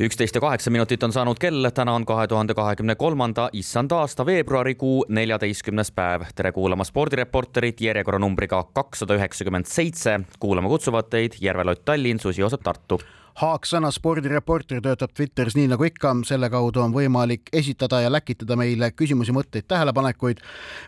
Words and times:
üksteist 0.00 0.34
ja 0.34 0.40
kaheksa 0.40 0.70
minutit 0.70 1.02
on 1.02 1.12
saanud 1.12 1.38
kell, 1.40 1.68
täna 1.74 1.92
on 1.92 2.06
kahe 2.08 2.26
tuhande 2.28 2.54
kahekümne 2.54 2.94
kolmanda 2.94 3.50
issanda 3.52 3.98
aasta 4.00 4.26
veebruarikuu 4.26 5.04
neljateistkümnes 5.08 5.92
päev. 5.92 6.22
tere 6.34 6.52
kuulama 6.52 6.84
spordireporterit 6.84 7.80
järjekorranumbriga 7.80 8.64
kakssada 8.72 9.14
üheksakümmend 9.14 9.64
seitse. 9.64 10.20
kuulama 10.38 10.68
kutsuvad 10.68 11.10
teid 11.10 11.32
Järve-Lott 11.40 11.84
Tallinn, 11.84 12.20
Susi 12.20 12.40
Joosep 12.40 12.62
Tartu. 12.62 13.00
Haak 13.34 13.66
sõna 13.66 13.90
spordireporter 13.90 14.80
töötab 14.80 15.12
Twitteris 15.16 15.56
nii 15.56 15.68
nagu 15.68 15.84
ikka, 15.84 16.14
selle 16.24 16.50
kaudu 16.50 16.80
on 16.80 16.92
võimalik 16.92 17.52
esitada 17.52 18.00
ja 18.00 18.12
läkitada 18.12 18.56
meile 18.56 18.90
küsimusi, 18.90 19.32
mõtteid, 19.32 19.68
tähelepanekuid, 19.68 20.40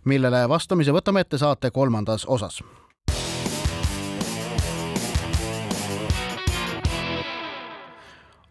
millele 0.04 0.48
vastamise 0.48 0.92
võtame 0.92 1.20
ette 1.20 1.38
saate 1.38 1.70
kolmandas 1.70 2.24
osas 2.24 2.62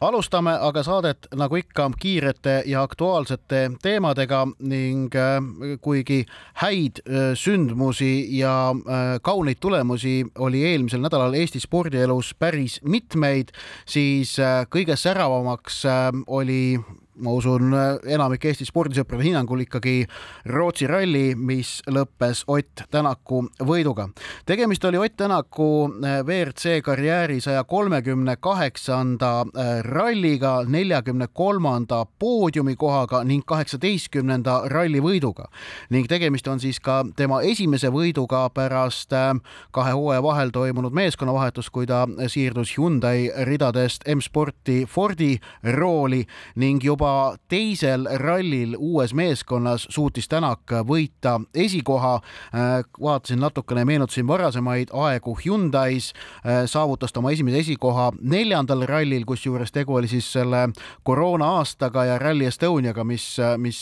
alustame 0.02 0.54
aga 0.58 0.82
saadet 0.84 1.28
nagu 1.38 1.58
ikka 1.60 1.86
kiirete 2.02 2.55
ja 2.66 2.82
aktuaalsete 2.82 3.62
teemadega 3.84 4.46
ning 4.60 5.14
äh, 5.16 5.77
kuigi 5.82 6.24
häid 6.62 7.04
äh, 7.05 7.32
sündmusi 7.38 8.26
ja 8.38 8.72
äh, 8.74 9.20
kauneid 9.22 9.62
tulemusi 9.62 10.26
oli 10.40 10.64
eelmisel 10.72 11.04
nädalal 11.05 11.38
Eesti 11.38 11.62
spordielus 11.62 12.34
päris 12.40 12.80
mitmeid, 12.84 13.54
siis 13.85 14.34
kõige 14.74 14.96
säravamaks 14.98 15.84
oli 16.27 16.80
ma 17.20 17.31
usun, 17.35 17.73
enamik 18.07 18.45
Eesti 18.48 18.65
spordisõprade 18.65 19.26
hinnangul 19.26 19.65
ikkagi 19.65 20.05
Rootsi 20.51 20.87
ralli, 20.87 21.34
mis 21.35 21.81
lõppes 21.91 22.45
Ott 22.48 22.85
Tänaku 22.91 23.43
võiduga. 23.68 24.07
tegemist 24.45 24.85
oli 24.85 24.98
Ott 24.98 25.18
Tänaku 25.18 25.90
WRC 26.23 26.81
karjääri 26.84 27.41
saja 27.41 27.63
kolmekümne 27.63 28.35
kaheksanda 28.40 29.45
eh, 29.55 29.84
ralliga, 29.84 30.63
neljakümne 30.68 31.27
kolmanda 31.34 32.05
poodiumikohaga 32.20 33.23
ning 33.23 33.43
kaheksateistkümnenda 33.46 34.62
ralli 34.65 35.01
võiduga. 35.01 35.46
ning 35.90 36.07
tegemist 36.07 36.48
on 36.48 36.59
siis 36.59 36.79
ka 36.79 37.05
tema 37.15 37.41
esimese 37.41 37.91
võiduga 37.91 38.49
pärast 38.53 39.13
eh, 39.13 39.34
kahe 39.71 39.91
hooaja 39.91 40.23
vahel 40.23 40.49
toimunud 40.49 40.93
meeskonnavahetust, 40.93 41.70
kui 41.70 41.85
ta 41.85 42.07
siirdus 42.27 42.77
Hyundai 42.77 43.31
ridadest 43.43 44.07
M-sporti 44.07 44.85
Fordi 44.87 45.40
rooli 45.63 46.25
ning 46.55 46.84
juba 46.84 47.01
juba 47.02 47.35
teisel 47.49 48.05
rallil 48.21 48.76
uues 48.77 49.13
meeskonnas 49.18 49.88
suutis 49.90 50.27
Tänak 50.30 50.70
võita 50.85 51.40
esikoha. 51.58 52.20
Äh, 52.54 52.84
vaatasin 53.02 53.40
natukene, 53.41 53.82
meenutasin 53.90 54.27
varasemaid 54.27 54.93
aegu 54.93 55.34
Hyundai's, 55.34 56.12
äh, 56.46 56.68
saavutas 56.70 57.10
ta 57.13 57.20
oma 57.20 57.32
esimese 57.34 57.58
esikoha 57.58 58.12
neljandal 58.21 58.85
rallil, 58.85 59.26
kusjuures 59.26 59.74
tegu 59.74 59.96
oli 59.98 60.08
siis 60.08 60.27
selle 60.34 60.68
koroona 61.04 61.48
aastaga 61.58 62.05
ja 62.05 62.20
Rally 62.21 62.46
Estoniaga, 62.46 63.04
mis, 63.04 63.26
mis, 63.58 63.80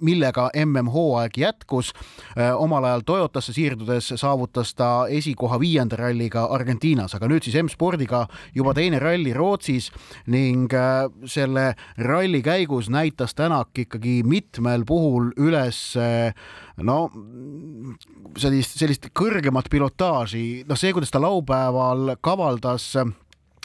millega 0.00 0.48
MM-hooaeg 0.64 1.36
jätkus. 1.36 1.92
Äh, 2.38 2.54
omal 2.56 2.88
ajal 2.88 3.04
Toyotasse 3.04 3.52
siirdudes 3.52 4.14
saavutas 4.16 4.72
ta 4.74 5.06
esikoha 5.12 5.60
viienda 5.60 6.00
ralliga 6.00 6.46
Argentiinas, 6.56 7.18
aga 7.20 7.28
nüüd 7.28 7.44
siis 7.44 7.60
M-spordiga 7.60 8.24
juba 8.54 8.72
teine 8.74 8.98
ralli 8.98 9.36
Rootsis 9.36 9.92
ning 10.32 10.72
selle 11.28 11.68
ralli 12.00 12.45
käigus 12.46 12.90
näitas 12.92 13.34
Tänak 13.36 13.76
ikkagi 13.86 14.20
mitmel 14.26 14.86
puhul 14.86 15.32
üles 15.36 15.80
no 16.86 16.96
sellist, 18.38 18.78
sellist 18.78 19.10
kõrgemat 19.16 19.70
pilotaaži, 19.72 20.64
noh, 20.68 20.78
see, 20.78 20.94
kuidas 20.96 21.12
ta 21.14 21.22
laupäeval 21.22 22.16
kavaldas 22.24 22.92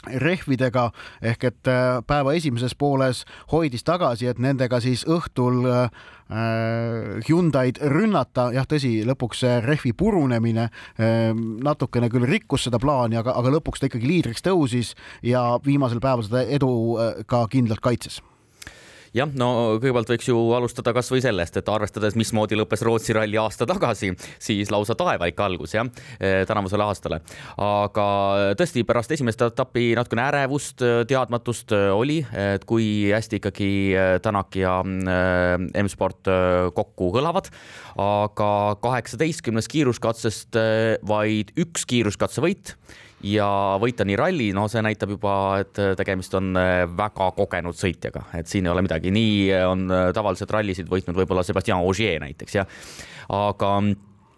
rehvidega 0.06 0.88
ehk 1.22 1.44
et 1.46 1.70
äh, 1.70 2.00
päeva 2.06 2.34
esimeses 2.34 2.74
pooles 2.78 3.22
hoidis 3.52 3.84
tagasi, 3.86 4.26
et 4.26 4.42
nendega 4.42 4.80
siis 4.82 5.06
õhtul 5.06 5.62
Hyundai'd 6.32 7.76
rünnata, 7.92 8.46
jah, 8.54 8.64
tõsi, 8.64 9.02
lõpuks 9.04 9.42
see 9.42 9.58
rehvi 9.60 9.90
purunemine 9.92 10.70
natukene 10.96 12.08
küll 12.08 12.24
rikkus 12.24 12.64
seda 12.70 12.80
plaani, 12.80 13.18
aga, 13.20 13.34
aga 13.36 13.52
lõpuks 13.58 13.82
ta 13.82 13.90
ikkagi 13.90 14.08
liidriks 14.08 14.46
tõusis 14.46 14.94
ja 15.20 15.42
viimasel 15.60 16.00
päeval 16.00 16.24
seda 16.24 16.46
edu 16.48 16.72
ka 17.28 17.44
kindlalt 17.52 17.84
kaitses 17.84 18.22
jah, 19.16 19.30
no 19.38 19.48
kõigepealt 19.80 20.12
võiks 20.14 20.28
ju 20.28 20.38
alustada 20.56 20.94
kasvõi 20.96 21.22
sellest, 21.24 21.56
et 21.60 21.68
arvestades, 21.68 22.16
mismoodi 22.18 22.56
lõppes 22.58 22.84
Rootsi 22.86 23.16
ralli 23.16 23.38
aasta 23.40 23.66
tagasi, 23.68 24.12
siis 24.42 24.72
lausa 24.72 24.96
taevaik 24.98 25.40
algus 25.44 25.76
jah, 25.76 25.88
eh, 26.18 26.42
tänavusele 26.48 26.86
aastale. 26.86 27.20
aga 27.58 28.06
tõesti, 28.58 28.84
pärast 28.86 29.12
esimest 29.12 29.42
etappi 29.42 29.92
natukene 29.98 30.24
ärevust, 30.30 30.82
eh, 30.82 31.04
teadmatust 31.08 31.72
eh, 31.72 31.90
oli, 31.92 32.20
et 32.32 32.64
kui 32.64 33.10
hästi 33.12 33.40
ikkagi 33.40 33.72
Tänak 34.22 34.56
ja 34.56 34.82
M-sport 34.82 36.28
kokku 36.74 37.10
kõlavad, 37.14 37.48
aga 38.00 38.76
kaheksateistkümnest 38.82 39.70
kiiruskatsest 39.72 40.56
vaid 41.08 41.52
üks 41.56 41.84
kiiruskatsevõit 41.88 42.74
ja 43.26 43.48
võita 43.82 44.06
nii 44.06 44.18
ralli, 44.18 44.50
no 44.56 44.66
see 44.70 44.82
näitab 44.84 45.14
juba, 45.14 45.34
et 45.62 45.80
tegemist 45.98 46.34
on 46.38 46.52
äh, 46.58 46.84
väga 46.98 47.30
kogenud 47.36 47.78
sõitjaga, 47.78 48.26
et 48.38 48.50
siin 48.50 48.66
ei 48.66 48.72
ole 48.72 48.84
midagi, 48.84 49.12
nii 49.14 49.34
äh, 49.52 49.66
on 49.68 49.86
äh, 49.90 50.06
tavaliselt 50.14 50.52
rallisid 50.54 50.90
võitnud 50.90 51.18
võib-olla 51.18 51.44
Sebastian 51.46 51.84
Ogier 51.86 52.22
näiteks 52.22 52.58
jah, 52.58 52.80
aga 53.32 53.74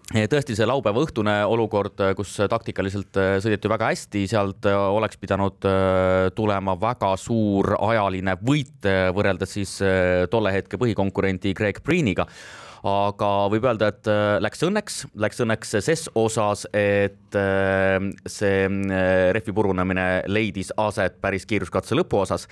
tõesti, 0.05 0.53
see 0.53 0.67
laupäeva 0.69 1.01
õhtune 1.01 1.39
olukord, 1.49 2.03
kus 2.19 2.35
taktikaliselt 2.53 3.17
sõideti 3.41 3.71
väga 3.73 3.89
hästi, 3.89 4.27
sealt 4.29 4.69
oleks 4.69 5.17
pidanud 5.17 5.65
tulema 6.37 6.75
väga 6.77 7.15
suur 7.17 7.73
ajaline 7.79 8.37
võit 8.45 8.85
võrreldes 9.17 9.57
siis 9.57 9.73
tolle 10.31 10.53
hetke 10.53 10.77
põhikonkurendi 10.81 11.55
Greg 11.57 11.81
Preeniga 11.81 12.29
aga 12.85 13.29
võib 13.53 13.65
öelda, 13.65 13.89
et 13.93 14.09
äh, 14.13 14.37
läks 14.45 14.61
õnneks, 14.67 14.97
läks 15.17 15.41
õnneks 15.41 15.71
ses 15.87 16.05
osas, 16.21 16.67
et 16.77 17.37
äh, 17.39 17.97
see 18.29 18.67
äh, 18.69 19.31
rehvi 19.33 19.55
purunemine 19.57 20.07
leidis 20.29 20.73
aset 20.81 21.17
päris 21.25 21.47
kiiruskatse 21.49 21.97
lõpuosas 21.97 22.45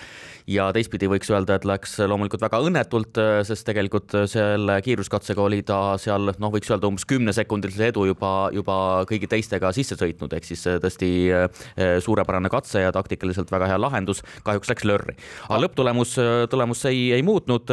ja 0.48 0.70
teistpidi 0.72 1.10
võiks 1.12 1.28
öelda, 1.32 1.58
et 1.58 1.66
läks 1.68 1.98
loomulikult 2.00 2.44
väga 2.46 2.62
õnnetult, 2.64 3.20
sest 3.46 3.66
tegelikult 3.68 4.16
selle 4.30 4.78
kiiruskatsega 4.84 5.44
oli 5.44 5.60
ta 5.68 5.98
seal 6.00 6.32
noh, 6.32 6.52
võiks 6.54 6.72
öelda 6.72 6.88
umbes 6.88 7.04
kümnesekundilise 7.10 7.90
edu 7.92 8.06
juba, 8.08 8.32
juba 8.56 8.76
kõigi 9.08 9.28
teistega 9.30 9.72
sisse 9.76 9.98
sõitnud, 10.00 10.32
ehk 10.36 10.48
siis 10.48 10.64
tõesti 10.82 11.10
suurepärane 12.02 12.50
katse 12.52 12.82
ja 12.82 12.94
taktikaliselt 12.94 13.52
väga 13.52 13.68
hea 13.70 13.80
lahendus, 13.80 14.24
kahjuks 14.46 14.72
läks 14.72 14.88
lörri, 14.88 15.18
aga 15.48 15.60
lõpptulemus, 15.66 16.16
tulemus 16.50 16.86
ei, 16.90 17.10
ei 17.18 17.26
muutnud 17.26 17.70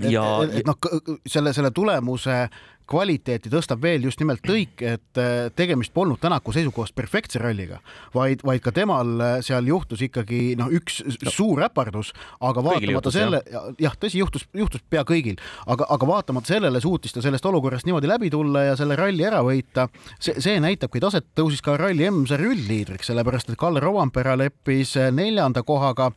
ja 0.00 0.24
et, 0.42 0.50
et, 0.50 0.58
et 0.58 0.66
noh, 0.66 0.78
selle, 1.26 1.52
selle 1.54 1.70
tulemuse 1.70 2.48
kvaliteeti 2.90 3.50
tõstab 3.52 3.80
veel 3.82 4.04
just 4.04 4.20
nimelt 4.20 4.42
tõik, 4.44 4.82
et 4.84 5.20
äh, 5.20 5.48
tegemist 5.56 5.92
polnud 5.94 6.20
Tänaku 6.20 6.52
seisukohast 6.52 6.94
perfektse 6.96 7.40
ralliga, 7.40 7.78
vaid, 8.14 8.42
vaid 8.44 8.60
ka 8.64 8.72
temal 8.76 9.14
äh, 9.20 9.36
seal 9.44 9.66
juhtus 9.68 10.02
ikkagi 10.04 10.54
noh, 10.60 10.68
üks 10.72 11.00
no. 11.06 11.32
suur 11.32 11.64
äpardus, 11.64 12.12
aga 12.44 12.64
vaatamata 12.64 13.12
selle, 13.14 13.40
jah, 13.80 13.96
tõsi, 14.00 14.20
juhtus, 14.20 14.44
juhtus 14.56 14.84
pea 14.90 15.04
kõigil, 15.08 15.40
aga, 15.66 15.88
aga 15.96 16.08
vaatamata 16.08 16.52
sellele 16.52 16.82
suutis 16.84 17.16
ta 17.16 17.24
sellest 17.24 17.46
olukorrast 17.48 17.88
niimoodi 17.88 18.10
läbi 18.10 18.30
tulla 18.32 18.66
ja 18.68 18.76
selle 18.76 18.98
ralli 19.00 19.24
ära 19.24 19.40
võita. 19.46 19.88
see, 20.18 20.36
see 20.44 20.60
näitabki 20.60 21.00
taset, 21.00 21.30
tõusis 21.36 21.64
ka 21.64 21.78
ralli 21.80 22.04
M-sarja 22.10 22.52
üldliidriks, 22.52 23.08
sellepärast 23.08 23.52
et 23.52 23.60
Kalle 23.60 23.80
Rovanpera 23.84 24.36
leppis 24.36 24.96
äh, 25.00 25.08
neljanda 25.12 25.64
kohaga 25.64 26.10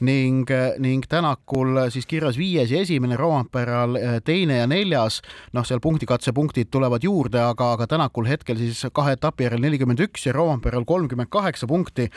ning, 0.00 0.48
ning 0.80 1.04
Tänakul 1.08 1.84
siis 1.92 2.08
kirjas 2.08 2.40
viies 2.40 2.72
ja 2.72 2.80
esimene, 2.80 3.20
Rovanperal 3.20 3.98
teine 4.24 4.62
ja 4.62 4.66
neljas, 4.70 5.20
noh, 5.52 5.68
seal 5.68 5.82
punkti 5.84 6.08
katsepunktid 6.14 6.70
tulevad 6.72 7.04
juurde, 7.04 7.42
aga, 7.42 7.74
aga 7.76 7.90
Tänakul 7.90 8.30
hetkel 8.30 8.58
siis 8.60 8.86
kahe 8.94 9.18
etapi 9.18 9.48
järel 9.48 9.62
nelikümmend 9.66 10.00
üks 10.06 10.28
ja 10.28 10.34
Roomperal 10.36 10.86
kolmkümmend 10.88 11.32
kaheksa 11.34 11.68
punkti 11.70 12.10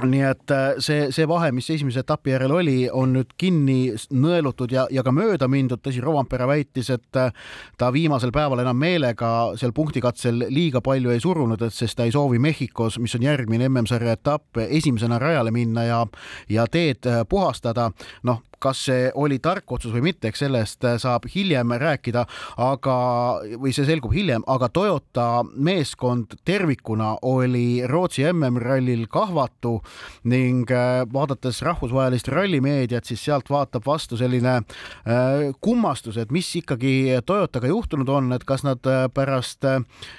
nii 0.00 0.22
et 0.24 0.50
äh, 0.50 0.78
see, 0.80 1.08
see 1.12 1.26
vahe, 1.28 1.50
mis 1.52 1.68
esimese 1.70 2.00
etapi 2.02 2.32
järel 2.32 2.54
oli, 2.56 2.76
on 2.88 3.12
nüüd 3.16 3.34
kinni 3.38 3.92
nõelutud 4.16 4.72
ja, 4.72 4.86
ja 4.90 5.04
ka 5.04 5.12
mööda 5.12 5.48
mindud. 5.52 5.82
tõsi, 5.84 6.00
Rovampere 6.02 6.46
väitis, 6.48 6.88
et 6.94 7.20
äh, 7.20 7.32
ta 7.78 7.90
viimasel 7.92 8.32
päeval 8.32 8.64
enam 8.64 8.78
meelega 8.78 9.52
seal 9.60 9.74
punktikatsel 9.76 10.46
liiga 10.48 10.80
palju 10.80 11.12
ei 11.12 11.20
surunud, 11.20 11.62
et 11.62 11.76
sest 11.76 11.98
ta 11.98 12.08
ei 12.08 12.14
soovi 12.14 12.40
Mehhikos, 12.42 12.98
mis 13.02 13.14
on 13.18 13.26
järgmine 13.28 13.68
MM-sarja 13.68 14.16
etapp, 14.16 14.62
esimesena 14.64 15.20
rajale 15.20 15.52
minna 15.52 15.84
ja, 15.84 16.00
ja 16.48 16.66
teed 16.66 17.06
äh, 17.06 17.22
puhastada. 17.28 17.90
noh, 18.22 18.42
kas 18.62 18.84
see 18.86 19.10
oli 19.18 19.38
tark 19.42 19.70
otsus 19.72 19.92
või 19.94 20.06
mitte, 20.10 20.30
eks 20.30 20.44
sellest 20.44 20.86
saab 21.02 21.26
hiljem 21.32 21.74
rääkida, 21.82 22.24
aga, 22.62 22.96
või 23.58 23.72
see 23.74 23.86
selgub 23.88 24.14
hiljem, 24.14 24.44
aga 24.50 24.68
Toyota 24.72 25.26
meeskond 25.54 26.36
tervikuna 26.44 27.16
oli 27.22 27.82
Rootsi 27.88 28.24
MM-rallil 28.30 29.06
kahvatu 29.12 29.78
ning 30.30 30.70
äh, 30.70 31.02
vaadates 31.12 31.62
rahvusvahelist 31.62 32.28
rallimeediat, 32.32 33.06
siis 33.08 33.24
sealt 33.24 33.50
vaatab 33.50 33.86
vastu 33.86 34.16
selline 34.20 34.54
äh, 34.58 35.50
kummastus, 35.60 36.18
et 36.20 36.32
mis 36.32 36.48
ikkagi 36.62 37.22
Toyotaga 37.26 37.70
juhtunud 37.70 38.08
on, 38.08 38.32
et 38.36 38.44
kas 38.48 38.64
nad 38.66 38.82
äh, 38.88 39.06
pärast 39.14 39.66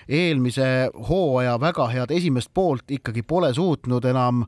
eelmise 0.08 0.90
hooaja 1.10 1.58
väga 1.62 1.88
head 1.92 2.12
esimest 2.16 2.52
poolt 2.54 2.92
ikkagi 2.94 3.24
pole 3.28 3.50
suutnud 3.54 4.06
enam 4.08 4.44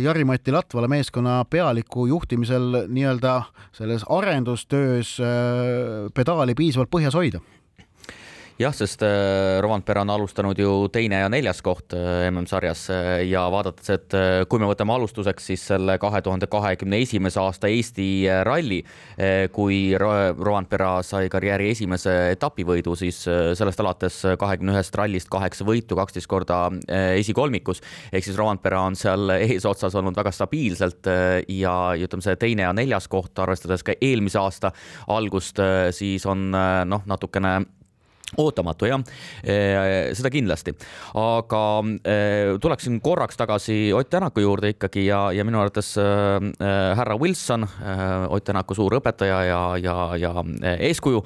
Jari-Mati 0.00 0.52
Latvala 0.52 0.88
meeskonna 0.88 1.40
pealiku 1.50 2.06
juhtimisel 2.06 2.86
nii-öelda 2.90 3.34
selles 3.72 4.04
arendustöös 4.08 5.16
pedaali 6.14 6.54
piisavalt 6.58 6.90
põhjas 6.90 7.16
hoida 7.16 7.40
jah, 8.60 8.74
sest 8.76 9.02
äh, 9.02 9.58
Rovanpera 9.62 10.02
on 10.04 10.10
alustanud 10.12 10.58
ju 10.58 10.88
teine 10.92 11.22
ja 11.22 11.28
neljas 11.32 11.62
koht 11.64 11.94
äh, 11.96 12.26
MM-sarjas 12.28 12.82
äh, 12.92 13.08
ja 13.30 13.46
vaadates, 13.52 13.88
et 13.94 14.16
kui 14.50 14.60
me 14.60 14.68
võtame 14.68 14.92
alustuseks 14.94 15.46
siis 15.50 15.64
selle 15.70 15.96
kahe 16.00 16.20
tuhande 16.24 16.48
kahekümne 16.50 17.00
esimese 17.00 17.40
aasta 17.40 17.70
Eesti 17.70 18.06
ralli, 18.44 18.80
kui 19.54 19.78
Rovanpera 19.98 20.90
sai 21.06 21.28
karjääri 21.32 21.70
esimese 21.72 22.12
etapivõidu, 22.34 22.94
siis 22.98 23.20
sellest 23.24 23.80
alates 23.82 24.18
kahekümne 24.40 24.74
ühest 24.74 24.96
rallist 24.98 25.30
kaheksa 25.32 25.64
võitu, 25.68 25.96
kaksteist 25.98 26.28
korda 26.30 26.58
esikolmikus. 27.20 27.82
Ehk 28.12 28.26
siis 28.26 28.38
Rovanpera 28.38 28.82
on 28.88 28.98
seal 28.98 29.36
eesotsas 29.36 29.96
olnud 29.98 30.16
väga 30.18 30.32
stabiilselt 30.34 31.10
ja 31.48 31.74
ütleme, 31.96 32.24
see 32.26 32.38
teine 32.40 32.66
ja 32.66 32.72
neljas 32.76 33.08
koht, 33.10 33.32
arvestades 33.40 33.84
ka 33.86 33.96
eelmise 34.00 34.40
aasta 34.42 34.72
algust, 35.12 35.62
siis 35.96 36.26
on 36.28 36.50
noh, 36.50 37.06
natukene 37.08 37.60
ootamatu 38.38 38.86
jah, 38.88 39.02
seda 40.16 40.30
kindlasti, 40.32 40.74
aga 41.18 41.62
tuleksin 42.62 43.00
korraks 43.02 43.38
tagasi 43.40 43.92
Ott 43.94 44.10
Tänaku 44.10 44.40
juurde 44.40 44.70
ikkagi 44.74 45.06
ja, 45.06 45.32
ja 45.32 45.44
minu 45.44 45.60
arvates 45.60 45.92
äh, 45.98 46.96
härra 46.96 47.16
Wilson, 47.18 47.66
Ott 48.28 48.44
Tänaku 48.44 48.74
suur 48.74 48.94
õpetaja 49.00 49.40
ja, 49.46 49.60
ja, 49.82 49.96
ja 50.18 50.44
eeskuju, 50.76 51.22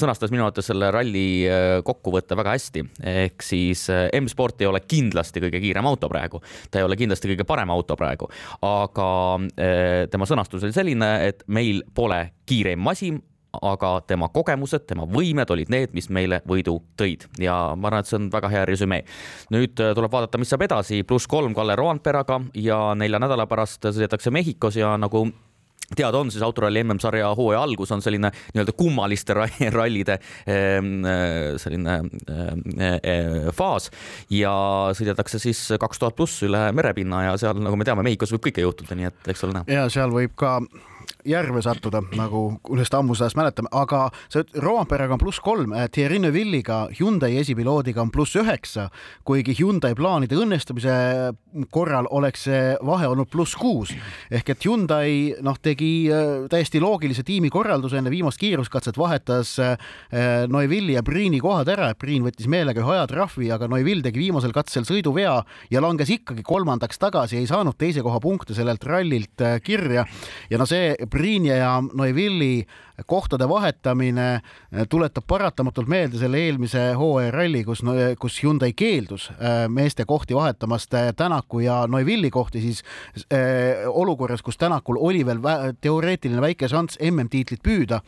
sõnastas 0.00 0.32
minu 0.32 0.46
arvates 0.46 0.68
selle 0.70 0.90
ralli 0.94 1.26
kokkuvõtte 1.84 2.36
väga 2.38 2.56
hästi. 2.56 2.84
ehk 3.02 3.44
siis 3.44 3.86
M-sport 4.20 4.60
ei 4.62 4.70
ole 4.70 4.80
kindlasti 4.80 5.42
kõige 5.44 5.60
kiirem 5.62 5.86
auto 5.88 6.08
praegu, 6.08 6.42
ta 6.70 6.80
ei 6.80 6.86
ole 6.86 6.96
kindlasti 6.96 7.32
kõige 7.32 7.46
parem 7.48 7.70
auto 7.74 7.96
praegu, 7.96 8.28
aga 8.64 9.08
tema 10.10 10.28
sõnastus 10.28 10.64
oli 10.64 10.76
selline, 10.76 11.12
et 11.28 11.44
meil 11.46 11.82
pole 11.94 12.20
kiireim 12.48 12.80
masin, 12.80 13.20
aga 13.52 13.92
tema 14.06 14.28
kogemused, 14.32 14.84
tema 14.88 15.06
võimed 15.08 15.50
olid 15.50 15.72
need, 15.72 15.94
mis 15.96 16.10
meile 16.12 16.42
võidu 16.48 16.78
tõid 17.00 17.26
ja 17.40 17.56
ma 17.76 17.90
arvan, 17.90 18.04
et 18.04 18.10
see 18.10 18.18
on 18.20 18.30
väga 18.32 18.52
hea 18.52 18.64
resümee. 18.68 19.04
nüüd 19.54 19.80
äh, 19.80 19.94
tuleb 19.96 20.12
vaadata, 20.12 20.40
mis 20.40 20.52
saab 20.52 20.66
edasi, 20.68 21.02
pluss 21.08 21.26
kolm 21.30 21.56
Kalle 21.56 21.76
Roandperaga 21.78 22.40
ja 22.54 22.94
nelja 22.98 23.20
nädala 23.22 23.48
pärast 23.48 23.88
sõidetakse 23.88 24.32
Mehhikos 24.34 24.76
ja 24.76 24.96
nagu 25.00 25.26
teada 25.96 26.18
on, 26.18 26.30
siis 26.30 26.42
autoralli 26.44 26.82
MM-sarja 26.84 27.30
hooaja 27.36 27.62
algus 27.64 27.92
on 27.92 28.02
selline 28.04 28.30
nii-öelda 28.52 28.74
kummaliste 28.76 29.36
rallide 29.78 30.18
ehm, 30.46 30.92
äh, 31.08 31.56
selline 31.60 31.98
äh, 32.28 33.48
faas 33.56 33.88
ja 34.30 34.52
sõidetakse 34.96 35.40
siis 35.40 35.64
kaks 35.80 36.02
tuhat 36.02 36.16
pluss 36.18 36.44
üle 36.44 36.68
merepinna 36.76 37.24
ja 37.30 37.36
seal, 37.40 37.60
nagu 37.64 37.80
me 37.80 37.88
teame, 37.88 38.04
Mehhikos 38.04 38.36
võib 38.36 38.50
kõike 38.50 38.64
juhtuda, 38.64 38.98
nii 38.98 39.08
et 39.08 39.32
eks 39.32 39.48
ole 39.48 39.56
näha. 39.56 39.80
ja 39.80 39.88
seal 39.92 40.12
võib 40.12 40.36
ka 40.38 40.58
järve 41.28 41.62
sattuda, 41.64 42.00
nagu 42.16 42.42
ühest 42.72 42.94
ammusest 42.94 43.28
ajast 43.28 43.38
mäletame, 43.38 43.70
aga 43.74 44.08
see 44.30 44.44
Roomperega 44.62 45.16
on 45.16 45.20
pluss 45.20 45.40
kolm, 45.44 45.72
äh, 45.76 45.88
Thierry 45.92 46.18
Neuvilliga, 46.22 46.86
Hyundai 46.98 47.34
esipiloodiga 47.40 48.02
on 48.02 48.12
pluss 48.14 48.36
üheksa, 48.38 48.88
kuigi 49.28 49.56
Hyundai 49.58 49.94
plaanide 49.98 50.38
õnnestumise 50.38 50.94
korral 51.74 52.08
oleks 52.14 52.46
see 52.48 52.76
vahe 52.86 53.08
olnud 53.08 53.28
pluss 53.30 53.56
kuus. 53.58 53.92
ehk 54.30 54.50
et 54.54 54.64
Hyundai 54.64 55.34
noh, 55.44 55.58
tegi 55.60 56.08
äh, 56.12 56.46
täiesti 56.50 56.80
loogilise 56.80 57.24
tiimikorralduse 57.26 57.98
enne 57.98 58.10
viimast 58.10 58.38
kiiruskatset, 58.40 58.98
vahetas 58.98 59.56
äh, 59.58 59.76
Neuvilli 60.48 60.94
ja 60.94 61.02
Priini 61.02 61.40
kohad 61.40 61.68
ära, 61.68 61.90
et 61.92 61.98
Priin 61.98 62.24
võttis 62.24 62.48
meelega 62.48 62.82
ühe 62.84 62.94
ajatrahvi, 62.96 63.50
aga 63.54 63.68
Neuvill 63.68 64.04
tegi 64.04 64.22
viimasel 64.22 64.54
katsel 64.56 64.86
sõiduvea 64.88 65.36
ja 65.70 65.82
langes 65.84 66.12
ikkagi 66.14 66.44
kolmandaks 66.46 66.98
tagasi, 66.98 67.38
ei 67.40 67.50
saanud 67.50 67.76
teise 67.78 68.04
koha 68.06 68.20
punkte 68.22 68.56
sellelt 68.56 68.84
rallilt 68.88 69.44
kirja 69.64 70.06
ja 70.50 70.58
no 70.60 70.66
see 70.68 70.94
Brinja 71.06 71.56
ja 71.56 71.82
Neuvilli 71.94 72.66
kohtade 73.06 73.48
vahetamine 73.48 74.34
eh, 74.34 74.86
tuletab 74.88 75.24
paratamatult 75.26 75.88
meelde 75.88 76.18
selle 76.18 76.40
eelmise 76.42 76.92
hooaja 76.98 77.30
ralli, 77.30 77.62
kus, 77.64 77.82
kus 78.18 78.38
Hyundai 78.42 78.72
keeldus 78.72 79.28
eh, 79.30 79.68
meeste 79.68 80.04
kohti 80.04 80.34
vahetamast 80.34 80.94
eh, 80.94 81.12
Tänaku 81.16 81.60
ja 81.60 81.86
Neuvilli 81.86 82.30
kohti, 82.30 82.60
siis 82.60 82.82
olukorras, 83.86 84.42
kus 84.42 84.58
Tänakul 84.58 84.98
oli 85.00 85.24
veel 85.26 85.38
teoreetiline 85.80 86.40
väike 86.40 86.68
šanss 86.68 86.98
MM-tiitlit 87.10 87.62
püüda. 87.62 88.00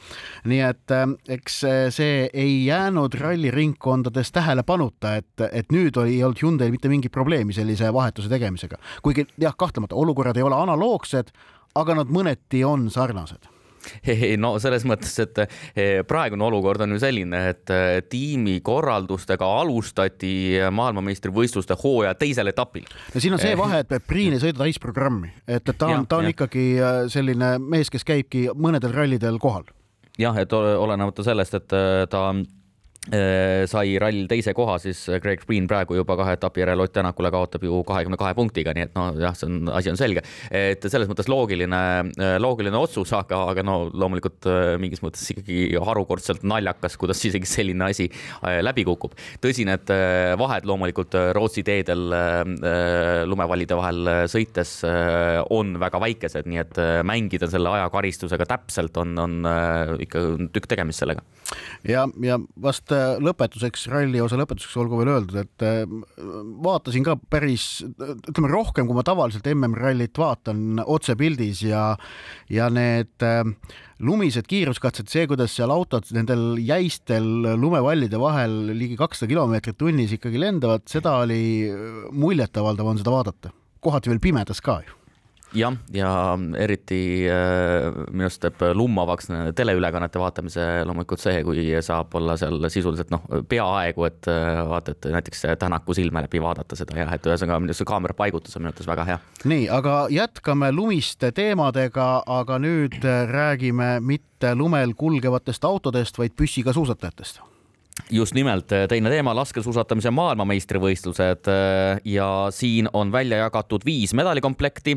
nii 0.45 0.61
et 0.65 0.93
eks 1.29 1.61
see 1.95 2.29
ei 2.33 2.67
jäänud 2.67 3.15
ralliringkondades 3.21 4.33
tähelepanuta, 4.33 5.15
et, 5.17 5.47
et 5.53 5.73
nüüd 5.73 5.97
oli, 5.97 6.17
ei 6.17 6.25
olnud 6.25 6.43
Hyundai'l 6.43 6.75
mitte 6.75 6.89
mingit 6.89 7.13
probleemi 7.13 7.53
sellise 7.53 7.93
vahetuse 7.95 8.29
tegemisega, 8.29 8.79
kuigi 9.03 9.27
jah, 9.39 9.55
kahtlemata 9.57 9.99
olukorrad 9.99 10.37
ei 10.37 10.47
ole 10.47 10.57
analoogsed 10.57 11.33
aga 11.79 12.01
nad 12.01 12.13
mõneti 12.13 12.65
on 12.67 12.89
sarnased 12.91 13.51
no 14.41 14.53
selles 14.63 14.85
mõttes, 14.89 15.15
et 15.23 15.41
eh, 15.41 16.01
praegune 16.07 16.45
olukord 16.47 16.85
on 16.85 16.95
ju 16.95 17.01
selline, 17.03 17.41
et 17.53 17.73
eh, 17.75 18.01
tiimikorraldustega 18.11 19.47
alustati 19.61 20.33
maailmameistrivõistluste 20.73 21.77
hooaja 21.81 22.15
teisel 22.21 22.53
etapil. 22.53 22.87
no 23.15 23.23
siin 23.23 23.37
on 23.37 23.43
see 23.43 23.55
eh, 23.55 23.59
vahe, 23.59 23.83
et 23.85 24.07
Priin 24.07 24.37
ei 24.37 24.43
sõida 24.43 24.65
täisprogrammi, 24.65 25.33
et, 25.47 25.63
et 25.63 25.77
ta 25.77 25.91
on, 25.95 26.07
ta 26.07 26.21
on 26.21 26.29
ja. 26.29 26.35
ikkagi 26.37 26.67
selline 27.13 27.55
mees, 27.63 27.91
kes 27.93 28.07
käibki 28.07 28.49
mõnedel 28.55 28.95
rallidel 28.97 29.41
kohal. 29.43 29.69
jah, 30.21 30.37
et 30.37 30.53
olenemata 30.53 31.25
sellest, 31.27 31.61
et 31.63 31.79
ta 32.11 32.25
sai 33.01 33.95
rall 33.97 34.27
teise 34.29 34.53
koha, 34.53 34.75
siis 34.79 34.99
Greg 35.25 35.41
Green 35.49 35.65
praegu 35.65 35.97
juba 35.97 36.19
kahe 36.21 36.35
etapi 36.37 36.61
järel 36.61 36.83
Ott 36.85 36.93
Tänakule 36.93 37.31
kaotab 37.33 37.63
ju 37.65 37.81
kahekümne 37.89 38.19
kahe 38.21 38.35
punktiga, 38.37 38.75
nii 38.77 38.85
et 38.85 38.93
nojah, 38.93 39.33
see 39.39 39.49
on, 39.49 39.71
asi 39.73 39.89
on 39.89 39.97
selge. 39.97 40.21
et 40.53 40.85
selles 40.85 41.09
mõttes 41.09 41.31
loogiline, 41.33 41.81
loogiline 42.43 42.77
otsus, 42.77 43.15
aga, 43.17 43.39
aga 43.55 43.65
no 43.65 43.79
loomulikult 43.89 44.49
äh, 44.51 44.75
mingis 44.83 45.01
mõttes 45.01 45.25
ikkagi 45.33 45.79
harukordselt 45.81 46.45
naljakas, 46.45 46.99
kuidas 47.01 47.25
isegi 47.25 47.49
selline 47.49 47.89
asi 47.89 48.11
äh, 48.11 48.61
läbi 48.61 48.85
kukub. 48.85 49.17
tõsi, 49.41 49.65
need 49.65 49.95
vahed 50.41 50.69
loomulikult 50.69 51.17
Rootsi 51.37 51.65
teedel 51.65 52.13
lumevallide 53.31 53.77
vahel 53.79 54.13
sõites 54.31 54.81
on 55.51 55.73
väga 55.81 56.01
väikesed, 56.03 56.49
nii 56.51 56.61
et 56.61 56.81
mängida 57.07 57.49
selle 57.51 57.73
ajakaristusega 57.79 58.47
täpselt 58.51 58.97
on, 59.01 59.17
on 59.25 59.41
ikka 60.05 60.25
tükk 60.53 60.69
tegemist 60.71 61.01
sellega. 61.03 61.25
ja, 61.89 62.05
ja 62.23 62.39
vast 62.63 62.90
et 62.91 63.23
lõpetuseks, 63.25 63.87
ralli 63.93 64.21
osa 64.23 64.39
lõpetuseks 64.41 64.77
olgu 64.83 65.01
veel 65.01 65.13
öeldud, 65.15 65.39
et 65.43 65.65
äh, 65.67 65.83
vaatasin 66.65 67.07
ka 67.07 67.17
päris, 67.31 67.85
ütleme 67.97 68.51
rohkem, 68.51 68.89
kui 68.89 68.99
ma 68.99 69.05
tavaliselt 69.07 69.47
MM-rallit 69.53 70.19
vaatan 70.21 70.83
otsepildis 70.85 71.65
ja, 71.69 71.85
ja 72.53 72.69
need 72.73 73.27
äh, 73.27 73.43
lumised 74.05 74.49
kiiruskatsed, 74.51 75.11
see, 75.13 75.27
kuidas 75.31 75.55
seal 75.57 75.73
autod 75.75 76.09
nendel 76.17 76.55
jäistel 76.61 77.27
lumevallide 77.61 78.21
vahel 78.21 78.73
ligi 78.75 78.99
kakssada 79.01 79.31
kilomeetrit 79.33 79.79
tunnis 79.81 80.15
ikkagi 80.17 80.41
lendavad, 80.41 80.87
seda 80.91 81.19
oli 81.25 81.43
muljetavaldav 82.13 82.95
on 82.95 83.03
seda 83.03 83.15
vaadata, 83.15 83.53
kohati 83.85 84.13
veel 84.13 84.25
pimedas 84.25 84.65
ka 84.65 84.81
ju 84.85 85.00
jah, 85.55 85.75
ja 85.95 86.11
eriti 86.59 87.01
äh, 87.31 87.89
minu 88.11 88.27
arust 88.27 88.43
teeb 88.45 88.63
lummavaks 88.77 89.31
teleülekannete 89.59 90.21
vaatamise 90.23 90.67
loomulikult 90.87 91.23
see, 91.23 91.43
kui 91.47 91.65
saab 91.85 92.15
olla 92.19 92.37
seal 92.41 92.61
sisuliselt 92.71 93.11
noh, 93.13 93.25
peaaegu, 93.51 94.07
et 94.09 94.31
äh, 94.31 94.63
vaata, 94.71 94.95
et 94.95 95.11
näiteks 95.17 95.47
Tänaku 95.61 95.95
silme 95.97 96.23
läbi 96.25 96.43
vaadata 96.43 96.79
seda 96.79 96.99
ja 96.99 97.09
et 97.15 97.27
ühesõnaga 97.27 97.61
minu 97.63 97.73
arust 97.73 97.83
see 97.83 97.91
kaamera 97.91 98.17
paigutus 98.17 98.57
on 98.57 98.65
minu 98.65 98.73
arvates 98.73 98.91
väga 98.91 99.07
hea. 99.09 99.19
nii, 99.51 99.69
aga 99.75 99.97
jätkame 100.15 100.71
lumiste 100.75 101.33
teemadega, 101.37 102.11
aga 102.27 102.61
nüüd 102.63 103.01
räägime 103.31 103.97
mitte 104.05 104.55
lumel 104.55 104.95
kulgevatest 104.99 105.65
autodest, 105.67 106.19
vaid 106.21 106.37
püssiga 106.39 106.75
suusatajatest 106.77 107.43
just 108.11 108.35
nimelt, 108.35 108.71
teine 108.89 109.11
teema, 109.13 109.35
laskesuusatamise 109.37 110.11
maailmameistrivõistlused 110.15 111.51
ja 112.09 112.31
siin 112.55 112.89
on 112.97 113.13
välja 113.13 113.43
jagatud 113.43 113.85
viis 113.85 114.15
medalikomplekti 114.17 114.97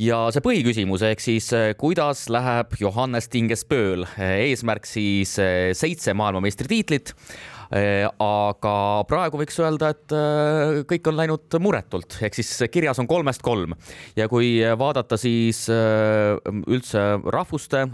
ja 0.00 0.26
see 0.34 0.44
põhiküsimus 0.44 1.04
ehk 1.06 1.22
siis 1.24 1.50
kuidas 1.80 2.26
läheb 2.32 2.76
Johannes 2.80 3.30
Tinges-Pööl, 3.32 4.04
eesmärk 4.20 4.88
siis 4.88 5.36
seitse 5.36 6.14
maailmameistritiitlit 6.16 7.14
aga 7.70 8.74
praegu 9.08 9.40
võiks 9.40 9.58
öelda, 9.62 9.90
et 9.94 10.14
äh, 10.14 10.80
kõik 10.88 11.10
on 11.10 11.16
läinud 11.18 11.56
muretult, 11.62 12.18
ehk 12.22 12.38
siis 12.38 12.50
kirjas 12.72 13.00
on 13.02 13.08
kolmest 13.10 13.42
kolm. 13.44 13.74
Ja 14.16 14.28
kui 14.30 14.60
vaadata 14.78 15.18
siis 15.18 15.64
äh, 15.72 16.36
üldse 16.66 17.04
rahvuste 17.32 17.84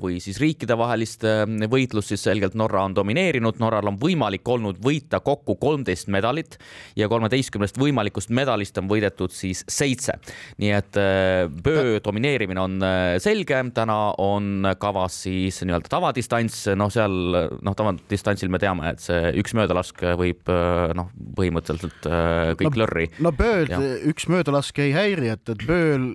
või 0.00 0.18
siis 0.22 0.38
riikidevahelist 0.42 1.24
võitlust, 1.70 2.12
siis 2.12 2.24
selgelt 2.26 2.56
Norra 2.58 2.84
on 2.86 2.94
domineerinud, 2.96 3.58
Norral 3.62 3.88
on 3.90 3.98
võimalik 4.00 4.46
olnud 4.48 4.80
võita 4.84 5.20
kokku 5.24 5.56
kolmteist 5.60 6.10
medalit 6.12 6.58
ja 6.98 7.08
kolmeteistkümnest 7.10 7.78
võimalikust 7.80 8.32
medalist 8.34 8.78
on 8.80 8.88
võidetud 8.90 9.32
siis 9.34 9.64
seitse. 9.68 10.18
nii 10.58 10.72
et 10.74 10.98
Böö 11.64 11.98
domineerimine 12.04 12.60
on 12.60 12.78
selge, 13.22 13.60
täna 13.74 13.98
on 14.22 14.68
kavas 14.80 15.22
siis 15.24 15.60
nii-öelda 15.64 15.90
tavadistants, 15.90 16.64
noh, 16.76 16.92
seal 16.92 17.14
noh, 17.64 17.76
tavadistantsil 17.76 18.52
me 18.52 18.60
teame, 18.62 18.94
et 18.94 19.02
see 19.02 19.13
üks 19.40 19.54
möödalask 19.56 20.04
võib 20.18 20.50
noh, 20.98 21.10
põhimõtteliselt 21.38 22.08
kõik 22.60 22.70
no, 22.70 22.82
lörri. 22.84 23.08
no 23.24 23.32
Bööl 23.34 23.70
üks 24.10 24.28
möödalask 24.30 24.78
ei 24.84 24.94
häiri, 24.94 25.30
et, 25.34 25.44
et 25.54 25.64
Bööl 25.68 26.08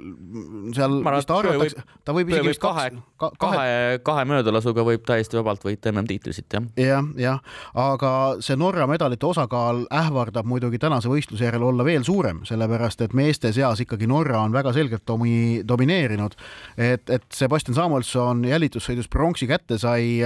seal 0.76 1.00
vist 1.06 1.34
arvatakse, 1.34 1.84
ta 2.06 2.16
võib 2.16 2.32
isegi 2.34 2.52
vist 2.52 2.64
kahe, 2.64 2.90
kahe, 3.20 3.36
kahe, 3.42 4.00
kahe 4.06 4.26
möödalasuga 4.30 4.86
võib 4.88 5.06
täiesti 5.08 5.40
vabalt 5.40 5.64
võita 5.66 5.92
MM-tiitli 5.94 6.34
siit 6.36 6.56
jah. 6.56 6.66
jah, 6.80 7.10
jah, 7.20 7.42
aga 7.78 8.12
see 8.46 8.58
Norra 8.60 8.88
medalite 8.90 9.28
osakaal 9.30 9.86
ähvardab 9.94 10.48
muidugi 10.50 10.80
tänase 10.82 11.12
võistluse 11.12 11.48
järel 11.48 11.68
olla 11.70 11.86
veel 11.88 12.06
suurem, 12.08 12.44
sellepärast 12.48 13.04
et 13.06 13.16
meeste 13.18 13.52
seas 13.56 13.84
ikkagi 13.84 14.10
Norra 14.10 14.42
on 14.44 14.56
väga 14.56 14.74
selgelt 14.76 15.06
domi-, 15.08 15.62
domineerinud. 15.68 16.36
et, 16.78 17.10
et 17.10 17.26
Sebastian 17.34 17.78
Samuelson 17.78 18.44
jälitussõidus 18.50 19.10
pronksi 19.12 19.48
kätte 19.50 19.78
sai, 19.82 20.20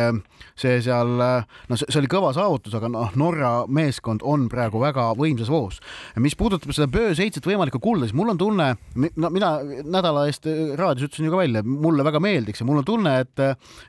see 0.56 0.80
seal, 0.84 1.14
no 1.18 1.80
see, 1.80 1.90
see 1.90 2.02
oli 2.02 2.12
kõva 2.12 2.34
saavutus 2.36 2.63
saavutus, 2.64 2.76
aga 2.78 2.90
noh, 2.92 3.12
Norra 3.20 3.52
meeskond 3.68 4.24
on 4.24 4.48
praegu 4.50 4.80
väga 4.82 5.14
võimsas 5.18 5.50
voos. 5.50 5.80
mis 6.18 6.36
puudutab 6.36 6.72
seda 6.74 6.88
Böö 6.88 7.14
seitset 7.16 7.46
võimalikku 7.46 7.80
kulda, 7.80 8.08
siis 8.08 8.16
mul 8.16 8.32
on 8.32 8.38
tunne, 8.38 8.76
no 9.16 9.30
mina 9.30 9.60
nädala 9.84 10.28
eest 10.28 10.46
raadios 10.78 11.10
ütlesin 11.10 11.28
ju 11.28 11.32
ka 11.32 11.42
välja, 11.42 11.64
mulle 11.64 12.04
väga 12.04 12.20
meeldiks 12.20 12.62
ja 12.62 12.66
mul 12.66 12.82
on 12.82 12.86
tunne, 12.86 13.20
et, 13.20 13.40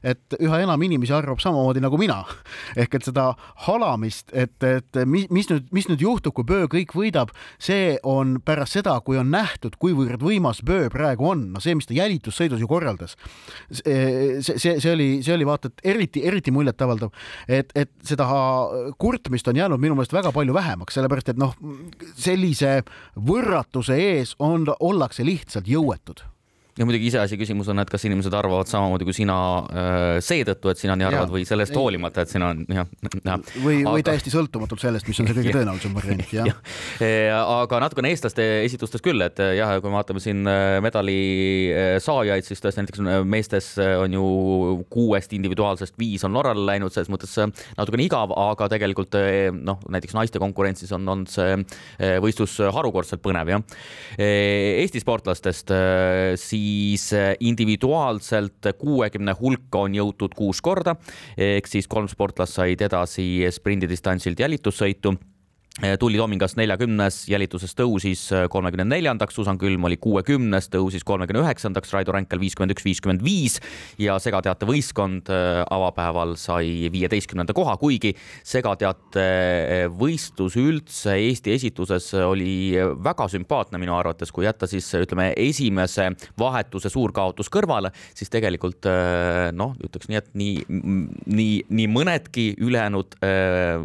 et 0.03 0.39
üha 0.41 0.61
enam 0.65 0.83
inimesi 0.83 1.15
arvab 1.15 1.41
samamoodi 1.41 1.83
nagu 1.83 1.99
mina. 1.99 2.23
ehk 2.81 2.95
et 2.95 3.07
seda 3.07 3.35
halamist, 3.67 4.33
et, 4.33 4.57
et 4.63 5.03
mis, 5.07 5.29
mis 5.31 5.49
nüüd, 5.51 5.69
mis 5.73 5.89
nüüd 5.89 6.03
juhtub, 6.03 6.35
kui 6.35 6.47
Böö 6.49 6.69
kõik 6.71 6.95
võidab, 6.97 7.35
see 7.59 7.99
on 8.03 8.39
pärast 8.45 8.79
seda, 8.79 8.97
kui 9.05 9.19
on 9.21 9.31
nähtud, 9.35 9.79
kuivõrd 9.83 10.23
võimas 10.25 10.63
Böö 10.67 10.91
praegu 10.93 11.31
on, 11.31 11.49
no 11.55 11.63
see, 11.63 11.77
mis 11.79 11.89
ta 11.89 11.97
jälitussõidus 11.97 12.63
ju 12.63 12.71
korraldas. 12.71 13.17
see, 13.71 14.41
see, 14.43 14.79
see 14.81 14.93
oli, 14.93 15.09
see 15.25 15.35
oli 15.37 15.47
vaata, 15.47 15.71
et 15.71 15.95
eriti, 15.95 16.25
eriti 16.27 16.55
muljetavaldav, 16.55 17.13
et, 17.49 17.71
et 17.79 17.93
seda 18.05 18.27
kurtmist 18.99 19.49
on 19.49 19.57
jäänud 19.57 19.81
minu 19.81 19.95
meelest 19.95 20.13
väga 20.13 20.33
palju 20.33 20.55
vähemaks, 20.55 20.95
sellepärast 20.99 21.33
et 21.35 21.41
noh, 21.41 21.55
sellise 22.17 22.83
võrratuse 23.17 23.99
ees 23.99 24.35
on, 24.39 24.67
ollakse 24.81 25.27
lihtsalt 25.27 25.69
jõuetud 25.71 26.25
ja 26.75 26.87
muidugi 26.87 27.07
iseasi 27.07 27.37
küsimus 27.39 27.69
on, 27.71 27.79
et 27.79 27.91
kas 27.91 28.03
inimesed 28.09 28.35
arvavad 28.35 28.67
samamoodi 28.67 29.07
kui 29.07 29.15
sina 29.15 29.37
äh, 29.63 29.99
seetõttu, 30.25 30.73
et 30.73 30.81
sina 30.81 30.97
nii 30.99 31.07
arvad 31.07 31.29
ja. 31.29 31.35
või 31.37 31.45
sellest 31.47 31.77
hoolimata, 31.79 32.25
et 32.25 32.33
sina 32.33 32.49
on 32.51 32.65
jah, 32.67 32.89
jah. 33.21 33.45
või 33.63 33.77
aga..., 33.85 33.93
või 33.95 34.07
täiesti 34.09 34.33
sõltumatult 34.33 34.83
sellest, 34.83 35.07
mis 35.07 35.21
on 35.23 35.31
see 35.31 35.37
kõige 35.39 35.53
tõenäolisem 35.59 35.95
variant, 35.95 36.25
jah 36.35 36.51
ja. 36.51 36.57
ja.. 37.07 37.43
aga 37.61 37.79
natukene 37.85 38.11
eestlaste 38.11 38.47
esitustes 38.65 39.05
küll, 39.05 39.23
et 39.23 39.39
jah, 39.55 39.77
kui 39.79 39.93
me 39.93 40.01
vaatame 40.01 40.23
siin 40.25 40.43
äh, 40.51 40.81
medali 40.83 41.19
saajaid, 42.03 42.47
siis 42.49 42.63
tõesti 42.65 42.83
näiteks 42.83 43.05
meestes 43.31 43.71
on 43.79 44.19
ju 44.19 44.27
kuuest 44.91 45.37
individuaalsest 45.39 45.95
viis 46.01 46.27
on 46.27 46.35
Norrale 46.35 46.67
läinud, 46.73 46.91
selles 46.95 47.13
mõttes 47.13 47.37
natukene 47.79 48.09
igav, 48.09 48.35
aga 48.49 48.67
tegelikult 48.73 49.15
noh, 49.63 49.79
näiteks 49.95 50.19
naiste 50.19 50.43
konkurentsis 50.43 50.91
on 50.97 51.07
olnud 51.07 51.31
see 51.31 51.55
võistlus 52.25 52.57
harukordselt 52.75 53.23
põnev, 53.23 53.53
jah. 53.53 53.63
Eesti 54.19 55.03
sportlastest 55.03 55.71
siis 56.41 56.64
siis 56.65 57.13
eh, 57.13 57.35
individuaalselt 57.41 58.73
kuuekümne 58.79 59.35
hulka 59.41 59.85
on 59.87 59.95
jõutud 59.99 60.35
kuus 60.37 60.63
korda. 60.65 60.97
Ehk 61.37 61.69
siis 61.69 61.89
kolm 61.91 62.09
sportlast 62.09 62.57
said 62.59 62.83
edasi 62.85 63.45
sprindidistantsilt 63.53 64.41
jälitussõitu 64.41 65.15
Eh, 65.83 65.97
Tulli 65.99 66.21
Toomingas 66.21 66.53
neljakümnes, 66.55 67.25
jälituses 67.27 67.73
tõusis 67.75 68.21
eh, 68.31 68.45
kolmekümne 68.47 68.85
neljandaks, 68.87 69.35
Susan 69.35 69.57
Külm 69.59 69.83
oli 69.89 69.97
kuuekümnes, 69.99 70.69
tõusis 70.71 71.03
kolmekümne 71.03 71.41
üheksandaks, 71.43 71.91
Raido 71.91 72.13
Ränkel 72.15 72.39
viiskümmend 72.39 72.71
üks, 72.77 72.85
viiskümmend 72.87 73.25
viis 73.27 73.57
ja 73.99 74.15
segateate 74.23 74.69
võistkond 74.71 75.33
eh, 75.35 75.63
avapäeval 75.75 76.37
sai 76.39 76.93
viieteistkümnenda 76.95 77.57
koha, 77.59 77.75
kuigi 77.81 78.13
segateate 78.47 79.25
võistlus 79.99 80.55
üldse 80.63 81.17
Eesti 81.25 81.57
esituses 81.57 82.07
oli 82.23 82.79
väga 83.03 83.27
sümpaatne 83.35 83.83
minu 83.83 83.97
arvates, 83.99 84.31
kui 84.31 84.47
jätta 84.47 84.71
siis 84.71 84.87
ütleme 84.95 85.33
esimese 85.35 86.13
vahetuse 86.39 86.93
suur 86.95 87.11
kaotus 87.17 87.51
kõrvale, 87.51 87.91
siis 88.15 88.31
tegelikult 88.31 88.87
noh, 89.59 89.75
ütleks 89.83 90.07
nii, 90.07 90.23
et 90.23 90.31
nii, 90.39 90.55
nii, 91.35 91.59
nii 91.67 91.91
mõnedki 91.91 92.47
ülejäänud 92.63 93.19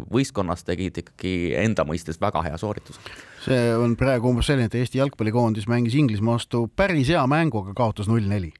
võistkonnast 0.06 0.70
tegid 0.70 1.02
ikkagi 1.02 1.34
enda 1.58 1.79
enda 1.80 1.88
mõistes 1.88 2.20
väga 2.20 2.42
hea 2.44 2.58
sooritus. 2.60 2.98
see 3.44 3.72
on 3.76 3.96
praegu 3.96 4.30
umbes 4.30 4.50
selline, 4.50 4.68
et 4.68 4.76
Eesti 4.76 5.00
jalgpallikoondis 5.00 5.68
mängis 5.68 5.96
Inglismaa 5.96 6.36
vastu 6.36 6.68
päris 6.76 7.08
hea 7.08 7.24
mängu, 7.26 7.64
aga 7.64 7.74
kaotas 7.74 8.08
null 8.08 8.28
neli 8.28 8.52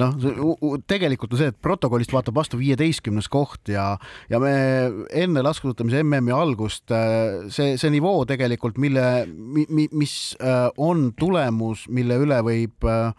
noh, 0.00 0.14
tegelikult 0.88 1.34
on 1.34 1.40
see, 1.42 1.50
et 1.52 1.58
protokollist 1.60 2.14
vaatab 2.14 2.38
vastu 2.38 2.56
viieteistkümnes 2.56 3.28
koht 3.28 3.68
ja, 3.68 3.98
ja 4.32 4.40
me 4.40 4.54
enne 5.12 5.42
laskesuusatamise 5.44 6.00
MM-i 6.00 6.32
algust 6.32 6.88
äh, 6.96 7.44
see, 7.52 7.76
see 7.76 7.92
nivoo 7.92 8.24
tegelikult, 8.24 8.80
mille, 8.80 9.26
mis 9.92 10.16
äh, 10.40 10.70
on 10.80 11.10
tulemus, 11.20 11.84
mille 11.92 12.16
üle 12.24 12.40
võib 12.46 12.88
äh, 12.88 13.12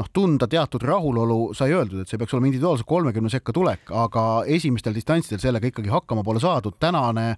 noh, 0.00 0.08
tunda 0.12 0.48
teatud 0.50 0.84
rahulolu, 0.86 1.52
sai 1.56 1.74
öeldud, 1.76 2.02
et 2.02 2.10
see 2.10 2.18
peaks 2.20 2.34
olema 2.34 2.48
individuaalselt 2.50 2.88
kolmekümne 2.88 3.30
sekka 3.32 3.54
tulek, 3.56 3.90
aga 3.92 4.24
esimestel 4.50 4.96
distantsidel 4.96 5.42
sellega 5.42 5.70
ikkagi 5.70 5.92
hakkama 5.92 6.24
pole 6.26 6.40
saadud. 6.42 6.78
tänane 6.80 7.34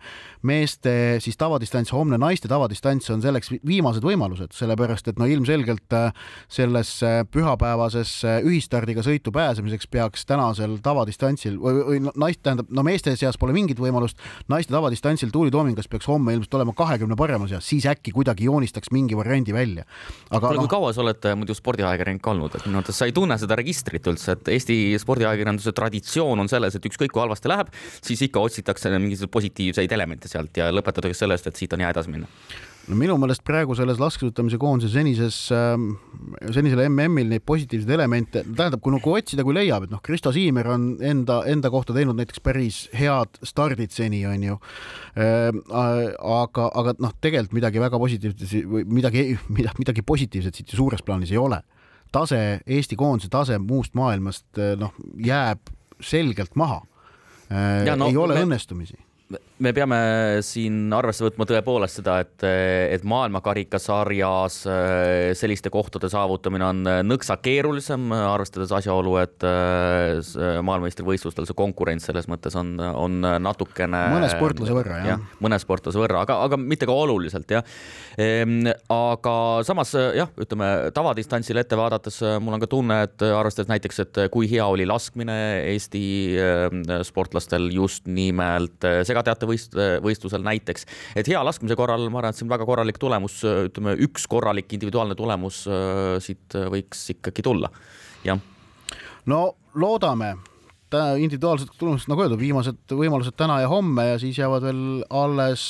meeste 0.46 1.18
siis 1.20 1.36
tavadistants, 1.40 1.92
homne 1.92 2.18
naiste 2.20 2.48
tavadistants 2.48 3.10
on 3.10 3.22
selleks 3.24 3.50
viimased 3.66 4.04
võimalused, 4.06 4.54
sellepärast 4.54 5.08
et 5.10 5.18
no 5.18 5.26
ilmselgelt 5.26 5.96
äh, 5.96 6.12
sellesse 6.52 7.24
pühapäevasesse 7.32 8.38
ühistardiga 8.46 9.02
sõitu 9.02 9.32
pääsemiseks 9.34 9.88
peaks 9.90 10.26
tänasel 10.28 10.78
tavadistantsil 10.82 11.58
või, 11.60 11.82
või 11.88 12.02
naist, 12.14 12.42
tähendab, 12.44 12.70
no 12.70 12.84
meeste 12.86 13.14
seas 13.18 13.38
pole 13.40 13.54
mingit 13.56 13.80
võimalust, 13.82 14.20
naiste 14.52 14.74
tavadistantsil 14.74 15.32
Tuuli 15.34 15.50
Toomingas 15.50 15.88
peaks 15.90 16.08
homme 16.10 16.36
ilmselt 16.36 16.54
olema 16.60 16.76
kahekümne 16.76 17.16
parema 17.18 17.48
seas, 17.50 17.66
siis 17.68 17.86
äkki 17.90 18.14
kuidagi 18.14 18.46
joonistaks 18.48 18.92
mingi 18.94 19.16
variandi 19.18 19.54
välja. 19.54 19.86
aga 20.30 20.46
kuule 20.46 20.60
no,, 20.60 20.66
kui 20.66 20.74
kaua 20.76 20.92
sa 20.92 21.02
oled 21.04 21.28
äh, 21.28 21.36
muidu 21.38 21.56
spordiajakirjanik 21.56 22.26
olnud? 22.34 22.51
Olnud, 22.52 22.62
et 22.62 22.68
minu 22.68 22.80
arvates 22.80 22.98
sa 23.00 23.08
ei 23.08 23.14
tunne 23.16 23.38
seda 23.40 23.58
registrit 23.58 24.10
üldse, 24.10 24.36
et 24.36 24.52
Eesti 24.56 24.78
spordiajakirjanduse 25.02 25.74
traditsioon 25.76 26.44
on 26.44 26.50
selles, 26.52 26.76
et 26.76 26.90
ükskõik 26.90 27.14
kui 27.14 27.22
halvasti 27.24 27.50
läheb, 27.52 27.72
siis 28.00 28.22
ikka 28.28 28.42
otsitakse 28.42 28.92
mingisuguseid 28.98 29.32
positiivseid 29.32 29.96
elemente 29.96 30.30
sealt 30.30 30.56
ja 30.56 30.70
lõpetatakse 30.74 31.24
sellest, 31.24 31.48
et 31.48 31.58
siit 31.58 31.72
on 31.76 31.84
hea 31.84 31.92
edasi 31.94 32.12
minna 32.12 32.30
no 32.90 32.98
minu 32.98 33.14
meelest 33.20 33.44
praegu 33.46 33.76
selles 33.78 34.00
laskesuusatamise 34.02 34.58
koondise 34.60 34.90
senises 34.92 35.36
äh,, 35.54 35.76
senisel 36.54 36.82
MM-il 36.88 37.30
neid 37.30 37.44
positiivseid 37.46 37.92
elemente, 37.94 38.42
tähendab, 38.42 38.82
kui 38.82 38.94
nagu 38.94 39.14
otsida, 39.14 39.44
kui 39.46 39.54
leiab, 39.56 39.86
et 39.86 39.94
noh, 39.94 40.02
Kristo 40.04 40.32
Siimer 40.34 40.70
on 40.72 40.88
enda, 41.06 41.42
enda 41.50 41.70
kohta 41.72 41.94
teinud 41.96 42.18
näiteks 42.18 42.42
päris 42.42 42.82
head 42.96 43.38
stardid 43.46 43.94
seni, 43.94 44.24
on 44.28 44.48
ju 44.50 44.58
äh,. 45.14 45.52
aga, 45.62 46.68
aga 46.82 46.96
noh, 47.02 47.14
tegelikult 47.22 47.60
midagi 47.60 47.82
väga 47.82 48.02
positiivset 48.02 48.58
või 48.72 48.86
midagi, 49.00 49.28
midagi 49.80 50.04
positiivset 50.06 50.58
siit 50.58 50.74
ju 50.74 50.82
suures 50.82 51.06
plaanis 51.06 51.34
ei 51.34 51.40
ole 51.40 51.62
tase, 52.12 52.60
Eesti 52.66 52.96
koondise 52.96 53.30
tase 53.32 53.58
muust 53.58 53.94
maailmast 53.98 54.60
noh, 54.80 54.92
jääb 55.16 55.72
selgelt 56.00 56.56
maha. 56.56 56.82
No, 57.52 58.06
ei 58.08 58.16
ole 58.16 58.34
me... 58.34 58.44
õnnestumisi 58.46 58.96
me 59.62 59.72
peame 59.76 59.98
siin 60.44 60.90
arvesse 60.94 61.24
võtma 61.24 61.46
tõepoolest 61.48 62.00
seda, 62.00 62.18
et, 62.24 62.44
et 62.96 63.04
maailmakarikasarjas 63.08 64.58
äh, 64.70 65.32
selliste 65.38 65.70
kohtade 65.72 66.10
saavutamine 66.12 66.66
on 66.66 66.82
äh, 66.88 67.00
nõksa 67.06 67.36
keerulisem, 67.42 68.10
arvestades 68.12 68.72
asjaolu, 68.74 69.16
et 69.22 69.46
äh, 69.46 70.18
maailmameistrivõistlustel 70.66 71.46
see 71.48 71.58
konkurents 71.58 72.08
selles 72.10 72.28
mõttes 72.30 72.56
on, 72.58 72.74
on 72.78 73.20
natukene. 73.42 74.02
mõne 74.16 74.30
sportlase 74.32 74.76
võrra 74.76 74.98
jah 75.02 75.10
ja,. 75.12 75.18
mõne 75.42 75.60
sportlase 75.62 76.00
võrra, 76.00 76.24
aga, 76.26 76.40
aga 76.48 76.58
mitte 76.60 76.88
ka 76.88 76.96
oluliselt 77.04 77.54
jah. 77.54 77.66
Ehm, 78.20 78.66
aga 78.92 79.36
samas 79.66 79.94
jah, 79.94 80.30
ütleme 80.42 80.90
tavadistantsil 80.94 81.60
ette 81.62 81.78
vaadates 81.78 82.18
mul 82.42 82.56
on 82.56 82.62
ka 82.62 82.70
tunne, 82.70 82.98
et 83.06 83.26
arvestades 83.26 83.70
näiteks, 83.70 84.02
et 84.06 84.22
kui 84.34 84.50
hea 84.50 84.66
oli 84.66 84.86
laskmine 84.88 85.38
Eesti 85.72 86.02
sportlastel 87.06 87.68
just 87.72 88.08
nimelt 88.10 88.84
segateate 89.06 89.48
võist-, 89.52 89.78
võistlusel 90.04 90.44
näiteks. 90.46 90.86
et 91.16 91.28
hea 91.28 91.42
laskmise 91.44 91.76
korral 91.78 92.08
ma 92.08 92.22
arvan, 92.22 92.34
et 92.34 92.40
see 92.40 92.46
on 92.46 92.54
väga 92.54 92.68
korralik 92.68 93.00
tulemus, 93.02 93.42
ütleme 93.44 93.96
üks 94.08 94.26
korralik 94.30 94.72
individuaalne 94.72 95.18
tulemus 95.18 95.64
siit 96.24 96.56
võiks 96.72 97.04
ikkagi 97.14 97.44
tulla, 97.44 97.70
jah. 98.26 98.40
no 99.30 99.42
loodame 99.74 100.34
individuaalsed 100.92 101.70
tulemused, 101.80 102.10
nagu 102.10 102.20
öeldud, 102.20 102.40
viimased 102.40 102.92
võimalused 102.92 103.36
täna 103.38 103.62
ja 103.62 103.68
homme 103.70 104.10
ja 104.10 104.18
siis 104.20 104.36
jäävad 104.36 104.66
veel 104.66 104.82
alles 105.08 105.62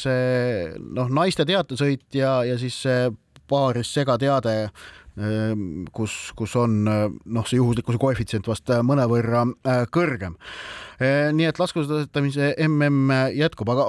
see 0.00 0.70
noh, 0.96 1.10
naiste 1.12 1.44
teatesõit 1.48 2.06
ja, 2.16 2.38
ja 2.48 2.56
siis 2.60 2.78
see 2.86 3.10
paaris 3.50 3.90
segateade 3.92 4.70
Ehm, 5.20 5.84
kus, 5.92 6.30
kus 6.38 6.54
on 6.56 6.84
noh, 6.86 7.48
see 7.48 7.58
juhuslikkuse 7.58 7.98
koefitsient 8.00 8.46
vast 8.48 8.70
mõnevõrra 8.86 9.44
äh, 9.66 9.82
kõrgem. 9.92 10.36
Ehm, 11.00 11.36
nii 11.38 11.48
et 11.48 11.60
laskesuusatamise 11.60 12.52
mm 12.66 13.14
jätkub, 13.38 13.70
aga 13.72 13.88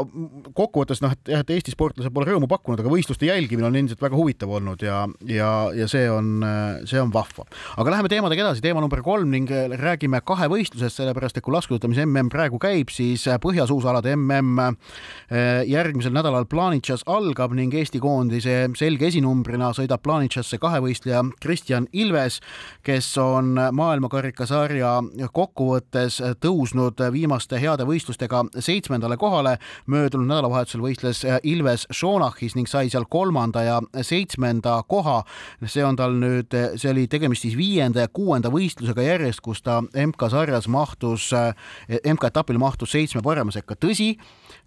kokkuvõttes 0.58 1.02
noh, 1.04 1.14
et 1.16 1.34
jah, 1.34 1.44
et 1.44 1.54
Eesti 1.56 1.74
sportlased 1.74 2.14
pole 2.14 2.30
rõõmu 2.30 2.48
pakkunud, 2.52 2.82
aga 2.82 2.92
võistluste 2.92 3.28
jälgimine 3.28 3.68
on 3.68 3.78
endiselt 3.80 4.02
väga 4.04 4.18
huvitav 4.18 4.52
olnud 4.52 4.82
ja, 4.86 5.04
ja, 5.28 5.52
ja 5.76 5.90
see 5.92 6.06
on, 6.12 6.46
see 6.88 7.02
on 7.02 7.12
vahva. 7.14 7.46
aga 7.78 7.96
läheme 7.96 8.12
teemadega 8.12 8.46
edasi, 8.46 8.64
teema 8.64 8.84
number 8.84 9.04
kolm 9.06 9.32
ning 9.34 9.52
räägime 9.82 10.22
kahevõistlusest, 10.26 11.02
sellepärast 11.02 11.38
et 11.40 11.46
kui 11.46 11.56
laskesuusatamise 11.56 12.06
mm 12.08 12.32
praegu 12.32 12.60
käib, 12.62 12.94
siis 12.94 13.26
põhjasuusaalade 13.44 14.16
mm 14.16 14.80
järgmisel 15.68 16.14
nädalal 16.16 16.48
Planitšas 16.50 17.04
algab 17.12 17.54
ning 17.58 17.74
Eesti 17.76 18.00
koondise 18.04 18.64
selge 18.80 19.10
esinumbrina 19.12 19.72
sõidab 19.76 20.04
Planitšasse 20.06 20.60
kahevõistleja 20.62 20.92
võistleja 20.92 21.24
Kristjan 21.42 21.88
Ilves, 21.94 22.40
kes 22.84 23.18
on 23.18 23.56
maailmakarikasarja 23.56 25.02
kokkuvõttes 25.34 26.22
tõusnud 26.42 27.01
viimaste 27.14 27.60
heade 27.62 27.86
võistlustega 27.88 28.44
seitsmendale 28.60 29.18
kohale. 29.18 29.58
möödunud 29.86 30.28
nädalavahetusel 30.28 30.82
võistles 30.82 31.24
Ilves 31.44 31.88
Shonachis 31.94 32.56
ning 32.56 32.68
sai 32.68 32.90
seal 32.90 33.06
kolmanda 33.10 33.64
ja 33.64 33.82
seitsmenda 34.02 34.84
koha. 34.88 35.24
see 35.66 35.86
on 35.86 35.96
tal 35.96 36.14
nüüd, 36.14 36.54
see 36.76 36.92
oli 36.92 37.08
tegemist 37.08 37.42
siis 37.42 37.58
viienda 37.58 38.00
ja 38.00 38.08
kuuenda 38.08 38.50
võistlusega 38.50 39.02
järjest, 39.02 39.42
kus 39.42 39.62
ta 39.62 39.82
MK-sarjas 39.82 40.68
mahtus, 40.68 41.32
MK-etapil 42.14 42.58
mahtus 42.58 42.92
seitsme 42.92 43.22
parema 43.22 43.52
sekka. 43.52 43.76
tõsi, 43.76 44.16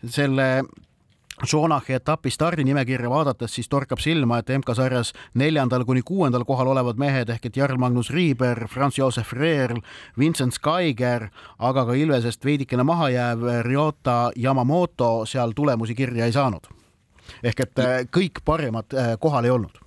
selle 0.06 0.64
Schonachi 1.42 1.92
etapi 1.92 2.30
stardinimekirja 2.30 3.10
vaadates 3.10 3.54
siis 3.54 3.68
torkab 3.68 3.98
silma, 3.98 4.38
et 4.38 4.50
MK-sarjas 4.54 5.12
neljandal 5.34 5.84
kuni 5.84 6.02
kuuendal 6.06 6.44
kohal 6.46 6.70
olevad 6.70 7.00
mehed 7.00 7.28
ehk 7.34 7.46
et 7.50 7.56
Jarl-Magnus 7.56 8.10
Riiber, 8.14 8.66
Franz-Josef 8.70 9.32
Reerl, 9.32 9.82
Vincent 10.18 10.54
Skaiger, 10.54 11.28
aga 11.58 11.86
ka 11.86 11.98
Ilvesest 11.98 12.44
veidikene 12.44 12.86
maha 12.86 13.10
jääv 13.10 13.46
Ryota 13.66 14.30
Yamamoto 14.36 15.26
seal 15.26 15.52
tulemusi 15.56 15.94
kirja 15.94 16.26
ei 16.26 16.32
saanud. 16.32 16.70
ehk 17.42 17.60
et 17.60 17.80
kõik 18.12 18.42
parimad 18.44 18.92
eh, 18.92 19.16
kohal 19.18 19.44
ei 19.44 19.50
olnud 19.50 19.83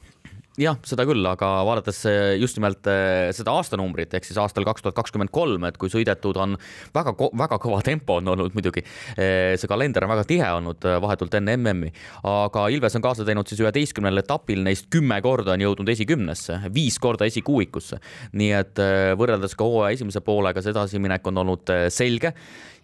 jah, 0.58 0.78
seda 0.88 1.06
küll, 1.06 1.22
aga 1.30 1.50
vaadates 1.68 2.00
eh, 2.10 2.36
just 2.42 2.58
nimelt 2.58 2.88
eh, 2.90 3.30
seda 3.36 3.54
aastanumbrit 3.60 4.14
ehk 4.18 4.26
siis 4.26 4.40
aastal 4.42 4.66
kaks 4.66 4.84
tuhat 4.84 4.98
kakskümmend 4.98 5.32
kolm, 5.34 5.68
et 5.70 5.78
kui 5.78 5.92
sõidetud 5.94 6.38
on 6.42 6.56
väga, 6.96 7.14
väga 7.38 7.60
kõva 7.62 7.84
tempo 7.86 8.18
on 8.18 8.32
olnud 8.34 8.58
muidugi. 8.58 8.82
Eh, 9.16 9.54
see 9.60 9.70
kalender 9.70 10.08
on 10.08 10.14
väga 10.16 10.26
tihe 10.30 10.48
olnud 10.58 10.88
vahetult 11.04 11.38
enne 11.38 11.58
MM-i, 11.60 11.92
aga 12.28 12.68
Ilves 12.74 12.98
on 12.98 13.06
kaasa 13.06 13.26
teinud 13.28 13.50
siis 13.50 13.62
üheteistkümnel 13.62 14.24
etapil, 14.24 14.64
neist 14.66 14.90
kümme 14.94 15.20
korda 15.26 15.54
on 15.54 15.66
jõudnud 15.66 15.94
esikümnesse, 15.94 16.60
viis 16.74 16.98
korda 17.02 17.30
esikuuikusse. 17.30 18.02
nii 18.38 18.52
et 18.58 18.82
võrreldes 19.20 19.54
ka 19.58 19.66
hooaja 19.68 19.98
esimese 19.98 20.22
poolega 20.26 20.62
see 20.64 20.74
edasiminek 20.74 21.28
on 21.30 21.44
olnud 21.44 21.74
selge 21.94 22.34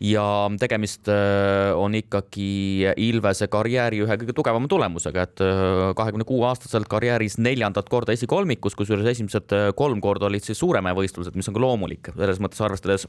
ja 0.03 0.23
tegemist 0.59 1.07
on 1.79 1.95
ikkagi 1.95 2.91
Ilvese 3.07 3.47
karjääri 3.51 4.03
ühe 4.03 4.17
kõige 4.19 4.35
tugevama 4.35 4.67
tulemusega, 4.67 5.23
et 5.23 5.43
kahekümne 5.95 6.27
kuue 6.27 6.47
aastaselt 6.49 6.89
karjääris 6.91 7.39
nelja 7.39 7.63
neljandat 7.63 7.89
korda 7.89 8.13
esikolmikus, 8.13 8.75
kusjuures 8.75 9.07
esimesed 9.13 9.53
äh, 9.55 9.69
kolm 9.75 10.01
korda 10.03 10.27
olid 10.27 10.43
siis 10.43 10.59
Suuremäe 10.59 10.95
võistlused, 10.97 11.35
mis 11.35 11.47
on 11.49 11.55
ka 11.55 11.63
loomulik, 11.63 12.11
selles 12.15 12.41
mõttes 12.43 12.61
arvestades 12.63 13.07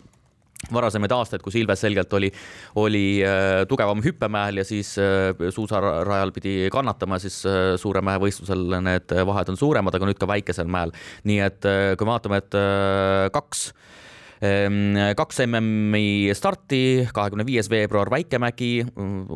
varasemaid 0.72 1.12
aastaid, 1.12 1.42
kus 1.44 1.58
Ilves 1.60 1.82
selgelt 1.84 2.12
oli, 2.16 2.30
oli 2.80 3.20
äh, 3.26 3.64
tugevam 3.68 4.00
hüppemäel 4.04 4.62
ja 4.62 4.64
siis 4.64 4.94
äh, 5.02 5.34
suusarajal 5.52 6.32
pidi 6.32 6.70
kannatama, 6.72 7.18
siis 7.20 7.42
äh, 7.46 7.74
Suuremäe 7.80 8.22
võistlusel 8.22 8.78
need 8.84 9.16
vahed 9.26 9.52
on 9.52 9.60
suuremad, 9.60 9.94
aga 9.94 10.08
nüüd 10.08 10.20
ka 10.20 10.30
väikesel 10.30 10.70
mäel. 10.70 10.94
nii 11.28 11.42
et 11.44 11.68
äh, 11.68 11.90
kui 11.98 12.08
me 12.08 12.14
vaatame, 12.14 12.40
et 12.44 12.58
äh, 12.58 13.28
kaks 13.34 13.68
äh, 13.72 13.94
kaks 15.18 15.40
MM-i 15.46 16.32
starti, 16.36 17.06
kahekümne 17.14 17.46
viies 17.46 17.68
veebruar 17.72 18.10
Väikemägi, 18.12 18.84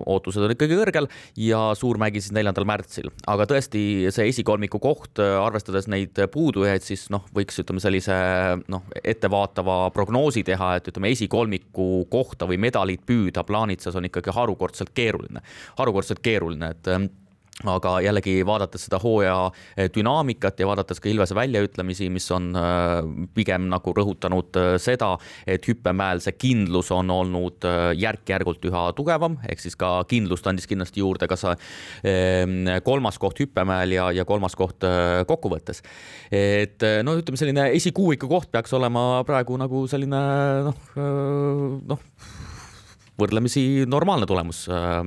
ootused 0.05 0.45
on 0.45 0.55
ikkagi 0.55 0.79
kõrgel 0.79 1.09
ja 1.41 1.61
Suurmägi 1.79 2.23
siis 2.23 2.35
neljandal 2.37 2.67
märtsil, 2.69 3.11
aga 3.31 3.47
tõesti 3.49 3.83
see 4.15 4.29
esikolmiku 4.33 4.81
koht, 4.83 5.21
arvestades 5.21 5.89
neid 5.91 6.19
puudujaid, 6.33 6.85
siis 6.85 7.07
noh, 7.15 7.25
võiks 7.35 7.61
ütleme 7.63 7.83
sellise 7.83 8.17
noh, 8.69 8.85
ettevaatava 9.03 9.81
prognoosi 9.97 10.45
teha, 10.47 10.75
et 10.79 10.91
ütleme 10.93 11.13
esikolmiku 11.15 12.05
kohta 12.13 12.49
või 12.51 12.61
medalit 12.69 13.07
püüda 13.09 13.47
plaanitsas 13.49 13.97
on 13.99 14.09
ikkagi 14.11 14.35
harukordselt 14.37 14.93
keeruline, 14.97 15.45
harukordselt 15.81 16.23
keeruline, 16.25 16.75
et 16.75 16.93
aga 17.67 17.97
jällegi 18.05 18.37
vaadates 18.47 18.85
seda 18.87 19.01
hooaja 19.03 19.51
eh, 19.77 19.89
dünaamikat 19.95 20.61
ja 20.61 20.67
vaadates 20.69 21.01
ka 21.03 21.11
Ilvese 21.11 21.35
väljaütlemisi, 21.35 22.07
mis 22.15 22.29
on 22.35 22.53
eh, 22.55 23.01
pigem 23.35 23.67
nagu 23.73 23.95
rõhutanud 23.97 24.59
eh, 24.61 24.69
seda, 24.83 25.17
et 25.47 25.67
hüppemäel 25.67 26.23
see 26.23 26.37
kindlus 26.39 26.93
on 26.95 27.11
olnud 27.11 27.67
järk-järgult 27.99 28.63
üha 28.71 28.85
tugevam, 28.95 29.39
ehk 29.49 29.63
siis 29.63 29.75
ka 29.79 29.91
kindlust 30.09 30.47
andis 30.47 30.69
kindlasti 30.71 31.03
juurde 31.03 31.27
ka 31.29 31.39
see 31.39 31.57
kolmas 32.87 33.19
koht 33.19 33.41
hüppemäel 33.43 33.97
ja, 33.97 34.09
ja 34.15 34.25
kolmas 34.29 34.55
koht 34.59 34.85
kokkuvõttes. 35.27 35.83
et 36.31 36.85
no 37.03 37.17
ütleme, 37.19 37.41
selline 37.41 37.69
esikuuiku 37.75 38.29
koht 38.31 38.53
peaks 38.53 38.73
olema 38.77 39.25
praegu 39.27 39.59
nagu 39.59 39.87
selline 39.91 40.21
noh, 40.69 40.93
noh 41.89 42.05
võrdlemisi 43.19 43.63
normaalne 43.91 44.27
tulemus 44.31 44.65
äh, 44.71 45.01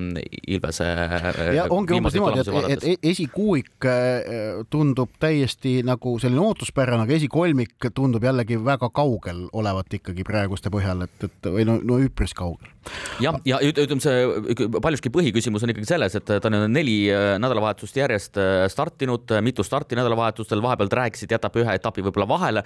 Ilvese. 0.51 0.87
Äh, 0.87 1.39
ja 1.55 1.65
ongi 1.71 1.95
umbes 1.97 2.15
niimoodi, 2.17 2.43
et, 2.43 2.83
et 2.83 3.07
esikuuik 3.13 3.87
äh, 3.87 4.63
tundub 4.71 5.15
täiesti 5.21 5.79
nagu 5.87 6.17
selline 6.21 6.43
ootuspärane, 6.43 7.05
aga 7.05 7.15
esikolmik 7.17 7.91
tundub 7.95 8.25
jällegi 8.27 8.59
väga 8.61 8.91
kaugel 8.93 9.45
olevat 9.57 9.99
ikkagi 10.01 10.25
praeguste 10.27 10.73
põhjal, 10.73 11.05
et, 11.07 11.27
et 11.27 11.51
või 11.51 11.67
no, 11.67 11.79
no 11.83 11.99
üpris 12.03 12.35
kaugel 12.37 12.69
jah, 13.21 13.37
ja 13.45 13.59
ütleme, 13.61 14.01
see 14.01 14.67
paljuski 14.81 15.11
põhiküsimus 15.13 15.63
on 15.63 15.71
ikkagi 15.73 15.87
selles, 15.87 16.15
et 16.17 16.25
ta 16.27 16.49
on 16.49 16.65
neli 16.73 16.97
nädalavahetust 17.41 17.99
järjest 17.99 18.39
startinud, 18.73 19.29
mitu 19.45 19.63
starti 19.65 19.97
nädalavahetustel, 19.99 20.63
vahepeal 20.65 20.89
rääkisid, 21.01 21.31
jätab 21.31 21.59
ühe 21.61 21.75
etapi 21.77 22.01
võib-olla 22.07 22.27
vahele, 22.31 22.63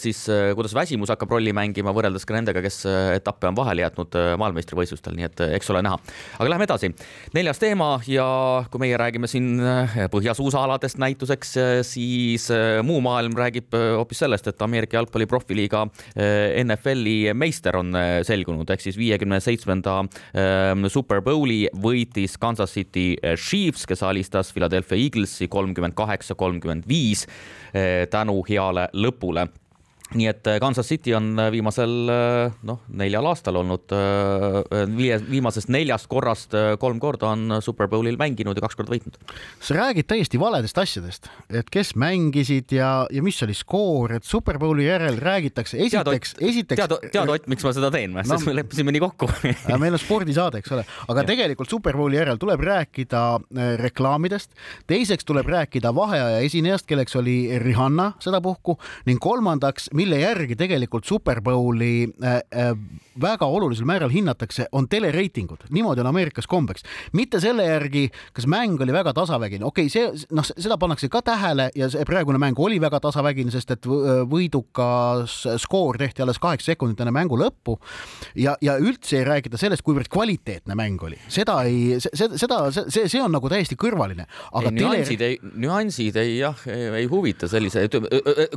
siis 0.00 0.24
kuidas 0.56 0.74
väsimus 0.76 1.12
hakkab 1.12 1.36
rolli 1.36 1.52
mängima 1.56 1.92
võrreldes 1.94 2.24
ka 2.24 2.38
nendega, 2.38 2.64
kes 2.64 2.80
etappe 3.18 3.50
on 3.50 3.58
vahele 3.58 3.84
jätnud 3.84 4.16
maailma 4.40 4.63
maailmameistrivõistlustel, 4.64 5.16
nii 5.16 5.26
et 5.28 5.42
eh, 5.44 5.54
eks 5.58 5.70
ole 5.72 5.82
näha. 5.84 5.98
aga 6.38 6.50
lähme 6.50 6.64
edasi. 6.64 6.90
neljas 7.34 7.58
teema 7.58 8.00
ja 8.06 8.64
kui 8.70 8.80
meie 8.80 8.96
räägime 8.96 9.28
siin 9.28 9.60
eh, 9.60 9.96
põhjasuusaaladest 10.10 10.98
näituseks, 10.98 11.56
eh, 11.56 11.82
siis 11.82 12.48
muu 12.82 13.00
maailm 13.00 13.34
räägib 13.36 13.74
hoopis 13.74 14.24
sellest, 14.24 14.46
et 14.48 14.62
Ameerika 14.62 14.96
jalgpalli 14.96 15.26
profiliiga 15.26 15.84
NFL-i 16.64 17.32
meister 17.34 17.76
on 17.76 17.92
selgunud, 18.26 18.68
ehk 18.70 18.82
siis 18.84 18.96
viiekümne 18.98 19.40
seitsmenda 19.42 19.96
Super 20.92 21.20
Bowli 21.24 21.64
võitis 21.82 22.36
Kansas 22.40 22.74
City 22.74 23.14
Chiefs, 23.36 23.86
kes 23.88 24.02
alistas 24.06 24.52
Philadelphia 24.54 24.98
Eaglesi 24.98 25.48
kolmkümmend 25.48 25.96
kaheksa, 25.98 26.36
kolmkümmend 26.38 26.88
viis 26.88 27.26
tänu 28.10 28.40
heale 28.48 28.88
lõpule 28.94 29.48
nii 30.12 30.26
et 30.28 30.46
äh, 30.46 30.58
Kansas 30.60 30.86
City 30.86 31.14
on 31.16 31.32
äh, 31.40 31.48
viimasel 31.54 31.92
äh, 32.12 32.52
noh, 32.68 32.82
neljal 32.92 33.24
aastal 33.30 33.56
olnud 33.56 33.92
viimasest 34.94 35.70
neljast 35.72 36.06
korrast 36.10 36.54
kolm 36.80 36.98
korda 37.00 37.30
on 37.32 37.56
Superbowlil 37.64 38.18
mänginud 38.20 38.56
ja 38.56 38.64
kaks 38.64 38.76
korda 38.78 38.92
võitnud. 38.92 39.16
sa 39.64 39.76
räägid 39.78 40.06
täiesti 40.10 40.38
valedest 40.40 40.78
asjadest, 40.78 41.28
et 41.48 41.70
kes 41.72 41.94
mängisid 42.00 42.74
ja, 42.76 43.06
ja 43.10 43.22
mis 43.24 43.40
oli 43.46 43.56
skoor, 43.56 44.16
et 44.18 44.28
Superbowli 44.28 44.86
järel 44.86 45.16
räägitakse 45.22 45.80
esiteks, 45.80 46.34
esiteks. 46.40 46.84
tead, 46.84 47.08
tead 47.14 47.32
Ott, 47.34 47.48
miks 47.50 47.64
ma 47.66 47.72
seda 47.74 47.90
teen 47.94 48.14
või 48.14 48.26
no,? 48.26 48.36
sest 48.36 48.48
me 48.48 48.56
leppisime 48.60 48.94
nii 48.94 49.02
kokku 49.06 49.30
meil 49.82 49.96
on 49.96 50.02
spordisaade, 50.02 50.60
eks 50.60 50.74
ole, 50.76 50.84
aga 51.08 51.24
ja. 51.24 51.30
tegelikult 51.32 51.72
Superbowli 51.72 52.20
järel 52.20 52.40
tuleb 52.42 52.62
rääkida 52.64 53.24
reklaamidest, 53.80 54.52
teiseks 54.90 55.26
tuleb 55.26 55.48
rääkida 55.50 55.94
vaheaja 55.96 56.44
esinejast, 56.44 56.86
kelleks 56.90 57.16
oli 57.20 57.38
Rihanna 57.62 58.12
sedapuhku 58.22 58.76
ning 59.08 59.22
kolmandaks 59.22 59.90
mille 59.94 60.18
järgi 60.20 60.56
tegelikult 60.58 61.06
Super 61.06 61.40
Bowli 61.44 62.08
äh, 62.22 62.40
äh, 62.54 62.74
väga 63.20 63.46
olulisel 63.46 63.86
määral 63.86 64.10
hinnatakse, 64.10 64.66
on 64.72 64.88
telereitingud, 64.90 65.68
niimoodi 65.70 66.02
on 66.02 66.10
Ameerikas 66.10 66.48
kombeks, 66.50 66.82
mitte 67.12 67.40
selle 67.42 67.66
järgi, 67.68 68.08
kas 68.34 68.48
mäng 68.50 68.80
oli 68.82 68.92
väga 68.94 69.14
tasavägine, 69.14 69.64
okei 69.64 69.86
okay,, 69.86 69.92
see 69.92 70.26
noh, 70.34 70.46
seda 70.46 70.78
pannakse 70.80 71.08
ka 71.12 71.22
tähele 71.24 71.68
ja 71.78 71.88
see 71.92 72.04
praegune 72.08 72.40
mäng 72.42 72.58
oli 72.58 72.80
väga 72.82 73.00
tasavägine, 73.04 73.54
sest 73.54 73.70
et 73.76 73.86
võidukas 73.86 75.36
skoor 75.62 75.98
tehti 76.00 76.24
alles 76.24 76.40
kaheksa 76.42 76.72
sekundit 76.72 77.04
enne 77.04 77.14
mängu 77.14 77.38
lõppu. 77.38 77.78
ja, 78.34 78.56
ja 78.64 78.76
üldse 78.82 79.20
ei 79.20 79.28
räägita 79.28 79.60
sellest, 79.60 79.84
kuivõrd 79.86 80.10
kvaliteetne 80.10 80.74
mäng 80.78 81.02
oli, 81.06 81.18
seda 81.28 81.60
ei, 81.68 82.00
seda, 82.00 82.60
see, 82.74 83.06
see 83.06 83.22
on 83.22 83.32
nagu 83.34 83.50
täiesti 83.50 83.78
kõrvaline. 83.78 84.26
aga 84.50 84.72
ei, 84.72 84.78
nüansid 84.80 85.22
tele... 85.22 85.30
ei, 85.30 85.54
nüansid 85.66 86.18
ei 86.18 86.36
jah, 86.40 86.66
ei 86.66 87.06
huvita 87.10 87.48
sellise, 87.50 87.86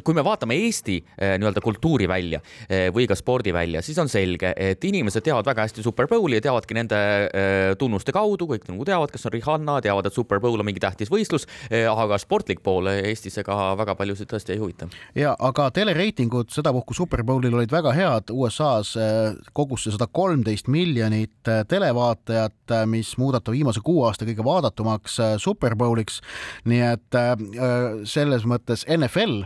kui 0.01 0.17
me 0.17 0.25
vaatame 0.25 0.57
Eesti 0.57 0.97
nii-öelda 1.39 1.63
kultuurivälja 1.63 2.39
eh, 2.69 2.87
või 2.93 3.07
ka 3.09 3.17
spordivälja, 3.17 3.81
siis 3.85 3.97
on 4.01 4.09
selge, 4.11 4.53
et 4.55 4.83
inimesed 4.87 5.25
teavad 5.25 5.47
väga 5.47 5.67
hästi 5.67 5.85
Super 5.85 6.07
Bowli 6.07 6.39
ja 6.39 6.45
teavadki 6.47 6.77
nende 6.77 6.97
äh, 6.97 7.73
tunnuste 7.79 8.13
kaudu, 8.15 8.47
kõik 8.49 8.67
nagu 8.69 8.87
teavad, 8.87 9.11
kes 9.13 9.27
on 9.27 9.35
Rihanna, 9.35 9.79
teavad, 9.85 10.09
et 10.09 10.15
Super 10.15 10.41
Bowl 10.43 10.59
on 10.59 10.67
mingi 10.67 10.81
tähtis 10.83 11.11
võistlus, 11.11 11.47
aga 11.69 12.17
sportlik 12.21 12.61
pool 12.63 12.89
Eestis 12.91 13.37
ega 13.41 13.55
väga 13.77 13.95
paljusid 13.97 14.29
tõesti 14.31 14.55
ei 14.55 14.61
huvita. 14.61 14.87
ja 15.15 15.35
aga 15.39 15.69
telereitingud 15.75 16.51
sedapuhku 16.53 16.95
Super 16.97 17.23
Bowlil 17.27 17.55
olid 17.55 17.71
väga 17.71 17.93
head, 17.95 18.31
USA-s 18.33 18.95
kogus 19.57 19.85
see 19.85 19.95
sada 19.95 20.07
kolmteist 20.11 20.69
miljonit 20.71 21.51
televaatajat, 21.69 22.75
mis 22.89 23.13
muudab 23.21 23.45
ta 23.45 23.55
viimase 23.55 23.81
kuue 23.85 24.07
aasta 24.07 24.27
kõige 24.27 24.45
vaadatumaks 24.45 25.19
Super 25.43 25.75
Bowliks. 25.75 26.21
nii 26.65 26.81
et 26.91 27.19
selles 28.07 28.45
mõttes 28.47 28.85
NFL 28.87 29.43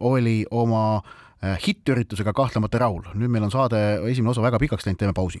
oli 0.00 0.31
oma 0.50 1.02
Äh, 1.44 1.58
hittüritusega 1.66 2.32
kahtlemata 2.32 2.78
rahul. 2.78 3.02
nüüd 3.18 3.30
meil 3.34 3.42
on 3.42 3.50
saade 3.50 3.78
esimene 4.06 4.30
osa 4.30 4.42
väga 4.44 4.60
pikaks 4.62 4.84
läinud, 4.86 4.98
teeme 4.98 5.12
pausi. 5.12 5.40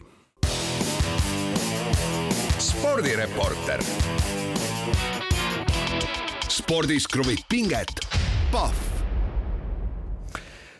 spordireporter. 2.58 3.84
spordis 6.48 7.06
kruvib 7.06 7.46
pinget, 7.48 8.02
Pahv 8.50 8.74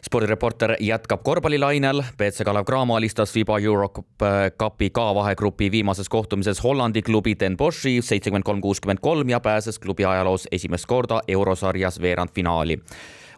spordireporter 0.03 0.77
jätkab 0.81 1.23
korvpallilainel. 1.23 2.03
BC 2.19 2.45
Kalev 2.45 2.65
Cramo 2.65 2.97
alistas 2.97 3.33
FIBA 3.33 3.59
Eurocupi 3.59 4.91
K-vahegrupi 4.91 5.71
viimases 5.71 6.09
kohtumises 6.09 6.65
Hollandi 6.65 7.03
klubi 7.03 7.37
Den 7.41 7.57
Bosch'i 7.57 8.03
seitsekümmend 8.03 8.43
kolm, 8.45 8.61
kuuskümmend 8.61 8.99
kolm 9.01 9.29
ja 9.29 9.41
pääses 9.41 9.79
klubi 9.79 10.05
ajaloos 10.05 10.49
esimest 10.51 10.87
korda 10.87 11.23
eurosarjas 11.29 12.01
veerandfinaali 12.01 12.81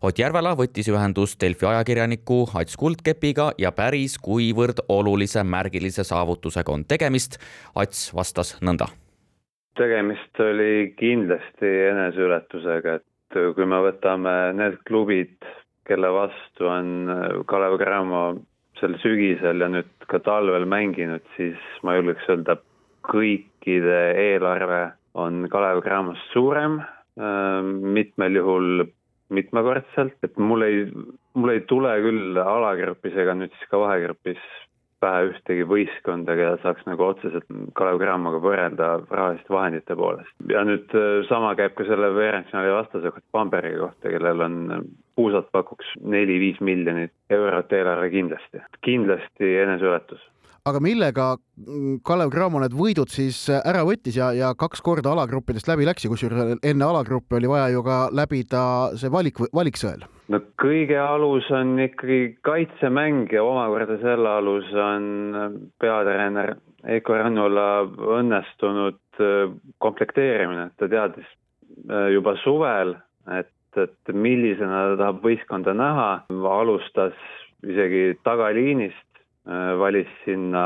Ott 0.05 0.19
Järvela 0.21 0.51
võttis 0.53 0.85
ühendust 0.93 1.39
Delfi 1.41 1.65
ajakirjaniku 1.65 2.43
Ats 2.61 2.77
Kuldkepiga 2.77 3.47
ja 3.57 3.71
päris, 3.73 4.19
kuivõrd 4.21 4.83
olulise 4.93 5.41
märgilise 5.49 6.03
saavutusega 6.05 6.73
on 6.75 6.83
tegemist. 6.85 7.39
Ats 7.73 8.11
vastas 8.13 8.51
nõnda. 8.61 8.91
tegemist 9.81 10.41
oli 10.45 10.93
kindlasti 10.99 11.71
eneseületusega, 11.89 12.99
et 13.01 13.39
kui 13.57 13.65
me 13.67 13.79
võtame 13.87 14.35
need 14.53 14.77
klubid, 14.85 15.39
kelle 15.89 16.11
vastu 16.13 16.69
on 16.69 17.09
Kalev 17.49 17.79
Cramo 17.81 18.21
sel 18.81 18.99
sügisel 19.01 19.65
ja 19.65 19.71
nüüd 19.73 19.89
ka 20.13 20.21
talvel 20.21 20.69
mänginud, 20.69 21.25
siis 21.39 21.57
ma 21.83 21.95
julgeks 21.97 22.29
öelda, 22.29 22.59
kõikide 23.09 24.03
eelarve 24.21 24.83
on 25.15 25.49
Kalev 25.49 25.81
Cramost 25.81 26.29
suurem, 26.37 26.83
mitmel 27.97 28.37
juhul 28.43 28.85
mitmekordselt, 29.33 30.17
et 30.27 30.37
mul 30.39 30.67
ei, 30.67 30.85
mul 31.39 31.55
ei 31.55 31.65
tule 31.69 31.95
küll 32.05 32.39
alagrupis 32.41 33.17
ega 33.17 33.37
nüüd 33.39 33.53
siis 33.55 33.71
ka 33.71 33.81
vahegrupis 33.81 34.43
pähe 35.05 35.29
ühtegi 35.29 35.65
võistkonda, 35.69 36.37
keda 36.39 36.59
saaks 36.63 36.85
nagu 36.89 37.05
otseselt 37.05 37.49
Kalev 37.77 38.01
Cramoga 38.01 38.41
võrrelda 38.45 38.91
rahaliste 39.11 39.53
vahendite 39.53 39.97
poolest. 39.99 40.35
ja 40.49 40.65
nüüd 40.65 40.93
äh, 40.97 41.25
sama 41.29 41.55
käib 41.59 41.75
ka 41.79 41.87
selle 41.89 42.13
veerandfinaali 42.17 42.73
vastase 42.73 43.13
Bamberi 43.35 43.75
kohta, 43.81 44.13
kellel 44.13 44.45
on 44.47 44.61
äh, 44.73 44.85
puusalt 45.19 45.51
pakuks 45.53 45.97
neli-viis 46.01 46.61
miljonit 46.65 47.13
eurot 47.31 47.73
eelarve 47.73 48.11
kindlasti, 48.15 48.63
kindlasti 48.87 49.57
eneseületus 49.67 50.23
aga 50.65 50.81
millega 50.81 51.25
mm, 51.37 51.99
Kalev 52.09 52.31
Cramo 52.33 52.61
need 52.63 52.73
võidud 52.77 53.11
siis 53.13 53.43
äh, 53.53 53.61
ära 53.69 53.83
võttis 53.85 54.17
ja, 54.17 54.31
ja 54.33 54.55
kaks 54.57 54.81
korda 54.85 55.13
alagruppidest 55.13 55.69
läbi 55.69 55.85
läks 55.85 56.07
ja 56.07 56.11
kusjuures 56.13 56.57
enne 56.65 56.87
alagruppe 56.87 57.37
oli 57.37 57.51
vaja 57.53 57.69
ju 57.75 57.83
ka 57.85 57.99
läbida 58.17 58.65
see 58.97 59.13
valik, 59.13 59.43
valiksõel? 59.53 60.07
no 60.33 60.41
kõige 60.61 60.97
alus 60.97 61.51
on 61.53 61.77
ikkagi 61.85 62.39
kaitsemäng 62.49 63.33
ja 63.37 63.45
omakorda 63.45 64.01
selle 64.01 64.37
alus 64.41 64.73
on 64.73 65.07
äh, 65.37 65.59
peatreener 65.85 66.57
Eiko 66.97 67.17
Rannula 67.21 67.69
õnnestunud 68.17 69.21
äh, 69.21 69.53
komplekteerimine, 69.85 70.71
ta 70.81 70.89
teadis 70.89 71.29
juba 72.15 72.37
suvel, 72.39 72.93
et, 73.35 73.51
et 73.83 74.13
millisena 74.15 74.85
ta 74.93 74.99
tahab 75.01 75.25
võistkonda 75.25 75.73
näha, 75.75 76.11
alustas 76.47 77.17
isegi 77.67 78.15
tagaliinist, 78.23 79.03
valis 79.45 80.09
sinna 80.25 80.63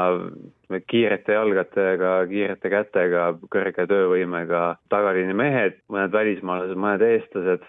kiirete 0.87 1.35
jalgadega, 1.35 2.12
kiirete 2.31 2.71
kätega, 2.71 3.25
kõrge 3.51 3.87
töövõimega 3.91 4.62
tagaliini 4.93 5.35
mehed, 5.35 5.81
mõned 5.91 6.14
välismaalased, 6.14 6.79
mõned 6.79 7.05
eestlased. 7.09 7.67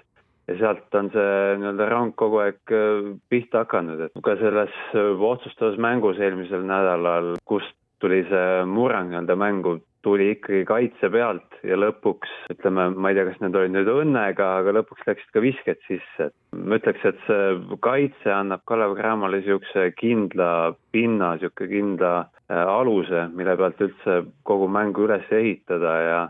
Ja 0.49 0.55
sealt 0.57 0.95
on 0.97 1.11
see 1.13 1.33
nii-öelda 1.61 1.85
rong 1.91 2.15
kogu 2.17 2.39
aeg 2.41 2.73
äh, 2.73 3.11
pihta 3.29 3.63
hakanud, 3.63 3.99
et 4.07 4.23
ka 4.25 4.33
selles 4.39 4.73
otsustavas 4.97 5.77
mängus 5.77 6.17
eelmisel 6.17 6.63
nädalal, 6.65 7.35
kust 7.45 7.75
tuli 8.01 8.23
see 8.29 8.63
murrang 8.65 9.11
nii-öelda 9.11 9.37
mängu, 9.37 9.75
tuli 10.05 10.29
ikkagi 10.33 10.63
kaitse 10.69 11.09
pealt 11.11 11.59
ja 11.67 11.77
lõpuks 11.79 12.31
ütleme, 12.53 12.89
ma 12.95 13.11
ei 13.11 13.17
tea, 13.17 13.25
kas 13.27 13.39
need 13.43 13.57
olid 13.59 13.75
nüüd 13.75 13.91
õnnega, 13.91 14.47
aga 14.61 14.73
lõpuks 14.79 15.05
läksid 15.07 15.33
ka 15.35 15.43
visked 15.43 15.81
sisse. 15.87 16.29
ma 16.55 16.79
ütleks, 16.79 17.05
et 17.05 17.19
see 17.27 17.77
kaitse 17.83 18.33
annab 18.33 18.63
Kalev 18.69 18.95
Cramole 18.99 19.39
niisuguse 19.39 19.89
kindla 19.99 20.73
pinna, 20.95 21.33
niisugune 21.35 21.71
kindla 21.73 22.13
äh, 22.23 22.63
aluse, 22.63 23.27
mille 23.35 23.57
pealt 23.59 23.81
üldse 23.87 24.21
kogu 24.47 24.69
mängu 24.71 25.07
üles 25.07 25.27
ehitada 25.35 25.95
ja 26.07 26.21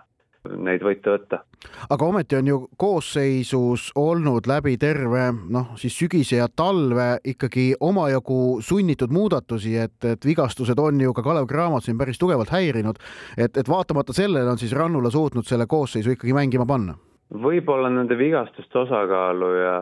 neid 0.48 0.84
võite 0.84 1.12
võtta. 1.12 1.42
aga 1.90 2.06
ometi 2.06 2.38
on 2.40 2.48
ju 2.48 2.60
koosseisus 2.80 3.90
olnud 4.00 4.48
läbi 4.48 4.78
terve 4.78 5.30
noh, 5.50 5.74
siis 5.80 5.98
sügise 6.00 6.40
ja 6.40 6.48
talve 6.48 7.20
ikkagi 7.24 7.74
omajagu 7.80 8.60
sunnitud 8.62 9.12
muudatusi, 9.12 9.76
et, 9.78 9.98
et 10.06 10.26
vigastused 10.26 10.80
on 10.80 11.02
ju 11.02 11.14
ka 11.14 11.24
Kalev 11.26 11.48
Cramot 11.50 11.84
siin 11.84 11.98
päris 11.98 12.20
tugevalt 12.20 12.54
häirinud. 12.56 13.02
et, 13.38 13.58
et 13.58 13.70
vaatamata 13.70 14.14
sellele 14.14 14.50
on 14.50 14.58
siis 14.58 14.74
Rannula 14.74 15.12
suutnud 15.12 15.46
selle 15.46 15.68
koosseisu 15.68 16.16
ikkagi 16.16 16.34
mängima 16.34 16.66
panna. 16.66 16.96
võib-olla 17.34 17.92
nende 17.94 18.18
vigastuste 18.18 18.80
osakaalu 18.86 19.54
ja, 19.56 19.82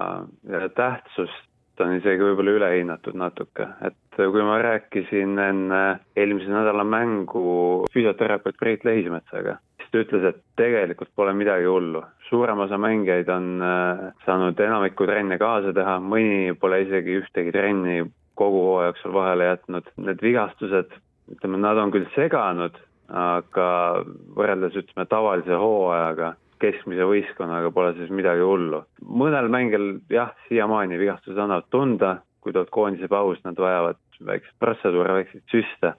ja 0.52 0.70
tähtsust 0.70 1.46
on 1.84 1.94
isegi 1.98 2.24
võib-olla 2.24 2.56
ülehinnatud 2.58 3.18
natuke, 3.18 3.68
et 3.86 4.18
kui 4.18 4.44
ma 4.46 4.58
rääkisin 4.64 5.38
enne 5.40 5.82
eelmise 6.18 6.50
nädala 6.50 6.84
mängu 6.88 7.86
füsioterapeut 7.94 8.58
Priit 8.60 8.86
Lehismetsaga, 8.88 9.60
ta 9.92 10.02
ütles, 10.04 10.24
et 10.30 10.40
tegelikult 10.60 11.10
pole 11.16 11.34
midagi 11.38 11.68
hullu. 11.70 12.04
suurem 12.30 12.60
osa 12.60 12.78
mängijaid 12.78 13.30
on 13.32 13.62
äh, 13.64 14.02
saanud 14.26 14.60
enamikku 14.60 15.06
trenne 15.08 15.38
kaasa 15.40 15.74
teha, 15.74 15.98
mõni 16.04 16.56
pole 16.60 16.82
isegi 16.84 17.22
ühtegi 17.22 17.54
trenni 17.56 18.02
kogu 18.38 18.64
hooaja 18.66 18.92
jooksul 18.92 19.14
vahele 19.16 19.48
jätnud. 19.48 19.88
Need 20.04 20.22
vigastused, 20.22 20.92
ütleme, 21.32 21.62
nad 21.64 21.80
on 21.82 21.94
küll 21.96 22.10
seganud, 22.16 22.76
aga 23.08 23.70
võrreldes 24.38 24.76
ütleme 24.82 25.08
tavalise 25.10 25.58
hooajaga, 25.58 26.34
keskmise 26.62 27.06
võistkonnaga 27.08 27.72
pole 27.74 27.94
siis 27.98 28.12
midagi 28.14 28.44
hullu. 28.46 28.84
mõnel 29.06 29.50
mängijal 29.54 29.88
jah, 30.10 30.34
siiamaani 30.50 31.00
vigastused 31.00 31.40
annavad 31.40 31.70
tunda, 31.72 32.18
kui 32.42 32.54
tuleb 32.54 32.70
koondise 32.74 33.08
paus, 33.08 33.40
nad 33.46 33.58
vajavad 33.60 34.00
väikseid 34.26 34.60
protseduure, 34.60 35.14
väikseid 35.22 35.44
süste 35.52 35.94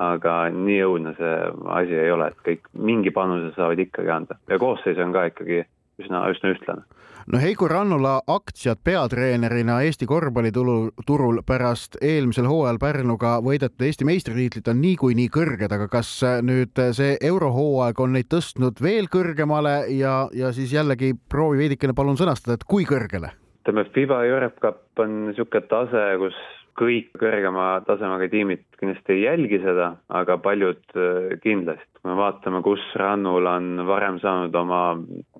aga 0.00 0.48
nii 0.54 0.80
õudne 0.86 1.14
see 1.18 1.36
asi 1.76 1.94
ei 1.98 2.10
ole, 2.12 2.30
et 2.32 2.42
kõik 2.46 2.72
mingi 2.72 3.12
panuse 3.12 3.52
saavad 3.56 3.80
ikkagi 3.84 4.10
anda 4.10 4.38
ja 4.48 4.58
koosseis 4.58 4.98
on 5.02 5.12
ka 5.12 5.28
ikkagi 5.30 5.62
üsna, 6.00 6.24
üsna 6.32 6.52
ühtlane. 6.54 6.84
no 7.32 7.38
Heiko 7.38 7.68
Rannula 7.68 8.14
aktsiad 8.26 8.80
peatreenerina 8.84 9.80
Eesti 9.86 10.06
korvpalliturul 10.08 11.42
pärast 11.46 11.98
eelmisel 12.00 12.48
hooajal 12.50 12.80
Pärnuga 12.82 13.36
võidetud 13.44 13.84
Eesti 13.86 14.08
meistritiitlit 14.08 14.72
on 14.72 14.80
niikuinii 14.82 15.28
kõrged, 15.36 15.72
aga 15.76 15.88
kas 15.92 16.14
nüüd 16.42 16.82
see 16.96 17.18
eurohooaeg 17.20 18.00
on 18.00 18.16
neid 18.16 18.30
tõstnud 18.32 18.82
veel 18.82 19.10
kõrgemale 19.12 19.76
ja, 19.92 20.26
ja 20.32 20.52
siis 20.56 20.72
jällegi 20.72 21.12
proovi 21.28 21.66
veidikene 21.66 21.94
palun 21.94 22.18
sõnastada, 22.20 22.58
et 22.58 22.66
kui 22.68 22.88
kõrgele? 22.88 23.36
ütleme, 23.62 23.84
FIBA 23.94 24.24
Europe 24.26 24.58
Cup 24.58 24.98
on 24.98 25.28
niisugune 25.28 25.68
tase, 25.70 26.02
kus 26.18 26.38
kõik 26.78 27.10
kõrgema 27.20 27.66
tasemega 27.86 28.28
tiimid 28.32 28.64
kindlasti 28.80 29.16
ei 29.16 29.24
jälgi 29.26 29.60
seda, 29.62 29.92
aga 30.08 30.38
paljud 30.42 30.82
äh, 30.96 31.34
kindlasti. 31.42 31.88
kui 32.00 32.10
me 32.10 32.18
vaatame, 32.18 32.62
kus 32.66 32.84
Rannul 32.98 33.46
on 33.46 33.86
varem 33.86 34.18
saanud 34.22 34.54
oma 34.58 34.82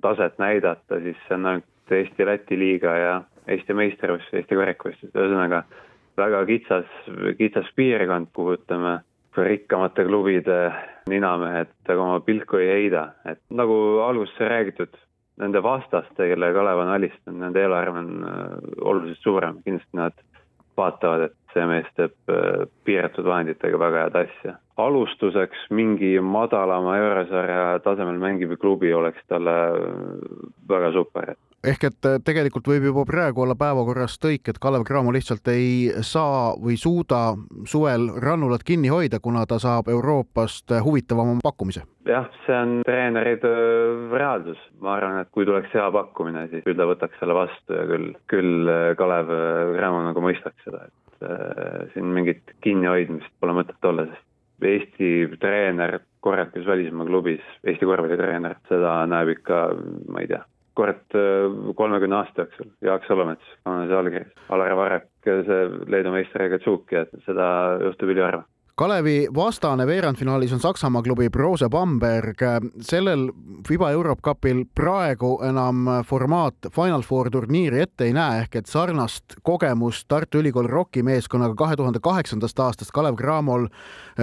taset 0.03 0.39
näidata, 0.39 1.01
siis 1.03 1.19
see 1.27 1.39
on 1.39 1.47
ainult 1.53 1.69
Eesti-Läti 1.93 2.57
liiga 2.59 2.93
ja 2.97 3.15
Eesti 3.51 3.75
meistrivõistlused, 3.75 4.39
Eesti 4.39 4.59
karikavõistlused, 4.61 5.17
ühesõnaga 5.17 5.65
väga 6.17 6.45
kitsas, 6.47 6.93
kitsas 7.39 7.69
piirkond, 7.77 8.31
kuhu 8.37 8.57
ütleme, 8.59 9.01
rikkamate 9.37 10.05
klubide 10.05 10.59
ninamehed 11.09 11.73
oma 11.97 12.21
pilku 12.21 12.61
ei 12.61 12.69
heida, 12.69 13.07
et 13.27 13.41
nagu 13.51 13.75
alguses 14.05 14.37
sai 14.39 14.51
räägitud, 14.53 14.95
nende 15.43 15.63
vastaste, 15.65 16.29
kelle 16.29 16.53
Kalev 16.55 16.83
on 16.85 16.93
alistanud, 16.93 17.41
nende 17.41 17.63
eelarve 17.65 18.05
on 18.05 18.13
äh, 18.29 18.45
oluliselt 18.81 19.25
suurem, 19.25 19.63
kindlasti 19.65 19.99
nad 19.99 20.21
vaatavad, 20.77 21.29
et 21.29 21.55
see 21.55 21.65
mees 21.69 21.89
teeb 21.99 22.33
äh, 22.33 22.67
piiratud 22.87 23.27
vahenditega 23.29 23.79
väga 23.79 24.05
head 24.07 24.21
asja. 24.25 24.59
alustuseks 24.83 25.67
mingi 25.71 26.15
madalama 26.21 26.97
eurosarja 26.99 27.79
tasemel 27.85 28.19
mängiv 28.19 28.57
klubi 28.61 28.93
oleks 28.95 29.21
talle 29.29 29.57
äh, 29.69 30.13
väga 30.69 30.93
super, 30.93 31.35
et 31.37 31.52
ehk 31.67 31.85
et 31.87 32.09
äh, 32.09 32.19
tegelikult 32.25 32.67
võib 32.69 32.89
juba 32.89 33.05
praegu 33.09 33.45
olla 33.45 33.55
päevakorras 33.59 34.17
tõik, 34.23 34.49
et 34.51 34.59
Kalev 34.63 34.85
Cramo 34.89 35.13
lihtsalt 35.15 35.47
ei 35.53 35.93
saa 36.07 36.53
või 36.59 36.77
suuda 36.81 37.37
suvel 37.71 38.09
rannulat 38.23 38.65
kinni 38.67 38.91
hoida, 38.93 39.21
kuna 39.23 39.45
ta 39.47 39.61
saab 39.63 39.91
Euroopast 39.93 40.75
huvitavama 40.85 41.39
pakkumise. 41.43 41.85
jah, 42.09 42.27
see 42.47 42.57
on 42.59 42.81
treeneri 42.87 43.37
töö 43.43 44.11
reaalsus, 44.19 44.59
ma 44.83 44.97
arvan, 44.97 45.21
et 45.23 45.31
kui 45.31 45.47
tuleks 45.47 45.71
hea 45.75 45.87
pakkumine, 45.95 46.49
siis 46.51 46.67
küll 46.67 46.79
ta 46.79 46.89
võtaks 46.91 47.23
selle 47.23 47.37
vastu 47.39 47.79
ja 47.79 47.87
küll, 47.91 48.11
küll 48.33 48.75
Kalev 48.99 49.31
Cramo 49.77 50.03
nagu 50.09 50.25
mõistaks 50.25 50.67
seda, 50.67 50.89
et 50.91 51.29
äh, 51.31 51.89
siin 51.95 52.11
mingit 52.17 52.57
kinnihoidmist 52.67 53.31
pole 53.41 53.55
mõtet 53.63 53.91
olla, 53.91 54.09
sest 54.11 54.29
Eesti 54.63 55.39
treener 55.43 55.97
korralikus 56.23 56.67
välismaa 56.67 57.07
klubis, 57.09 57.43
Eesti 57.67 57.87
korvpallitreener, 57.87 58.55
seda 58.69 59.01
näeb 59.11 59.33
ikka, 59.35 59.63
ma 60.07 60.23
ei 60.23 60.29
tea, 60.31 60.43
kord 60.79 61.19
äh, 61.19 61.75
kolmekümne 61.77 62.17
aasta 62.21 62.45
jooksul, 62.45 62.73
Jaak 62.83 63.05
Solomets, 63.09 63.53
on 63.67 63.87
see 63.89 63.99
allkiri, 63.99 64.27
Alar 64.55 64.77
Varek, 64.79 65.11
see 65.27 65.61
Leedu 65.93 66.15
meister 66.15 66.49
Gatsuki, 66.53 67.03
et 67.05 67.15
seda 67.27 67.47
juhtub 67.85 68.15
üliharva 68.15 68.47
Kalevi 68.83 69.29
vastane 69.35 69.85
veerandfinaalis 69.87 70.53
on 70.53 70.61
Saksamaa 70.61 71.03
klubi 71.03 71.29
Brose 71.31 71.69
Bamberg. 71.71 72.41
sellel 72.81 73.29
FIBA 73.69 73.91
EuroCupil 73.91 74.65
praegu 74.75 75.39
enam 75.47 75.87
formaat 76.07 76.67
Final 76.75 77.03
Four 77.07 77.31
turniiri 77.31 77.81
ette 77.81 78.05
ei 78.05 78.13
näe, 78.13 78.41
ehk 78.41 78.57
et 78.59 78.67
sarnast 78.67 79.37
kogemust 79.43 80.09
Tartu 80.09 80.43
Ülikooli 80.43 80.67
ROK-i 80.67 81.03
meeskonnaga 81.03 81.55
kahe 81.55 81.77
tuhande 81.77 82.03
kaheksandast 82.03 82.59
aastast 82.59 82.91
Kalev 82.91 83.15
Cramol 83.15 83.69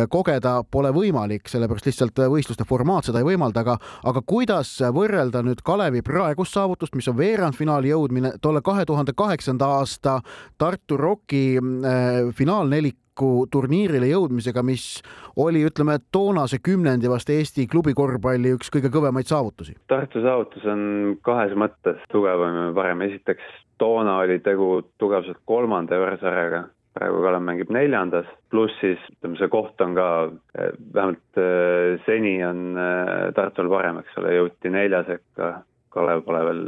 kogeda 0.10 0.58
pole 0.72 0.91
võimalik, 0.91 1.48
sellepärast 1.48 1.88
lihtsalt 1.88 2.19
võistluste 2.28 2.67
formaat 2.67 3.08
seda 3.08 3.24
ei 3.24 3.32
võimalda, 3.32 3.63
aga, 3.63 3.80
aga 4.04 4.22
kuidas 4.28 4.76
võrrelda 4.91 5.39
nüüd 5.39 5.63
Kalevi 5.63 6.04
praegust 6.04 6.60
saavutust, 6.60 7.00
mis 7.00 7.08
on 7.08 7.15
veerandfinaali 7.17 7.95
jõudmine, 7.95 8.36
tolle 8.41 8.60
kahe 8.62 8.84
tuhande 8.86 9.15
kaheksanda 9.15 9.72
aasta 9.80 10.19
Tartu 10.58 11.00
ROK-i 11.00 11.45
äh, 11.56 12.36
finaalnelik 12.36 13.00
tuleviku 13.20 13.48
turniirile 13.52 14.08
jõudmisega, 14.10 14.64
mis 14.64 15.02
oli, 15.38 15.64
ütleme, 15.66 16.00
toonase 16.12 16.60
kümnendi 16.64 17.10
vast 17.10 17.30
Eesti 17.30 17.68
klubikorvpalli 17.68 18.54
üks 18.56 18.72
kõige 18.72 18.90
kõvemaid 18.92 19.28
saavutusi? 19.28 19.76
Tartu 19.88 20.22
saavutus 20.22 20.66
on 20.66 21.18
kahes 21.24 21.54
mõttes 21.56 22.00
tugevam 22.12 22.56
ja 22.56 22.74
parem, 22.74 23.02
esiteks 23.02 23.44
toona 23.80 24.20
oli 24.24 24.40
tegu 24.40 24.82
tugevalt 25.00 25.40
kolmanda 25.46 25.96
eurosarjaga, 25.96 26.68
praegu 26.96 27.22
Kalev 27.24 27.44
mängib 27.44 27.72
neljandas, 27.72 28.28
pluss 28.52 28.76
siis 28.82 29.00
ütleme, 29.14 29.38
see 29.40 29.52
koht 29.52 29.82
on 29.82 29.96
ka, 29.96 30.10
eh, 30.58 30.72
vähemalt 30.94 31.40
eh, 31.40 32.00
seni 32.06 32.38
on 32.44 32.78
eh, 32.78 33.32
Tartul 33.36 33.70
parem, 33.72 34.02
eks 34.04 34.20
ole, 34.20 34.36
jõuti 34.40 34.72
nelja 34.74 35.04
sekka 35.08 35.60
Kalev 35.93 36.23
pole 36.25 36.41
veel 36.45 36.63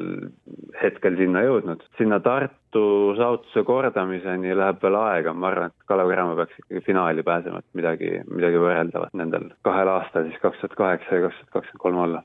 hetkel 0.81 1.17
sinna 1.19 1.43
jõudnud. 1.45 1.83
sinna 1.97 2.19
Tartu 2.25 2.83
saavutuse 3.19 3.63
kordamiseni 3.67 4.55
läheb 4.57 4.81
veel 4.81 4.97
aega, 4.97 5.33
ma 5.33 5.51
arvan, 5.51 5.69
et 5.73 5.87
Kalev 5.91 6.09
Cramo 6.13 6.35
peaks 6.39 6.57
ikkagi 6.63 6.83
finaali 6.87 7.23
pääsema, 7.23 7.61
et 7.61 7.77
midagi, 7.77 8.11
midagi 8.31 8.61
võrreldavat 8.65 9.13
nendel 9.13 9.51
kahel 9.67 9.93
aastal 9.93 10.29
siis 10.29 10.41
kaks 10.41 10.63
tuhat 10.63 10.77
kaheksa 10.83 11.19
ja 11.19 11.27
kaks 11.27 11.39
tuhat 11.39 11.55
kakskümmend 11.57 11.85
kolm 11.85 12.03
olla 12.07 12.23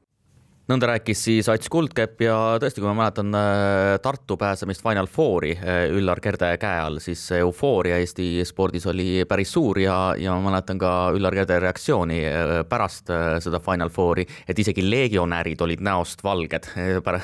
nõnda 0.70 0.88
rääkis 0.90 1.22
siis 1.29 1.48
Ats 1.50 1.70
Kuldkepp 1.70 2.22
ja 2.26 2.37
tõesti, 2.62 2.83
kui 2.83 2.88
ma 2.90 2.96
mäletan 2.98 3.35
äh, 3.38 3.94
Tartu 4.02 4.37
pääsemist 4.40 4.83
Final 4.83 5.09
Fouri 5.11 5.55
äh, 5.57 5.87
Üllar 5.94 6.20
Kerde 6.22 6.52
käe 6.62 6.81
all, 6.83 6.98
siis 7.02 7.22
eufooria 7.38 8.00
Eesti 8.02 8.44
spordis 8.46 8.87
oli 8.90 9.24
päris 9.29 9.55
suur 9.55 9.79
ja, 9.83 9.98
ja 10.18 10.35
ma 10.35 10.50
mäletan 10.50 10.81
ka 10.83 10.92
Üllar 11.16 11.37
Kerde 11.38 11.61
reaktsiooni 11.62 12.20
äh, 12.26 12.55
pärast 12.68 13.12
seda 13.44 13.61
Final 13.62 13.92
Fouri, 13.94 14.26
et 14.48 14.59
isegi 14.59 14.85
legionärid 14.85 15.61
olid 15.62 15.83
näost 15.85 16.24
valged, 16.26 16.70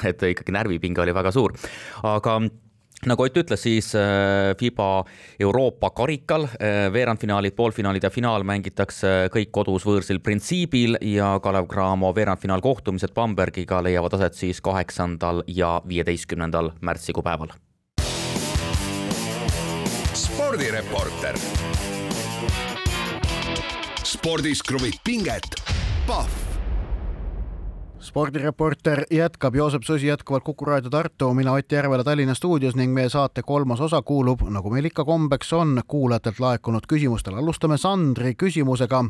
et 0.08 0.26
ikkagi 0.32 0.54
närvipinge 0.54 1.02
oli 1.02 1.14
väga 1.14 1.32
suur. 1.34 1.54
aga 2.06 2.38
nagu 3.06 3.22
Ott 3.22 3.36
ütles, 3.36 3.62
siis 3.62 3.94
äh, 3.94 4.52
FIBA 4.58 5.04
Euroopa 5.40 5.90
karikal 5.90 6.44
äh, 6.44 6.92
veerandfinaalid, 6.92 7.54
poolfinaalid 7.56 8.02
ja 8.06 8.10
finaal 8.10 8.44
mängitakse 8.46 9.28
kõik 9.32 9.50
kodus 9.54 9.86
võõrsil 9.86 10.20
printsiibil 10.22 10.98
ja 11.14 11.34
Kalev 11.42 11.66
Cramo 11.70 12.12
veerandfinaalkohtumised 12.14 13.14
Bambergiga 13.14 13.82
leiavad 13.82 14.18
aset 14.18 14.38
siis 14.38 14.60
kaheksandal 14.60 15.42
ja 15.46 15.80
viieteistkümnendal 15.88 16.72
märtsikuu 16.80 17.22
päeval. 17.22 17.54
spordireporter. 20.12 21.38
spordis 24.04 24.62
kruvib 24.62 24.98
pinget, 25.04 25.56
Pahv 26.06 26.51
spordireporter 28.02 29.04
jätkab, 29.10 29.54
Joosep 29.54 29.82
Susi 29.82 30.06
jätkuvalt 30.06 30.44
Kuku 30.44 30.64
raadio 30.64 30.90
Tartu, 30.90 31.34
mina 31.34 31.52
Ott 31.52 31.72
Järvela 31.72 32.04
Tallinna 32.04 32.34
stuudios 32.34 32.74
ning 32.74 32.92
meie 32.94 33.08
saate 33.08 33.42
kolmas 33.42 33.80
osa 33.80 34.02
kuulub, 34.02 34.42
nagu 34.50 34.70
meil 34.70 34.84
ikka 34.90 35.04
kombeks 35.04 35.52
on, 35.52 35.80
kuulajatelt 35.86 36.40
laekunud 36.40 36.86
küsimustele. 36.88 37.38
alustame 37.38 37.78
Sandri 37.78 38.34
küsimusega, 38.34 39.04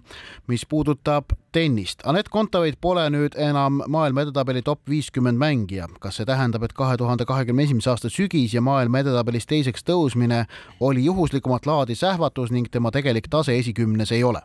mis 0.46 0.66
puudutab 0.66 1.24
tennist. 1.52 2.02
Anett 2.04 2.28
Kontaveit 2.28 2.80
pole 2.80 3.10
nüüd 3.10 3.36
enam 3.36 3.82
maailma 3.88 4.22
edetabeli 4.22 4.62
top 4.62 4.80
viiskümmend 4.88 5.38
mängija. 5.38 5.88
kas 6.00 6.16
see 6.16 6.26
tähendab, 6.26 6.62
et 6.62 6.72
kahe 6.72 6.96
tuhande 6.96 7.24
kahekümne 7.24 7.62
esimese 7.62 7.90
aasta 7.90 8.08
sügis 8.08 8.54
ja 8.54 8.60
maailma 8.60 8.98
edetabelis 8.98 9.46
teiseks 9.46 9.84
tõusmine 9.84 10.44
oli 10.80 11.04
juhuslikumat 11.04 11.66
laadi 11.66 11.94
sähvatus 11.94 12.50
ning 12.50 12.68
tema 12.70 12.90
tegelik 12.90 13.28
tase 13.30 13.58
esikümnes 13.58 14.12
ei 14.12 14.24
ole? 14.24 14.42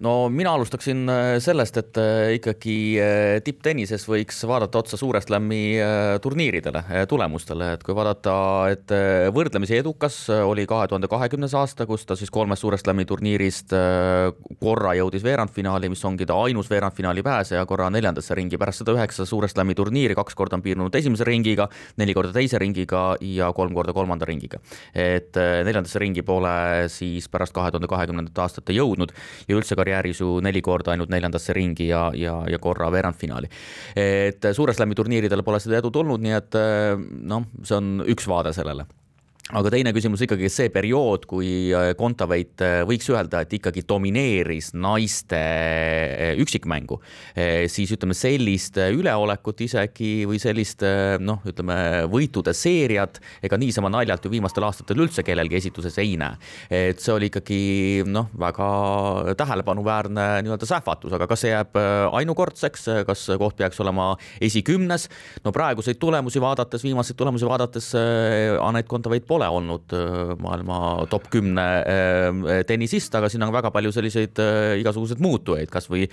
No 0.00 0.28
mina 0.32 0.54
alustaksin 0.56 1.08
äh, 1.08 1.38
sellest, 1.42 1.76
et 1.76 1.98
äh, 2.00 2.32
ikkagi 2.38 2.76
äh, 3.00 3.40
tipptennises 3.44 4.06
võiks 4.08 4.38
vaadata 4.48 4.80
otsa 4.80 4.96
Suure 5.00 5.20
Slami 5.20 5.60
turniiridele, 6.22 6.82
tulemustele, 7.08 7.74
et 7.76 7.82
kui 7.84 7.94
vaadata, 7.96 8.34
et 8.72 8.92
võrdlemisi 9.34 9.76
edukas 9.78 10.16
oli 10.32 10.64
kahe 10.68 10.88
tuhande 10.90 11.08
kahekümnes 11.10 11.54
aasta, 11.56 11.86
kus 11.88 12.06
ta 12.08 12.16
siis 12.18 12.32
kolmest 12.32 12.64
Suure 12.64 12.78
Slami 12.80 13.04
turniirist 13.08 13.74
korra 14.60 14.94
jõudis 14.98 15.24
veerandfinaali, 15.24 15.90
mis 15.92 16.04
ongi 16.08 16.26
ta 16.28 16.38
ainus 16.44 16.70
veerandfinaali 16.72 17.24
pääseja, 17.26 17.64
korra 17.68 17.90
neljandasse 17.92 18.36
ringi, 18.38 18.58
pärast 18.60 18.82
seda 18.82 18.94
üheksa 18.96 19.26
Suure 19.28 19.48
Slami 19.50 19.76
turniiri, 19.78 20.16
kaks 20.18 20.36
korda 20.38 20.58
on 20.58 20.64
piirdunud 20.64 20.96
esimese 20.96 21.26
ringiga, 21.28 21.68
neli 22.00 22.16
korda 22.16 22.32
teise 22.36 22.60
ringiga 22.60 23.04
ja 23.24 23.50
kolm 23.56 23.76
korda 23.76 23.94
kolmanda 23.96 24.28
ringiga. 24.28 24.60
et 24.94 25.36
neljandasse 25.36 26.00
ringi 26.00 26.22
pole 26.26 26.88
siis 26.92 27.28
pärast 27.28 27.54
kahe 27.56 27.70
tuhande 27.70 27.88
kahekümnendat 27.90 28.38
aastat 28.44 28.72
jõudnud 28.74 29.12
ja 29.48 29.56
üldse 29.56 29.76
karjääri 29.78 29.89
karjääris 29.90 30.20
ju 30.22 30.38
neli 30.44 30.62
korda 30.62 30.94
ainult 30.94 31.10
neljandasse 31.10 31.54
ringi 31.56 31.90
ja, 31.90 32.10
ja, 32.14 32.38
ja 32.48 32.58
korra 32.62 32.90
veerandfinaali. 32.92 33.50
et 33.96 34.50
Suure 34.54 34.74
Slami 34.74 34.94
turniiridel 34.94 35.42
pole 35.42 35.60
seda 35.60 35.80
edu 35.80 35.90
tulnud, 35.90 36.22
nii 36.22 36.36
et 36.36 36.58
noh, 37.26 37.46
see 37.64 37.76
on 37.76 38.06
üks 38.06 38.28
vaade 38.30 38.54
sellele 38.56 38.86
aga 39.50 39.70
teine 39.72 39.92
küsimus 39.94 40.22
ikkagi 40.24 40.48
see 40.52 40.70
periood, 40.72 41.24
kui 41.30 41.70
äh, 41.74 41.90
Kontaveit 41.98 42.62
äh, 42.62 42.80
võiks 42.86 43.08
öelda, 43.10 43.42
et 43.42 43.54
ikkagi 43.56 43.82
domineeris 43.88 44.70
naiste 44.78 45.38
äh, 45.38 46.38
üksikmängu, 46.40 47.00
siis 47.70 47.90
ütleme 47.94 48.14
sellist 48.16 48.76
üleolekut 48.80 49.60
isegi 49.64 50.24
või 50.28 50.38
sellist 50.42 50.82
noh, 51.22 51.40
ütleme 51.48 52.06
võitude 52.10 52.52
seeriat 52.56 53.18
ega 53.44 53.58
niisama 53.60 53.90
naljalt 53.92 54.24
ju 54.24 54.32
viimastel 54.32 54.64
aastatel 54.66 55.02
üldse 55.04 55.24
kellelgi 55.26 55.58
esituses 55.58 55.96
ei 56.02 56.14
näe. 56.20 56.38
et 56.70 57.00
see 57.02 57.12
oli 57.14 57.30
ikkagi 57.30 57.60
noh, 58.08 58.30
väga 58.38 58.68
tähelepanuväärne 59.38 60.26
nii-öelda 60.46 60.68
sähvatus, 60.68 61.14
aga 61.16 61.28
kas 61.30 61.44
see 61.44 61.52
jääb 61.52 61.78
ainukordseks, 62.20 62.88
kas 63.08 63.26
koht 63.40 63.58
peaks 63.60 63.80
olema 63.82 64.12
esikümnes? 64.40 65.08
no 65.44 65.54
praeguseid 65.56 66.00
tulemusi 66.02 66.42
vaadates, 66.42 66.84
viimaseid 66.86 67.18
tulemusi 67.20 67.48
vaadates 67.48 67.92
Anett 68.60 68.90
Kontaveit 68.90 69.26
pole 69.28 69.39
ole 69.40 69.48
olnud 69.48 69.96
äh, 69.96 70.34
maailma 70.42 70.78
top 71.10 71.28
kümne 71.32 71.66
äh, 71.80 72.62
tennisist, 72.68 73.14
aga 73.16 73.30
siin 73.32 73.42
on 73.46 73.52
väga 73.54 73.72
palju 73.74 73.92
selliseid 73.94 74.40
äh, 74.42 74.76
igasuguseid 74.82 75.22
muutujaid, 75.24 75.70
kasvõi 75.72 76.06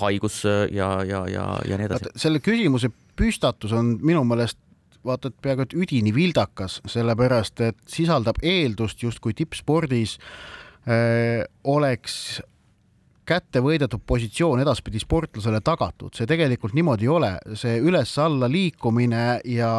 haigus 0.00 0.42
ja, 0.46 0.90
ja, 1.06 1.24
ja, 1.30 1.46
ja 1.66 1.78
nii 1.78 1.88
edasi. 1.88 2.12
selle 2.20 2.40
küsimuse 2.44 2.90
püstatus 3.18 3.74
on 3.76 3.96
minu 4.02 4.22
meelest 4.28 4.58
vaata, 5.06 5.30
et 5.30 5.40
peaaegu 5.42 5.64
et 5.64 5.76
üdini 5.76 6.12
vildakas, 6.14 6.80
sellepärast 6.88 7.62
et 7.64 7.78
sisaldab 7.88 8.40
eeldust 8.44 9.02
justkui 9.02 9.34
tippspordis 9.36 10.18
äh, 10.86 11.44
oleks 11.64 12.40
kätte 13.30 13.62
võidetud 13.62 14.02
positsioon 14.06 14.62
edaspidi 14.64 14.98
sportlasele 14.98 15.60
tagatud, 15.62 16.14
see 16.16 16.26
tegelikult 16.26 16.74
niimoodi 16.74 17.06
ei 17.06 17.12
ole, 17.14 17.34
see 17.54 17.76
üles-alla 17.78 18.48
liikumine 18.50 19.40
ja 19.46 19.70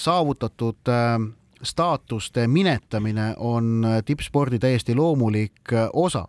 saavutatud 0.00 0.88
staatuste 1.62 2.46
minetamine 2.48 3.34
on 3.36 3.86
tippspordi 4.04 4.58
täiesti 4.58 4.94
loomulik 4.94 5.72
osa 5.92 6.26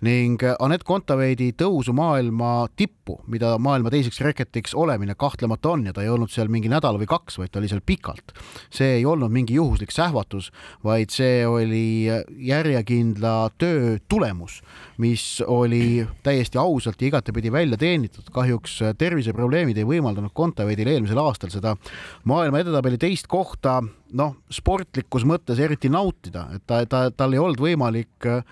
ning 0.00 0.40
Anett 0.58 0.84
Kontaveidi 0.84 1.50
tõusu 1.52 1.92
maailma 1.96 2.68
tippu, 2.76 3.18
mida 3.30 3.52
maailma 3.58 3.92
teiseks 3.92 4.20
reketiks 4.24 4.74
olemine 4.74 5.14
kahtlemata 5.14 5.74
on 5.74 5.84
ja 5.86 5.92
ta 5.92 6.02
ei 6.02 6.08
olnud 6.08 6.32
seal 6.32 6.48
mingi 6.52 6.70
nädal 6.72 6.98
või 7.00 7.08
kaks, 7.10 7.38
vaid 7.38 7.52
ta 7.52 7.60
oli 7.60 7.68
seal 7.68 7.84
pikalt. 7.86 8.32
see 8.70 8.96
ei 9.00 9.04
olnud 9.04 9.32
mingi 9.32 9.54
juhuslik 9.54 9.92
sähvatus, 9.92 10.50
vaid 10.84 11.12
see 11.12 11.46
oli 11.46 12.08
järjekindla 12.50 13.50
töö 13.58 13.98
tulemus, 14.08 14.62
mis 14.98 15.42
oli 15.46 16.06
täiesti 16.22 16.58
ausalt 16.58 17.02
ja 17.02 17.08
igatepidi 17.08 17.52
välja 17.52 17.76
teenitud. 17.76 18.32
kahjuks 18.32 18.80
terviseprobleemid 18.98 19.78
ei 19.78 19.84
võimaldanud 19.84 20.32
Kontaveidil 20.34 20.88
eelmisel 20.88 21.18
aastal 21.18 21.50
seda 21.50 21.76
maailma 22.24 22.64
edetabeli 22.64 22.98
teist 22.98 23.26
kohta 23.26 23.82
noh, 24.16 24.36
sportlikus 24.52 25.24
mõttes 25.28 25.60
eriti 25.62 25.90
nautida, 25.92 26.46
et 26.56 26.64
ta, 26.68 26.82
ta, 26.88 27.06
tal 27.14 27.34
ei 27.34 27.42
olnud 27.42 27.60
võimalik 27.62 28.28
äh, 28.28 28.44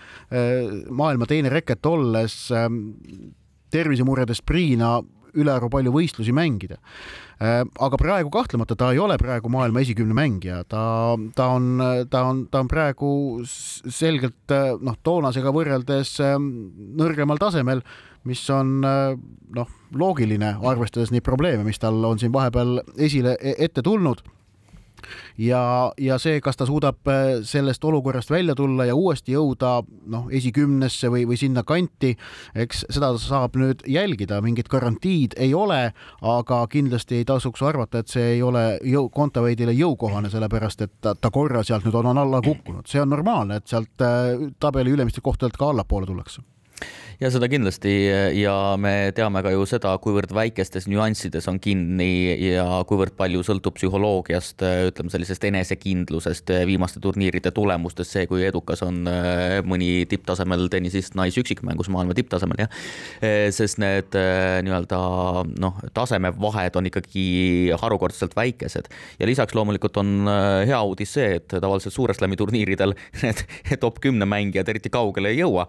maailma 0.91 1.29
teine 1.29 1.53
reket 1.53 1.87
olles 1.89 2.49
ähm, 2.55 2.83
tervisemuredest 3.75 4.47
priina 4.49 4.99
ülearu 5.39 5.69
palju 5.71 5.93
võistlusi 5.93 6.33
mängida. 6.35 6.79
Äh, 7.39 7.61
aga 7.63 8.01
praegu 8.01 8.33
kahtlemata 8.35 8.77
ta 8.79 8.91
ei 8.95 9.01
ole 9.03 9.19
praegu 9.21 9.51
maailma 9.53 9.83
esikümne 9.85 10.17
mängija, 10.17 10.63
ta, 10.67 10.83
ta 11.37 11.51
on, 11.55 11.69
ta 12.11 12.25
on, 12.31 12.47
ta 12.51 12.63
on 12.65 12.71
praegu 12.71 13.11
selgelt 13.47 14.55
äh, 14.55 14.73
noh, 14.81 14.99
toonasega 15.07 15.53
võrreldes 15.55 16.17
ähm, 16.25 16.49
nõrgemal 16.99 17.41
tasemel, 17.43 17.85
mis 18.29 18.41
on 18.53 18.81
noh, 18.83 19.69
loogiline, 19.97 20.51
arvestades 20.67 21.13
neid 21.15 21.25
probleeme, 21.25 21.63
mis 21.65 21.79
tal 21.81 22.03
on 22.05 22.19
siin 22.21 22.35
vahepeal 22.35 22.83
esile 22.99 23.39
e-, 23.39 23.55
ette 23.65 23.85
tulnud 23.87 24.21
ja, 25.39 25.93
ja 25.99 26.19
see, 26.19 26.41
kas 26.45 26.59
ta 26.59 26.67
suudab 26.69 27.09
äh, 27.09 27.39
sellest 27.47 27.85
olukorrast 27.85 28.31
välja 28.31 28.55
tulla 28.59 28.89
ja 28.89 28.97
uuesti 28.99 29.37
jõuda 29.37 29.79
noh, 30.11 30.27
esikümnesse 30.35 31.11
või, 31.13 31.25
või 31.29 31.39
sinna 31.41 31.65
kanti, 31.67 32.15
eks 32.59 32.85
seda 32.91 33.13
saab 33.23 33.57
nüüd 33.61 33.85
jälgida, 33.89 34.43
mingit 34.45 34.69
garantiid 34.69 35.39
ei 35.39 35.55
ole, 35.55 35.93
aga 36.21 36.61
kindlasti 36.71 37.23
ei 37.23 37.29
tasuks 37.29 37.63
arvata, 37.63 38.03
et 38.03 38.13
see 38.13 38.35
ei 38.37 38.43
ole 38.43 38.67
jõu, 38.85 39.09
Kontaveidile 39.19 39.73
jõukohane, 39.75 40.31
sellepärast 40.31 40.85
et 40.85 40.93
ta, 41.03 41.15
ta 41.15 41.31
korra 41.35 41.65
sealt 41.67 41.87
nüüd 41.87 41.97
on, 41.99 42.13
on 42.13 42.21
alla 42.23 42.43
kukkunud, 42.45 42.87
see 42.87 43.01
on 43.03 43.11
normaalne, 43.11 43.59
et 43.59 43.71
sealt 43.71 44.05
äh, 44.05 44.49
tabeli 44.61 44.95
ülemistelt 44.95 45.27
kohtadelt 45.27 45.59
ka 45.59 45.73
allapoole 45.73 46.07
tullakse 46.07 46.45
ja 47.19 47.31
seda 47.35 47.49
kindlasti. 47.51 47.93
Ja 48.39 48.55
me 48.79 49.11
teame 49.15 49.43
ka 49.43 49.51
ju 49.51 49.65
seda, 49.69 49.95
kuivõrd 50.03 50.31
väikestes 50.35 50.87
nüanssides 50.91 51.49
on 51.51 51.59
kinni 51.63 52.37
ja 52.53 52.67
kuivõrd 52.89 53.17
palju 53.19 53.43
sõltub 53.47 53.75
psühholoogiast, 53.79 54.63
ütleme 54.91 55.11
sellisest 55.13 55.47
enesekindlusest, 55.51 56.53
viimaste 56.69 57.03
turniiride 57.03 57.51
tulemustest, 57.55 58.15
see, 58.15 58.29
kui 58.31 58.45
edukas 58.47 58.85
on 58.87 59.03
äh, 59.11 59.59
mõni 59.67 60.07
tipptasemel 60.11 60.69
tennisist 60.71 61.19
naisüksikmängus 61.19 61.91
maailma 61.93 62.15
tipptasemel, 62.19 62.63
jah. 62.65 62.79
Äh, 63.19 63.49
sest 63.55 63.83
need 63.83 64.15
äh, 64.19 64.61
nii-öelda 64.67 65.01
noh, 65.59 65.83
tasemevahed 65.97 66.79
on 66.79 66.91
ikkagi 66.91 67.27
harukordselt 67.83 68.39
väikesed. 68.39 68.93
Ja 69.19 69.27
lisaks 69.27 69.59
loomulikult 69.59 69.99
on 69.99 70.31
hea 70.69 70.79
uudis 70.87 71.17
see, 71.19 71.35
et 71.41 71.51
tavaliselt 71.51 71.95
Suure 71.95 72.15
Slami 72.15 72.39
turniiridel 72.39 72.95
need 73.25 73.43
top 73.83 73.99
kümne 74.05 74.29
mängijad 74.29 74.71
eriti 74.71 74.91
kaugele 74.93 75.33
ei 75.33 75.41
jõua, 75.41 75.67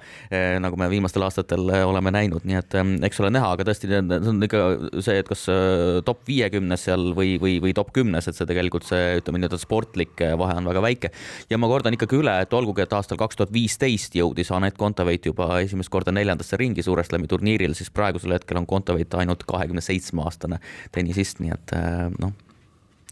nagu 0.62 0.78
me 0.80 0.90
viimastel 1.00 1.24
aastatel 1.26 1.70
äh, 1.72 1.84
oleme 1.88 2.12
näinud, 2.14 2.44
nii 2.48 2.58
et 2.60 2.76
ähm, 2.78 2.94
eks 3.06 3.20
ole 3.24 3.32
näha, 3.34 3.54
aga 3.56 3.66
tõesti, 3.68 3.90
see 3.90 4.32
on 4.32 4.44
ikka 4.46 4.62
see, 5.06 5.20
et 5.22 5.30
kas 5.30 5.46
äh, 5.52 6.00
top 6.06 6.22
viiekümnes 6.28 6.84
seal 6.90 7.14
või, 7.18 7.38
või, 7.42 7.58
või 7.64 7.74
top 7.78 7.94
kümnes, 7.96 8.28
et 8.28 8.38
see 8.38 8.48
tegelikult 8.50 8.88
see, 8.88 9.20
ütleme 9.22 9.42
nii-öelda 9.42 9.60
sportlik 9.62 10.20
äh, 10.26 10.36
vahe 10.40 10.58
on 10.60 10.70
väga 10.70 10.84
väike. 10.84 11.12
ja 11.50 11.60
ma 11.62 11.70
kordan 11.72 11.96
ikkagi 11.98 12.20
üle, 12.20 12.36
et 12.44 12.56
olgugi, 12.56 12.84
et 12.84 12.96
aastal 12.96 13.20
kaks 13.22 13.40
tuhat 13.40 13.54
viisteist 13.56 14.18
jõudis 14.20 14.52
Anett 14.56 14.78
Kontaveit 14.80 15.30
juba 15.30 15.62
esimest 15.64 15.92
korda 15.94 16.14
neljandasse 16.16 16.60
ringi 16.60 16.84
Suure 16.86 17.06
Slami 17.08 17.30
turniiril, 17.32 17.76
siis 17.78 17.92
praegusel 17.94 18.36
hetkel 18.36 18.60
on 18.60 18.68
Kontaveit 18.70 19.16
ainult 19.20 19.46
kahekümne 19.50 19.84
seitsme 19.86 20.26
aastane 20.28 20.60
tennisist, 20.96 21.40
nii 21.44 21.56
et 21.56 21.76
noh, 22.20 22.36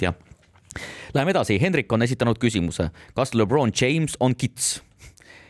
jah. 0.03 0.17
Läheme 1.15 1.31
edasi, 1.33 1.55
Hendrik 1.61 1.91
on 1.95 2.03
esitanud 2.05 2.37
küsimuse, 2.41 2.91
kas 3.17 3.33
Lebron 3.33 3.71
James 3.73 4.19
on 4.19 4.35
kits? 4.37 4.77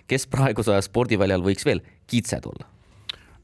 kes 0.07 0.23
praeguse 0.31 0.71
aja 0.71 0.83
spordiväljal 0.85 1.43
võiks 1.43 1.65
veel 1.67 1.81
kitsed 2.07 2.45
olla? 2.49 2.67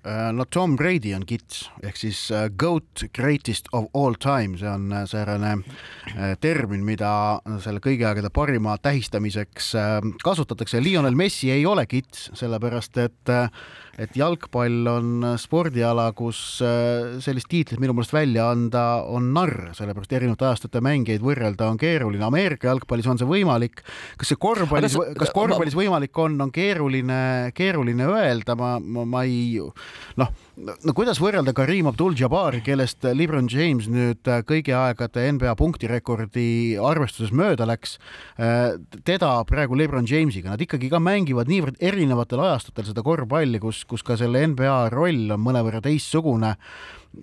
Äh, 0.04 0.34
no 0.36 0.46
Tom 0.46 0.76
Brady 0.76 1.14
on 1.16 1.24
kits 1.26 1.70
ehk 1.84 1.96
siis 1.96 2.26
uh, 2.34 2.50
GOAT 2.60 3.06
greatest 3.16 3.70
of 3.72 3.86
all 3.96 4.18
time, 4.20 4.58
see 4.60 4.68
on 4.68 4.92
säärane 5.08 5.54
uh, 5.62 6.34
termin, 6.44 6.84
mida 6.84 7.40
selle 7.64 7.80
kõigi 7.84 8.04
aegade 8.10 8.32
parima 8.34 8.76
tähistamiseks 8.84 9.72
kasutatakse. 10.24 10.82
Lionel 10.84 11.16
Messi 11.16 11.54
ei 11.56 11.64
ole 11.66 11.86
kits, 11.88 12.30
sellepärast 12.36 13.00
et 13.06 13.34
et 14.02 14.16
jalgpall 14.18 14.88
on 14.90 15.26
spordiala, 15.38 16.08
kus 16.18 16.40
äh, 16.66 17.20
sellist 17.22 17.50
tiitlit 17.52 17.82
minu 17.82 17.94
meelest 17.94 18.16
välja 18.16 18.48
anda 18.50 19.04
on 19.06 19.30
narr, 19.36 19.70
sellepärast 19.78 20.16
erinevate 20.18 20.48
ajastute 20.50 20.82
mängijaid 20.84 21.22
võrrelda 21.24 21.68
on 21.70 21.78
keeruline. 21.82 22.26
Ameerika 22.26 22.72
jalgpallis 22.72 23.10
on 23.12 23.22
see 23.22 23.30
võimalik. 23.30 23.84
kas 24.18 24.34
see 24.34 24.40
korvpallis, 24.42 24.98
kas 25.20 25.34
korvpallis 25.36 25.78
võimalik 25.78 26.18
on, 26.18 26.40
on 26.42 26.54
keeruline, 26.54 27.52
keeruline 27.54 28.10
öelda, 28.10 28.58
ma, 28.58 28.76
ma, 28.82 29.06
ma 29.06 29.24
ei 29.30 29.60
noh, 30.18 30.34
no 30.58 30.94
kuidas 30.94 31.18
võrrelda 31.22 31.54
Karim 31.58 31.88
Abdul-Jabari, 31.90 32.62
kellest 32.66 33.06
Lebron 33.16 33.48
James 33.50 33.88
nüüd 33.90 34.28
kõigi 34.48 34.76
aegade 34.78 35.26
NBA 35.34 35.56
punktirekordi 35.60 36.46
arvestuses 36.78 37.34
mööda 37.36 37.68
läks, 37.70 37.98
äh, 38.38 38.76
teda 39.08 39.36
praegu 39.50 39.78
Lebron 39.80 40.08
Jamesiga, 40.10 40.54
nad 40.54 40.62
ikkagi 40.62 40.92
ka 40.94 41.02
mängivad 41.02 41.50
niivõrd 41.50 41.82
erinevatel 41.82 42.44
ajastutel 42.46 42.90
seda 42.92 43.06
korvpalli, 43.06 43.62
kus 43.64 43.84
kus, 43.90 44.06
ka 44.06 44.18
selle 44.20 44.46
NBA 44.54 44.90
roll 44.94 45.34
on 45.34 45.42
mõnevõrra 45.42 45.82
teistsugune 45.84 46.54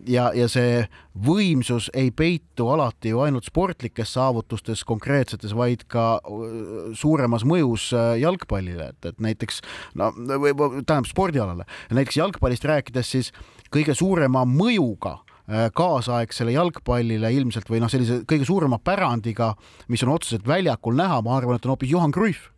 ja, 0.08 0.30
ja 0.36 0.46
see 0.50 0.84
võimsus 1.26 1.88
ei 1.96 2.10
peitu 2.14 2.68
alati 2.72 3.12
ju 3.12 3.22
ainult 3.24 3.48
sportlikes 3.48 4.14
saavutustes 4.16 4.84
konkreetsetes, 4.88 5.54
vaid 5.56 5.86
ka 5.90 6.04
äh, 6.18 6.92
suuremas 6.98 7.44
mõjus 7.48 7.90
äh, 7.96 8.12
jalgpallile, 8.22 8.90
et, 8.94 9.10
et 9.12 9.18
näiteks 9.22 9.60
no 10.00 10.12
või 10.14 10.54
tähendab 10.54 11.10
spordialale, 11.10 11.66
näiteks 11.90 12.20
jalgpallist 12.20 12.68
rääkides, 12.70 13.10
siis 13.16 13.32
kõige 13.74 13.96
suurema 13.98 14.44
mõjuga 14.48 15.18
äh, 15.18 15.68
kaasaegsele 15.76 16.54
jalgpallile 16.56 17.32
ilmselt 17.36 17.70
või 17.70 17.82
noh, 17.82 17.92
sellise 17.92 18.22
kõige 18.28 18.48
suurema 18.48 18.80
pärandiga, 18.82 19.54
mis 19.88 20.06
on 20.06 20.14
otseselt 20.14 20.48
väljakul 20.48 20.98
näha, 20.98 21.20
ma 21.26 21.36
arvan, 21.40 21.58
et 21.58 21.68
on 21.68 21.74
hoopis 21.76 21.92
Johan 21.92 22.14
Cruyff 22.14 22.50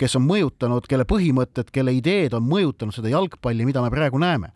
kes 0.00 0.16
on 0.18 0.26
mõjutanud, 0.26 0.86
kelle 0.90 1.06
põhimõtted, 1.08 1.70
kelle 1.74 1.94
ideed 1.96 2.34
on 2.36 2.46
mõjutanud 2.48 2.94
seda 2.94 3.12
jalgpalli, 3.12 3.66
mida 3.68 3.82
me 3.84 3.90
praegu 3.92 4.20
näeme. 4.22 4.52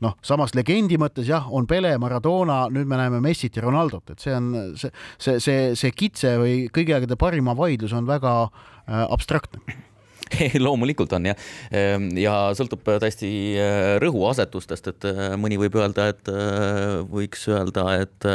noh, 0.00 0.16
samas 0.22 0.54
legendi 0.56 0.96
mõttes 1.00 1.28
jah, 1.28 1.46
on 1.52 1.66
Pele, 1.68 1.92
Maradona, 1.98 2.62
nüüd 2.72 2.88
me 2.88 2.96
näeme 2.96 3.20
Messit 3.20 3.56
ja 3.56 3.62
Ronaldot, 3.62 4.10
et 4.10 4.20
see 4.20 4.34
on 4.34 4.50
see, 4.80 4.90
see, 5.18 5.38
see, 5.40 5.60
see 5.76 5.92
kitse 5.92 6.36
või 6.40 6.56
kõigi 6.72 6.96
aegade 6.96 7.18
parima 7.20 7.56
vaidlus 7.56 7.92
on 7.92 8.08
väga 8.08 8.34
äh, 8.46 9.06
abstraktne 9.10 9.89
loomulikult 10.66 11.12
on 11.16 11.28
jah, 11.30 11.38
ehm, 11.74 12.10
ja 12.20 12.34
sõltub 12.56 12.84
täiesti 12.86 13.30
äh, 13.58 13.96
rõhuasetustest, 14.02 14.90
et 14.92 15.08
äh, 15.10 15.20
mõni 15.40 15.58
võib 15.60 15.78
öelda, 15.80 16.10
et 16.14 16.30
äh, 16.30 17.00
võiks 17.10 17.46
öelda, 17.50 17.86
et 18.04 18.28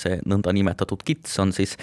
see 0.00 0.18
nõndanimetatud 0.28 1.02
kits 1.06 1.34
on 1.42 1.52
siis 1.54 1.76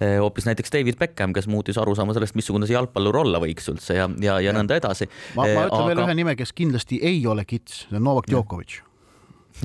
hoopis 0.00 0.44
näiteks 0.48 0.72
David 0.74 0.98
Beckham, 1.00 1.32
kes 1.36 1.46
muutis 1.48 1.78
arusaama 1.80 2.14
sellest, 2.16 2.36
missugune 2.36 2.68
see 2.68 2.76
jalgpallur 2.76 3.22
olla 3.22 3.40
võiks 3.42 3.70
üldse 3.72 3.96
ja, 3.96 4.08
ja, 4.22 4.38
ja 4.44 4.52
nõnda 4.56 4.76
edasi. 4.76 5.08
ma, 5.38 5.46
ma 5.46 5.68
ütlen 5.68 5.78
Aga... 5.78 5.86
veel 5.92 6.02
ühe 6.04 6.18
nime, 6.18 6.36
kes 6.38 6.52
kindlasti 6.56 7.00
ei 7.06 7.22
ole 7.26 7.46
kits, 7.48 7.86
see 7.86 7.96
on 7.96 8.04
Novak 8.10 8.28
Djokovic 8.28 8.80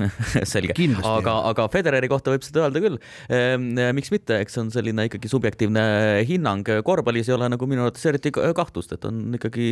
selge, 0.52 0.76
aga, 1.04 1.34
aga 1.50 1.66
Federeri 1.72 2.10
kohta 2.10 2.32
võib 2.34 2.44
seda 2.46 2.66
öelda 2.66 2.82
küll. 2.84 2.98
Ehm, 3.32 3.72
miks 3.96 4.12
mitte, 4.14 4.38
eks 4.42 4.58
on 4.62 4.70
selline 4.74 5.06
ikkagi 5.08 5.30
subjektiivne 5.32 5.84
hinnang. 6.28 6.66
korvpallis 6.86 7.30
ei 7.30 7.36
ole 7.36 7.50
nagu 7.52 7.68
minu 7.70 7.86
arvates 7.86 8.06
eriti 8.08 8.32
kahtlust, 8.32 8.94
et 8.96 9.04
on 9.08 9.36
ikkagi 9.38 9.66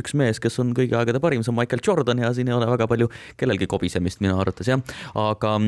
üks 0.00 0.16
mees, 0.18 0.40
kes 0.42 0.60
on 0.62 0.72
kõigi 0.76 0.96
aegade 0.98 1.20
parim, 1.22 1.44
see 1.44 1.52
on 1.54 1.60
Michael 1.60 1.84
Jordan 1.84 2.24
ja 2.24 2.32
siin 2.36 2.50
ei 2.50 2.56
ole 2.56 2.68
väga 2.70 2.88
palju 2.90 3.10
kellelgi 3.40 3.68
kobisemist 3.70 4.22
minu 4.24 4.38
arvates 4.40 4.70
jah, 4.70 4.82
aga 5.16 5.58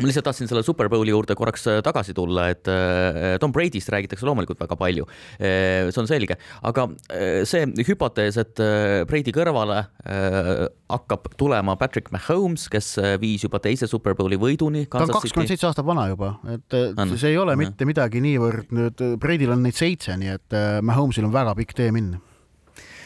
ma 0.00 0.08
lihtsalt 0.08 0.26
tahtsin 0.26 0.48
selle 0.50 0.62
Super 0.66 0.88
Bowli 0.92 1.12
juurde 1.12 1.36
korraks 1.38 1.66
äh, 1.70 1.80
tagasi 1.84 2.14
tulla, 2.16 2.48
et 2.54 2.68
äh, 2.70 3.36
Tom 3.42 3.52
Brady'st 3.54 3.92
räägitakse 3.92 4.26
loomulikult 4.26 4.60
väga 4.60 4.78
palju. 4.80 5.06
Äh, 5.38 5.90
see 5.92 6.02
on 6.02 6.08
selge, 6.10 6.38
aga 6.66 6.86
see 7.48 7.66
hüpotees, 7.86 8.38
et 8.40 8.60
Brady 9.08 9.32
kõrvale 9.34 9.82
hakkab 10.90 11.30
tulema 11.40 11.76
Patrick 11.80 12.10
Mahomes, 12.14 12.66
kes 12.72 12.92
viis 13.22 13.44
juba 13.46 13.60
teise 13.62 13.88
Super 13.90 14.16
Bowli 14.18 14.38
võiduni. 14.40 14.86
ta 14.90 15.04
on 15.04 15.14
kakskümmend 15.14 15.52
seitse 15.52 15.68
aastat 15.68 15.86
vana 15.86 16.08
juba, 16.10 16.34
et 16.50 16.78
on. 16.90 17.16
see 17.20 17.34
ei 17.34 17.40
ole 17.40 17.56
mitte 17.60 17.88
midagi 17.88 18.22
niivõrd 18.24 18.74
nüüd, 18.76 19.06
Brady'l 19.20 19.54
on 19.56 19.64
neid 19.66 19.78
seitse, 19.78 20.16
nii 20.20 20.34
et 20.36 20.60
Mahomes'il 20.86 21.28
on 21.28 21.34
väga 21.34 21.56
pikk 21.58 21.76
tee 21.78 21.94
minna. 21.94 22.20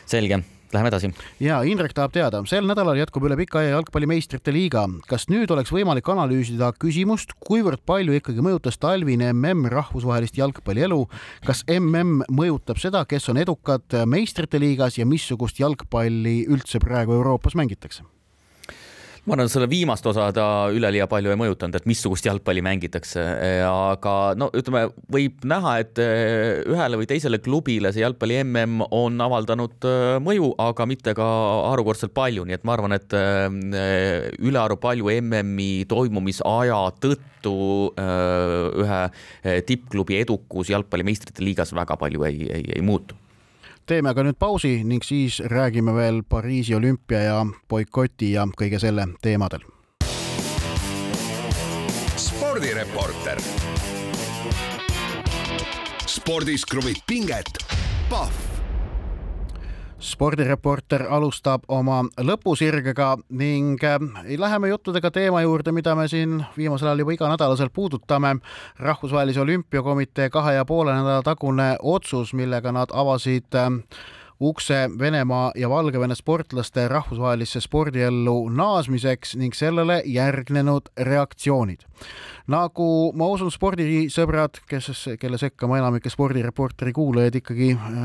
selge 0.05 0.43
Läheme 0.75 0.91
edasi. 0.91 1.13
ja 1.39 1.61
Indrek 1.63 1.93
tahab 1.95 2.11
teada, 2.15 2.41
sel 2.51 2.67
nädalal 2.67 2.99
jätkub 2.99 3.29
üle 3.29 3.37
pika 3.39 3.61
aja 3.61 3.77
jalgpalli 3.77 4.09
meistrite 4.11 4.51
liiga. 4.53 4.83
kas 5.07 5.29
nüüd 5.31 5.51
oleks 5.55 5.71
võimalik 5.71 6.09
analüüsida 6.11 6.73
küsimust, 6.83 7.37
kuivõrd 7.47 7.85
palju 7.87 8.17
ikkagi 8.19 8.43
mõjutas 8.43 8.81
talvine 8.83 9.31
mm 9.33 9.71
rahvusvahelist 9.71 10.41
jalgpallielu? 10.41 10.99
kas 11.47 11.63
mm 11.71 12.27
mõjutab 12.27 12.83
seda, 12.83 13.05
kes 13.07 13.29
on 13.31 13.39
edukad 13.39 14.01
meistrite 14.07 14.59
liigas 14.59 14.99
ja 14.99 15.07
missugust 15.07 15.63
jalgpalli 15.63 16.43
üldse 16.51 16.83
praegu 16.83 17.15
Euroopas 17.21 17.55
mängitakse? 17.55 18.03
Ma 19.25 19.37
arvan, 19.37 19.49
selle 19.49 19.69
viimast 19.71 20.05
osa 20.07 20.27
ta 20.37 20.47
üleliia 20.75 21.07
palju 21.09 21.33
ei 21.33 21.39
mõjutanud, 21.41 21.79
et 21.79 21.87
missugust 21.89 22.27
jalgpalli 22.29 22.61
mängitakse, 22.65 23.23
aga 23.65 24.15
no 24.37 24.51
ütleme, 24.57 24.85
võib 25.13 25.47
näha, 25.49 25.79
et 25.81 26.01
eh, 26.03 26.61
ühele 26.69 27.01
või 27.01 27.09
teisele 27.09 27.41
klubile 27.45 27.93
see 27.95 28.05
jalgpalli 28.05 28.43
mm 28.45 28.85
on 28.93 29.17
avaldanud 29.25 29.89
eh, 29.89 30.17
mõju, 30.25 30.53
aga 30.61 30.89
mitte 30.91 31.17
ka 31.17 31.29
harukordselt 31.71 32.13
palju, 32.17 32.45
nii 32.45 32.59
et 32.59 32.69
ma 32.69 32.77
arvan, 32.77 32.97
et 32.99 33.17
eh, 33.17 34.29
ülearu 34.45 34.77
palju 34.83 35.09
MM-i 35.23 35.87
toimumisaja 35.89 36.83
tõttu 37.01 37.57
ühe 37.95 39.01
tippklubi 39.69 40.17
edukus 40.21 40.71
jalgpalli 40.73 41.05
meistrite 41.05 41.45
liigas 41.45 41.75
väga 41.77 41.97
palju 42.01 42.25
ei, 42.29 42.49
ei, 42.49 42.65
ei 42.77 42.85
muutu 42.85 43.17
teeme 43.87 44.09
aga 44.11 44.25
nüüd 44.25 44.39
pausi 44.41 44.79
ning 44.87 45.05
siis 45.05 45.41
räägime 45.51 45.95
veel 45.97 46.23
Pariisi 46.29 46.77
olümpia 46.77 47.21
ja 47.25 47.39
boikoti 47.69 48.33
ja 48.33 48.47
kõige 48.61 48.81
selle 48.81 49.07
teemadel. 49.23 49.65
spordireporter. 52.17 53.41
spordis 56.07 56.65
kruvib 56.65 57.03
pinget, 57.07 57.59
Pahv 58.09 58.54
spordireporter 60.05 61.07
alustab 61.11 61.65
oma 61.69 62.03
lõpusirgega 62.21 63.15
ning 63.41 63.83
äh, 63.85 63.99
läheme 64.39 64.69
juttudega 64.69 65.11
teema 65.11 65.43
juurde, 65.45 65.73
mida 65.73 65.95
me 65.97 66.09
siin 66.09 66.43
viimasel 66.57 66.91
ajal 66.91 67.05
juba 67.05 67.17
iganädalaselt 67.17 67.73
puudutame. 67.73 68.37
rahvusvahelise 68.79 69.41
olümpiakomitee 69.41 70.31
kahe 70.31 70.55
ja 70.55 70.65
poole 70.65 70.93
nädala 70.93 71.23
tagune 71.23 71.77
otsus, 71.83 72.35
millega 72.35 72.73
nad 72.73 72.93
avasid 72.93 73.55
äh, 73.55 73.71
ukse 74.41 74.91
Venemaa 74.99 75.53
ja 75.55 75.71
Valgevene 75.71 76.15
sportlaste 76.15 76.89
rahvusvahelisse 76.89 77.61
spordiellu 77.61 78.49
naasmiseks 78.49 79.37
ning 79.37 79.55
sellele 79.55 80.03
järgnenud 80.05 80.91
reaktsioonid. 81.01 81.81
Nagu 82.51 82.89
ma 83.17 83.29
usun, 83.33 83.51
spordisõbrad, 83.53 84.61
kes, 84.69 84.91
kelle 85.21 85.39
sekka 85.41 85.69
ma 85.71 85.79
enamike 85.81 86.13
spordireporteri 86.13 86.93
kuulajaid 86.97 87.39
ikkagi 87.41 87.71
äh, 87.73 88.03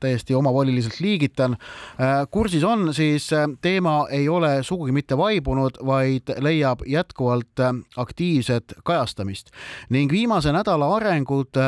täiesti 0.00 0.36
omavoliliselt 0.38 1.00
liigitan 1.04 1.56
äh,, 1.56 2.22
kursis 2.30 2.64
on, 2.64 2.92
siis 2.96 3.28
äh, 3.36 3.48
teema 3.60 4.06
ei 4.10 4.28
ole 4.32 4.54
sugugi 4.64 4.94
mitte 4.96 5.18
vaibunud, 5.18 5.80
vaid 5.86 6.32
leiab 6.40 6.86
jätkuvalt 6.88 7.64
aktiivset 7.96 8.78
kajastamist. 8.84 9.52
Ning 9.92 10.12
viimase 10.12 10.52
nädala 10.52 10.88
arengud 10.96 11.58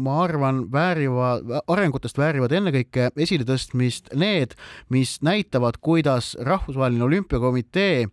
ma 0.00 0.16
arvan, 0.22 0.64
väärivad, 0.72 1.50
arengutest 1.68 2.18
väärivad 2.18 2.52
ennekõike 2.54 3.10
esiletõstmist 3.20 3.74
tõstmist 3.74 4.12
need, 4.14 4.54
mis 4.90 5.20
näitavad, 5.22 5.78
kuidas 5.80 6.36
Rahvusvaheline 6.40 7.04
Olümpiakomitee 7.04 8.06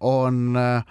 on 0.00 0.56
äh, 0.56 0.84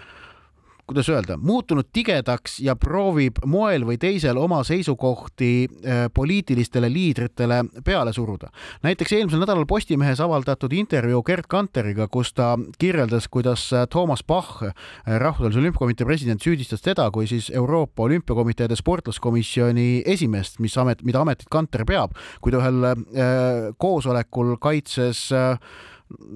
kuidas 0.93 1.09
öelda, 1.09 1.37
muutunud 1.41 1.87
tigedaks 1.93 2.59
ja 2.61 2.75
proovib 2.77 3.39
moel 3.49 3.81
või 3.87 3.95
teisel 3.97 4.37
oma 4.37 4.59
seisukohti 4.63 5.49
äh, 5.65 6.01
poliitilistele 6.13 6.89
liidritele 6.91 7.63
peale 7.85 8.13
suruda. 8.13 8.51
näiteks 8.83 9.13
eelmisel 9.17 9.41
nädalal 9.41 9.65
Postimehes 9.65 10.21
avaldatud 10.21 10.73
intervjuu 10.73 11.23
Gerd 11.23 11.47
Kanteriga, 11.49 12.07
kus 12.07 12.33
ta 12.33 12.59
kirjeldas, 12.77 13.27
kuidas 13.27 13.71
äh, 13.73 13.87
Toomas 13.89 14.21
Bach, 14.23 14.61
äh, 14.63 14.73
rahvusvahelise 15.07 15.59
olümpiakomitee 15.59 16.05
president, 16.05 16.41
süüdistas 16.41 16.81
teda 16.81 17.09
kui 17.11 17.25
siis 17.27 17.49
Euroopa 17.49 18.03
Olümpiakomiteede 18.03 18.75
sportlaskomisjoni 18.75 20.03
esimeest, 20.05 20.59
mis 20.59 20.77
amet, 20.77 21.01
mida 21.01 21.21
ametit 21.21 21.49
Kanter 21.49 21.87
peab, 21.89 22.13
kui 22.41 22.53
ta 22.53 22.61
ühel 22.61 23.73
koosolekul 23.77 24.57
kaitses 24.61 25.31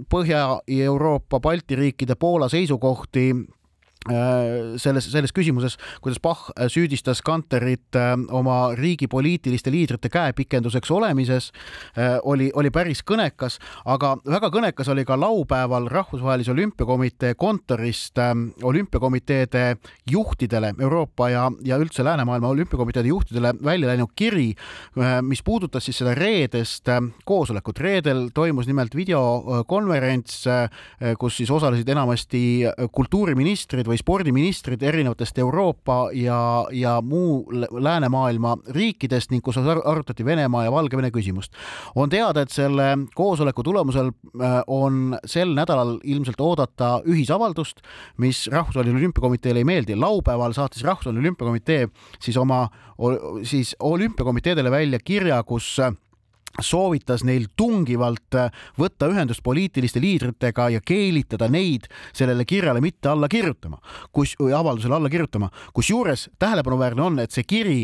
Põhja-Euroopa, 0.10 1.40
Balti 1.40 1.76
riikide, 1.78 2.16
Poola 2.16 2.50
seisukohti 2.50 3.28
Äh, 3.30 3.57
selles, 4.78 5.12
selles 5.12 5.34
küsimuses, 5.36 5.78
kuidas 6.02 6.20
Bach 6.24 6.50
äh, 6.56 6.68
süüdistas 6.72 7.22
Kanterit 7.26 7.96
äh, 7.96 8.14
oma 8.32 8.74
riigi 8.78 9.08
poliitiliste 9.08 9.72
liidrite 9.72 10.10
käepikenduseks 10.10 10.92
olemises, 10.92 11.52
oli, 12.24 12.50
oli 12.56 12.70
päris 12.74 13.02
kõnekas, 13.08 13.58
aga 13.86 14.16
väga 14.26 14.50
kõnekas 14.54 14.90
oli 14.92 15.04
ka 15.08 15.18
laupäeval 15.20 15.88
Rahvusvahelise 15.92 16.52
Olümpiakomitee 16.52 17.34
kontorist 17.40 18.20
olümpiakomiteede 18.64 19.78
juhtidele, 20.12 20.74
Euroopa 20.80 21.30
ja, 21.30 21.48
ja 21.66 21.78
üldse 21.82 22.06
läänemaailma 22.06 22.50
olümpiakomiteede 22.54 23.10
juhtidele 23.10 23.54
välja 23.64 23.92
läinud 23.92 24.14
kiri, 24.16 24.54
mis 25.22 25.44
puudutas 25.44 25.86
siis 25.86 26.00
seda 26.02 26.16
reedest 26.18 26.90
koosolekut. 27.26 27.80
reedel 27.80 28.30
toimus 28.34 28.68
nimelt 28.68 28.96
videokonverents, 28.96 30.44
kus 31.20 31.38
siis 31.38 31.52
osalesid 31.52 31.90
enamasti 31.90 32.44
kultuuriministrid 32.92 33.88
või 33.88 33.97
või 33.98 34.02
spordiministrid 34.02 34.84
erinevatest 34.84 35.38
Euroopa 35.42 36.10
ja, 36.14 36.66
ja 36.72 37.02
muu 37.02 37.46
läänemaailma 37.72 38.58
riikidest 38.76 39.32
ning 39.32 39.44
kus 39.44 39.58
arutati 39.58 40.26
Venemaa 40.26 40.66
ja 40.66 40.72
Valgevene 40.72 41.10
küsimust. 41.12 41.54
on 41.96 42.10
teada, 42.10 42.42
et 42.42 42.52
selle 42.52 42.98
koosoleku 43.16 43.64
tulemusel 43.64 44.12
äh, 44.42 44.62
on 44.68 45.18
sel 45.26 45.54
nädalal 45.54 46.00
ilmselt 46.04 46.42
oodata 46.42 47.02
ühisavaldust, 47.06 47.82
mis 48.18 48.48
Rahvusvahelisele 48.52 49.00
Olümpiakomiteele 49.00 49.60
ei 49.60 49.66
meeldi. 49.66 49.96
laupäeval 49.96 50.54
saatis 50.54 50.84
Rahvusvaheline 50.84 51.20
Olümpiakomitee 51.28 51.88
siis 52.20 52.38
oma, 52.38 52.70
siis 53.44 53.76
olümpiakomiteedele 53.80 54.72
välja 54.72 55.00
kirja, 55.00 55.44
kus 55.44 55.78
soovitas 56.62 57.24
neil 57.28 57.48
tungivalt 57.56 58.36
äh, 58.36 58.52
võtta 58.80 59.10
ühendust 59.12 59.44
poliitiliste 59.44 60.02
liidritega 60.02 60.70
ja 60.78 60.82
keelitada 60.82 61.50
neid 61.52 61.88
sellele 62.14 62.46
kirjale 62.46 62.82
mitte 62.82 63.10
alla 63.10 63.30
kirjutama, 63.32 63.80
kus, 64.12 64.36
avaldusele 64.40 64.96
alla 64.96 65.10
kirjutama, 65.10 65.52
kusjuures 65.74 66.30
tähelepanuväärne 66.40 67.02
on, 67.02 67.20
et 67.20 67.36
see 67.36 67.48
kiri 67.48 67.80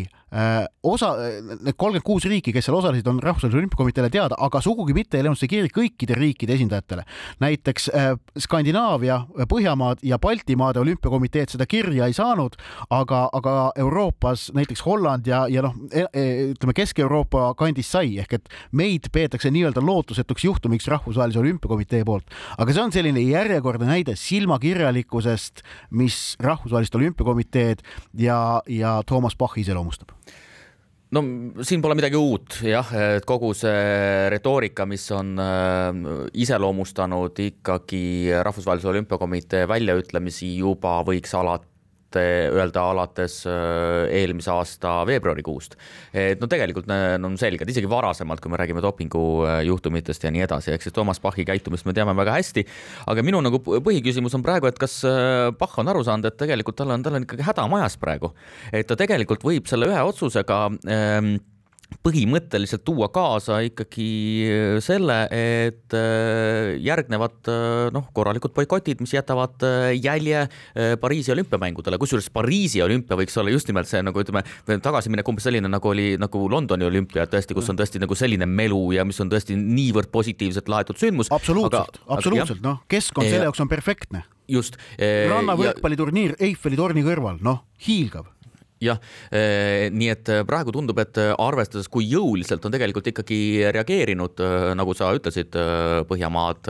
osa, 0.84 1.13
need 1.61 1.75
kolmkümmend 1.77 2.05
kuus 2.05 2.25
riiki, 2.25 2.53
kes 2.55 2.65
seal 2.67 2.77
osalesid, 2.77 3.07
on 3.07 3.19
Rahvusvahelisele 3.21 3.61
Olümpiakomiteele 3.61 4.09
teada, 4.09 4.38
aga 4.41 4.61
sugugi 4.61 4.95
mitte 4.97 5.19
ei 5.19 5.25
läinud 5.27 5.38
see 5.39 5.49
kiri 5.51 5.69
kõikide 5.73 6.17
riikide 6.17 6.55
esindajatele. 6.57 7.03
näiteks 7.43 7.89
äh, 7.93 8.13
Skandinaavia, 8.39 9.19
Põhjamaad 9.49 10.01
ja 10.03 10.17
Baltimaade 10.19 10.79
olümpiakomiteed 10.79 11.53
seda 11.53 11.67
kirja 11.69 12.07
ei 12.09 12.15
saanud, 12.17 12.57
aga, 12.89 13.27
aga 13.34 13.71
Euroopas 13.77 14.49
näiteks 14.55 14.86
Holland 14.86 15.27
ja, 15.27 15.45
ja 15.47 15.61
noh, 15.65 15.75
e, 15.91 16.05
e, 16.13 16.25
ütleme 16.53 16.73
Kesk-Euroopa 16.77 17.53
kandis 17.59 17.91
sai 17.93 18.17
ehk 18.23 18.38
et 18.39 18.49
meid 18.71 19.11
peetakse 19.13 19.51
nii-öelda 19.53 19.84
lootusetuks 19.86 20.47
juhtumiks 20.49 20.88
Rahvusvahelise 20.91 21.39
Olümpiakomitee 21.39 22.03
poolt. 22.05 22.25
aga 22.57 22.73
see 22.73 22.84
on 22.84 22.95
selline 22.95 23.21
järjekordne 23.21 23.88
näide 23.91 24.17
silmakirjalikkusest, 24.17 25.61
mis 25.91 26.36
Rahvusvahelist 26.39 26.95
Olümpiakomiteed 26.95 27.86
ja, 28.17 28.61
ja 28.67 29.01
Toomas 29.05 29.38
Bach 29.38 29.57
iseloomustab 29.61 30.22
no 31.14 31.24
siin 31.66 31.82
pole 31.84 31.97
midagi 31.97 32.18
uut 32.20 32.59
jah, 32.66 32.89
et 33.18 33.28
kogu 33.28 33.51
see 33.57 34.30
retoorika, 34.34 34.88
mis 34.89 35.05
on 35.16 35.34
äh, 35.41 36.01
iseloomustanud 36.45 37.43
ikkagi 37.47 38.03
Rahvusvahelise 38.45 38.89
Olümpiakomitee 38.93 39.68
väljaütlemisi 39.70 40.55
juba 40.59 40.99
võiks 41.07 41.36
alati 42.14 42.57
öelda 42.57 42.84
alates 42.91 43.45
äh, 43.47 44.09
eelmise 44.11 44.51
aasta 44.51 45.05
veebruarikuust. 45.05 45.76
et 46.14 46.41
no 46.41 46.47
tegelikult 46.47 46.88
need 46.88 47.24
on 47.26 47.38
selged, 47.38 47.70
isegi 47.70 47.89
varasemalt, 47.89 48.41
kui 48.41 48.51
me 48.51 48.57
räägime 48.57 48.82
dopingujuhtumitest 48.82 50.24
ja 50.24 50.32
nii 50.32 50.43
edasi, 50.45 50.72
ehk 50.74 50.82
siis 50.82 50.93
Toomas 50.93 51.20
Bachi 51.20 51.45
käitumist 51.45 51.86
me 51.86 51.93
teame 51.93 52.16
väga 52.16 52.38
hästi. 52.38 52.66
aga 53.07 53.24
minu 53.24 53.41
nagu 53.41 53.59
põhiküsimus 53.64 54.36
on 54.36 54.43
praegu, 54.43 54.68
et 54.68 54.80
kas 54.80 55.03
äh, 55.05 55.51
Bach 55.57 55.78
on 55.80 55.88
aru 55.88 56.03
saanud, 56.03 56.26
et 56.26 56.38
tegelikult 56.38 56.78
tal 56.78 56.91
on, 56.91 57.03
tal 57.03 57.16
on 57.16 57.26
ikkagi 57.26 57.43
häda 57.43 57.68
majas 57.68 57.97
praegu, 57.97 58.34
et 58.72 58.88
ta 58.88 58.95
tegelikult 58.95 59.43
võib 59.43 59.68
selle 59.68 59.89
ühe 59.89 60.03
otsusega 60.03 60.66
ähm, 60.88 61.36
põhimõtteliselt 62.03 62.83
tuua 62.87 63.09
kaasa 63.13 63.59
ikkagi 63.67 64.07
selle, 64.83 65.17
et 65.29 65.95
äh, 65.97 66.73
järgnevad 66.83 67.49
äh, 67.51 67.87
noh, 67.95 68.07
korralikud 68.15 68.53
boikotid, 68.55 69.03
mis 69.03 69.13
jätavad 69.15 69.63
äh, 69.67 69.91
jälje 69.97 70.47
Pariisi 70.99 71.31
olümpiamängudele, 71.33 71.99
kusjuures 72.01 72.29
Pariisi 72.33 72.81
olümpia 72.83 73.17
võiks 73.19 73.35
olla 73.39 73.53
just 73.53 73.69
nimelt 73.69 73.89
see 73.89 74.01
nagu 74.05 74.19
ütleme, 74.19 74.43
tagasiminek 74.65 75.29
umbes 75.29 75.47
selline, 75.47 75.69
nagu 75.71 75.91
oli 75.91 76.13
nagu 76.21 76.43
Londoni 76.51 76.87
olümpia 76.87 77.27
tõesti, 77.29 77.55
kus 77.57 77.69
on 77.71 77.79
tõesti 77.79 78.01
nagu 78.01 78.17
selline 78.17 78.47
melu 78.49 78.81
ja 78.97 79.05
mis 79.07 79.19
on 79.23 79.31
tõesti 79.31 79.57
niivõrd 79.59 80.11
positiivselt 80.13 80.71
laetud 80.71 80.99
sündmus. 80.99 81.31
absoluutselt, 81.33 82.01
absoluutselt, 82.07 82.63
noh, 82.65 82.81
keskkond 82.91 83.29
selle 83.29 83.49
jaoks 83.49 83.63
on 83.63 83.71
perfektne. 83.71 84.25
just. 84.47 84.79
rannavõrkpalliturniir 84.99 86.37
Eiffeli 86.43 86.79
torni 86.79 87.05
kõrval, 87.05 87.39
noh, 87.43 87.63
hiilgav 87.87 88.32
jah, 88.84 88.99
eh, 89.31 89.89
nii 89.93 90.09
et 90.13 90.31
eh, 90.31 90.43
praegu 90.47 90.73
tundub, 90.75 90.99
et 91.03 91.19
eh, 91.21 91.31
arvestades, 91.39 91.89
kui 91.91 92.07
jõuliselt 92.11 92.63
on 92.65 92.73
tegelikult 92.73 93.09
ikkagi 93.11 93.39
reageerinud, 93.73 94.43
nagu 94.77 94.95
sa 94.97 95.11
ütlesid, 95.15 95.55
Põhjamaad, 96.07 96.67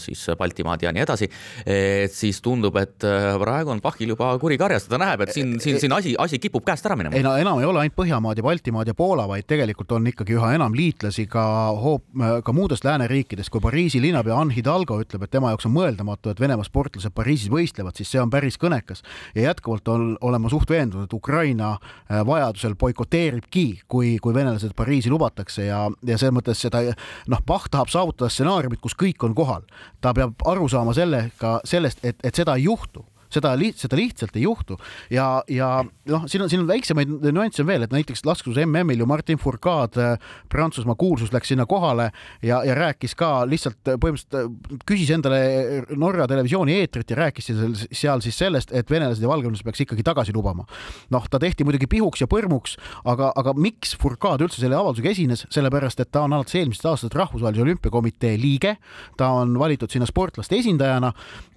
siis 0.00 0.20
Baltimaad 0.38 0.82
ja 0.84 0.92
nii 0.94 1.02
edasi, 1.02 1.26
et 1.68 2.12
siis 2.14 2.38
tundub, 2.44 2.76
et 2.80 3.02
praegu 3.02 3.72
on 3.72 3.80
Pahhil 3.82 4.12
juba 4.14 4.30
kuri 4.40 4.56
karjas, 4.60 4.86
ta 4.90 5.00
näeb, 5.00 5.24
et 5.24 5.32
siin, 5.34 5.56
siin, 5.62 5.78
siin 5.82 5.94
asi, 5.94 6.14
asi 6.20 6.38
kipub 6.42 6.64
käest 6.66 6.86
ära 6.88 6.96
minema. 6.98 7.16
ei 7.18 7.24
no 7.26 7.34
enam 7.38 7.60
ei 7.60 7.68
ole 7.68 7.82
ainult 7.82 7.96
Põhjamaad 7.98 8.40
ja 8.40 8.46
Baltimaad 8.46 8.90
ja 8.90 8.96
Poola, 8.98 9.26
vaid 9.30 9.46
tegelikult 9.50 9.92
on 9.96 10.06
ikkagi 10.10 10.36
üha 10.38 10.52
enam 10.56 10.76
liitlasi 10.76 11.26
ka 11.30 11.44
hoop, 11.78 12.06
ka 12.44 12.54
muudest 12.56 12.86
lääneriikidest, 12.88 13.52
kui 13.52 13.62
Pariisi 13.64 14.00
linnapea 14.02 14.38
Anne 14.38 14.56
Hidalgo 14.56 15.00
ütleb, 15.02 15.26
et 15.26 15.34
tema 15.34 15.52
jaoks 15.52 15.68
on 15.68 15.76
mõeldamatu, 15.76 16.32
et 16.32 16.42
Venemaa 16.42 16.66
sportlased 16.66 17.14
Pariisis 17.16 17.52
võistlevad, 17.52 17.98
siis 17.98 18.12
see 18.14 18.22
on 18.22 18.32
päris 18.32 18.58
kõnekas. 18.60 19.04
Ja 19.36 19.50
jätkuvalt 19.50 19.88
on, 19.92 20.12
olen 20.20 20.42
ma 20.42 20.52
suht 20.52 20.70
veendunud, 20.70 21.08
et 21.08 21.16
Ukraina 21.16 21.41
Ukraina 21.42 21.72
äh, 21.72 22.26
vajadusel 22.26 22.74
boikoteeribki, 22.78 23.82
kui, 23.88 24.18
kui 24.22 24.34
venelased 24.34 24.74
Pariisi 24.76 25.10
lubatakse 25.10 25.66
ja, 25.66 25.88
ja 26.06 26.18
selles 26.18 26.36
mõttes 26.36 26.62
seda 26.62 26.84
noh, 27.26 27.42
Bach 27.46 27.66
tahab 27.70 27.90
saavutada 27.90 28.30
stsenaariumit, 28.30 28.80
kus 28.80 28.94
kõik 28.94 29.24
on 29.26 29.34
kohal. 29.34 29.66
ta 30.00 30.12
peab 30.14 30.38
aru 30.46 30.68
saama 30.68 30.94
sellega, 30.94 31.58
sellest, 31.64 32.04
et, 32.04 32.16
et 32.22 32.34
seda 32.34 32.54
ei 32.56 32.68
juhtu 32.68 33.04
seda 33.32 33.54
liht-, 33.58 33.80
seda 33.82 33.98
lihtsalt 33.98 34.36
ei 34.36 34.46
juhtu 34.46 34.78
ja, 35.12 35.42
ja 35.50 35.70
noh, 36.10 36.26
siin 36.30 36.44
on, 36.44 36.50
siin 36.50 36.62
on 36.62 36.68
väiksemaid 36.70 37.12
nüansse 37.30 37.64
veel, 37.66 37.86
et 37.86 37.94
näiteks 37.94 38.24
laskuse 38.26 38.66
MM-il 38.66 39.02
ju 39.02 39.08
Martin 39.08 39.40
Fourcade, 39.40 40.12
äh, 40.14 40.32
Prantsusmaa 40.52 40.96
kuulsus, 40.98 41.32
läks 41.34 41.52
sinna 41.52 41.66
kohale 41.68 42.10
ja, 42.42 42.62
ja 42.66 42.76
rääkis 42.78 43.14
ka 43.18 43.42
lihtsalt 43.48 43.80
põhimõtteliselt 43.86 44.38
äh, 44.38 44.82
küsis 44.88 45.12
endale 45.14 45.40
Norra 45.98 46.26
televisiooni 46.30 46.78
eetrit 46.80 47.12
ja 47.12 47.20
rääkis 47.24 47.50
seal 47.92 48.22
siis 48.24 48.38
sellest, 48.38 48.72
et 48.76 48.90
venelased 48.90 49.22
ja 49.22 49.30
valgevenelased 49.30 49.66
peaks 49.66 49.84
ikkagi 49.86 50.04
tagasi 50.06 50.34
lubama. 50.34 50.66
noh, 51.12 51.26
ta 51.30 51.40
tehti 51.42 51.64
muidugi 51.66 51.88
pihuks 51.90 52.22
ja 52.24 52.28
põrmuks, 52.30 52.76
aga, 53.08 53.32
aga 53.36 53.54
miks 53.58 53.96
Fourcade 54.00 54.46
üldse 54.46 54.62
selle 54.62 54.78
avaldusega 54.78 55.12
esines, 55.12 55.46
sellepärast 55.52 56.00
et 56.02 56.10
ta 56.12 56.24
on 56.26 56.36
alates 56.36 56.56
eelmisest 56.58 56.88
aastast 56.88 57.16
Rahvusvahelise 57.16 57.62
Olümpiakomitee 57.62 58.36
liige, 58.40 58.76
ta 59.16 59.30
on 59.42 59.54
valitud 59.58 59.92
sinna 59.92 60.08
sportlaste 60.08 60.58
esindajana 60.58 61.12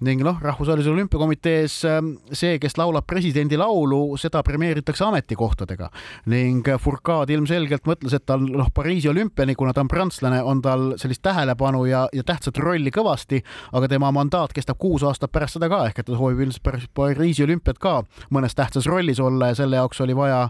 ning 0.06 0.24
noh, 0.26 0.40
Rahvusvahelise 0.42 0.92
Olümpiakomitee 0.92 1.65
sees 1.66 1.84
ähm, 1.84 2.16
see, 2.32 2.58
kes 2.62 2.76
laulab 2.78 3.06
presidendi 3.08 3.58
laulu, 3.58 4.16
seda 4.20 4.42
premeeritakse 4.46 5.04
ametikohtadega. 5.06 5.90
Ning 6.32 6.66
Fourcade 6.82 7.34
ilmselgelt 7.34 7.86
mõtles, 7.88 8.14
et 8.16 8.26
tal 8.26 8.44
noh, 8.46 8.70
Pariisi 8.74 9.10
olümpiani, 9.10 9.56
kuna 9.58 9.74
ta 9.74 9.82
on 9.84 9.90
prantslane, 9.90 10.40
on 10.42 10.62
tal 10.64 10.94
sellist 11.00 11.22
tähelepanu 11.26 11.84
ja, 11.90 12.06
ja 12.14 12.24
tähtsat 12.26 12.58
rolli 12.62 12.92
kõvasti, 12.94 13.42
aga 13.76 13.90
tema 13.90 14.12
mandaat 14.14 14.54
kestab 14.56 14.78
kuus 14.82 15.04
aastat 15.06 15.32
pärast 15.32 15.58
seda 15.58 15.70
ka, 15.72 15.84
ehk 15.90 16.02
et 16.02 16.08
ta 16.08 16.16
soovib 16.16 16.46
ilmselt 16.46 16.64
pärast 16.66 16.92
Pariisi 16.96 17.46
olümpiat 17.46 17.80
ka 17.82 17.98
mõnes 18.34 18.56
tähtsas 18.56 18.88
rollis 18.90 19.20
olla 19.22 19.52
ja 19.52 19.60
selle 19.62 19.80
jaoks 19.80 20.02
oli 20.04 20.16
vaja, 20.16 20.46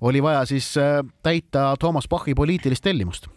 oli 0.00 0.22
vaja 0.24 0.46
siis 0.48 0.74
äh, 0.80 1.00
täita 1.22 1.72
Toomas 1.80 2.08
Bachi 2.10 2.36
poliitilist 2.38 2.84
tellimust 2.84 3.30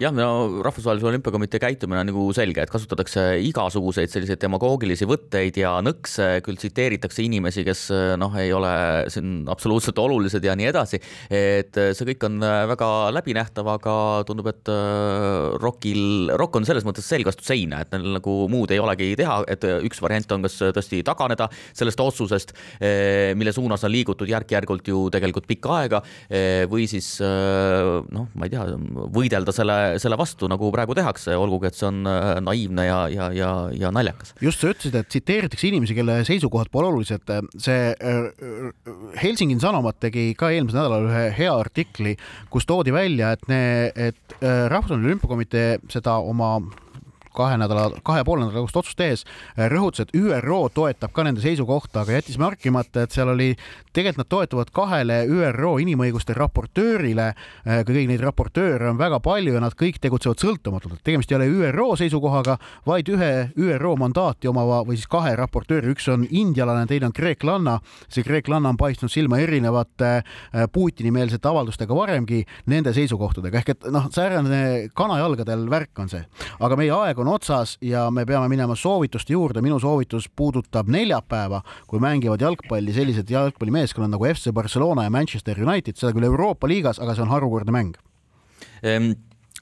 jah, 0.00 0.12
no 0.16 0.62
Rahvusvahelise 0.64 1.06
Olümpiakomitee 1.10 1.60
käitumine 1.60 2.00
on 2.00 2.08
nagu 2.08 2.22
selge, 2.36 2.62
et 2.64 2.72
kasutatakse 2.72 3.24
igasuguseid 3.44 4.08
selliseid 4.12 4.40
demagoogilisi 4.40 5.04
võtteid 5.08 5.58
ja 5.60 5.74
nõkse, 5.84 6.28
küll 6.46 6.56
tsiteeritakse 6.60 7.20
inimesi, 7.26 7.64
kes 7.66 7.82
noh, 8.20 8.32
ei 8.40 8.52
ole 8.56 8.70
siin 9.12 9.44
absoluutselt 9.52 10.00
olulised 10.00 10.44
ja 10.44 10.54
nii 10.56 10.70
edasi. 10.70 11.00
et 11.28 11.76
see 11.76 12.08
kõik 12.12 12.24
on 12.30 12.40
väga 12.40 12.88
läbinähtav, 13.12 13.68
aga 13.74 13.96
tundub, 14.28 14.48
et 14.50 14.70
äh, 14.72 15.58
ROK-il, 15.60 16.32
ROK 16.40 16.60
on 16.60 16.68
selles 16.68 16.86
mõttes 16.88 17.04
selg 17.04 17.28
vastu 17.28 17.44
seina, 17.44 17.82
et 17.84 17.92
neil 17.92 18.16
nagu 18.16 18.36
muud 18.52 18.72
ei 18.72 18.80
olegi 18.80 19.12
teha, 19.20 19.40
et 19.52 19.68
üks 19.84 20.00
variant 20.00 20.36
on 20.36 20.48
kas 20.48 20.56
tõesti 20.62 21.02
taganeda 21.06 21.50
sellest 21.76 22.00
otsusest, 22.00 22.56
äh, 22.80 23.36
mille 23.36 23.52
suunas 23.56 23.84
on 23.84 23.92
liigutud 23.92 24.32
järk-järgult 24.32 24.88
ju 24.88 25.04
tegelikult 25.12 25.48
pikka 25.50 25.76
aega, 25.82 26.02
äh, 26.30 26.64
või 26.70 26.88
siis 26.88 27.12
noh, 27.20 28.28
ma 28.32 28.46
ei 28.46 28.52
tea, 28.52 28.64
võidelda 29.12 29.52
selle 29.54 29.78
selle 30.02 30.18
vastu, 30.20 30.48
nagu 30.50 30.70
praegu 30.74 30.94
tehakse, 30.96 31.34
olgugi 31.38 31.70
et 31.70 31.78
see 31.78 31.88
on 31.88 32.02
äh, 32.08 32.32
naiivne 32.44 32.86
ja, 32.86 33.00
ja, 33.12 33.30
ja, 33.34 33.50
ja 33.74 33.92
naljakas. 33.94 34.34
just 34.44 34.62
sa 34.62 34.72
ütlesid, 34.74 34.98
et 35.00 35.10
tsiteeritakse 35.10 35.70
inimesi, 35.70 35.96
kelle 35.98 36.20
seisukohad 36.28 36.70
pole 36.72 36.90
olulised. 36.92 37.34
see 37.58 37.94
äh, 37.94 38.70
Helsingin 39.20 39.60
Sanomat 39.62 40.00
tegi 40.00 40.30
ka 40.38 40.52
eelmisel 40.54 40.82
nädalal 40.82 41.08
ühe 41.10 41.24
hea 41.38 41.54
artikli, 41.54 42.16
kus 42.50 42.68
toodi 42.68 42.94
välja, 42.94 43.32
et, 43.36 43.48
et 43.50 44.38
äh, 44.40 44.68
Rahvusvaheline 44.70 45.10
Olümpiakomitee 45.10 45.80
seda 45.90 46.18
oma 46.20 46.56
kahe 47.36 47.58
nädala, 47.60 48.00
kahe 48.06 48.24
poole 48.26 48.44
nädala 48.44 48.60
tagust 48.60 48.76
otsust 48.80 48.98
tehes 48.98 49.24
rõhutas, 49.56 50.06
et 50.06 50.14
ÜRO 50.16 50.60
toetab 50.74 51.12
ka 51.14 51.24
nende 51.26 51.42
seisukohta, 51.44 52.02
aga 52.04 52.18
jättis 52.18 52.38
märkimata, 52.40 53.04
et 53.04 53.14
seal 53.14 53.32
oli, 53.34 53.52
tegelikult 53.92 54.20
nad 54.20 54.30
toetuvad 54.30 54.72
kahele 54.74 55.20
ÜRO 55.30 55.76
inimõiguste 55.82 56.34
raportöörile. 56.36 57.32
kõiki 57.66 58.06
neid 58.08 58.22
raportööre 58.24 58.90
on 58.90 58.98
väga 58.98 59.20
palju 59.20 59.54
ja 59.54 59.60
nad 59.60 59.74
kõik 59.78 60.00
tegutsevad 60.00 60.40
sõltumatult, 60.42 60.98
et 60.98 61.04
tegemist 61.04 61.30
ei 61.32 61.38
ole 61.38 61.48
ÜRO 61.48 61.96
seisukohaga, 62.00 62.58
vaid 62.86 63.08
ühe 63.08 63.50
ÜRO 63.56 63.96
mandaati 64.00 64.48
omava 64.48 64.82
või 64.86 64.98
siis 64.98 65.10
kahe 65.10 65.34
raportööri, 65.36 65.94
üks 65.94 66.08
on 66.12 66.26
indialane, 66.30 66.86
teine 66.86 67.06
on 67.06 67.12
kreeklanna. 67.16 67.80
see 68.08 68.24
kreeklanna 68.24 68.68
on 68.68 68.76
paistnud 68.76 69.10
silma 69.10 69.38
erinevate 69.38 70.22
Putini-meelsete 70.72 71.48
avaldustega 71.48 71.94
varemgi 71.94 72.44
nende 72.66 72.92
seisukohtadega 72.94 73.60
ehk 73.60 73.72
et 73.74 73.88
noh, 73.92 74.08
säärane 74.12 74.90
kanajalgadel 74.96 75.66
värk 75.70 75.98
on 76.02 76.10
see, 76.12 76.22
aga 76.60 76.78
meie 76.80 76.92
aeg 76.94 77.19
on 77.20 77.32
otsas 77.34 77.76
ja 77.84 78.08
me 78.10 78.26
peame 78.26 78.48
minema 78.48 78.76
soovituste 78.76 79.32
juurde. 79.32 79.62
minu 79.62 79.80
soovitus 79.80 80.28
puudutab 80.36 80.88
neljapäeva, 80.88 81.62
kui 81.86 82.00
mängivad 82.00 82.40
jalgpalli 82.40 82.92
sellised 82.92 83.30
jalgpallimeeskonnad 83.30 84.10
nagu 84.10 84.26
FC 84.26 84.52
Barcelona 84.52 85.04
ja 85.04 85.10
Manchester 85.10 85.62
United, 85.62 85.96
seda 85.96 86.12
küll 86.12 86.24
Euroopa 86.24 86.68
liigas, 86.68 87.00
aga 87.00 87.14
see 87.14 87.26
on 87.26 87.34
harukordne 87.34 87.72
mäng 87.72 87.98
ehm 88.82 89.12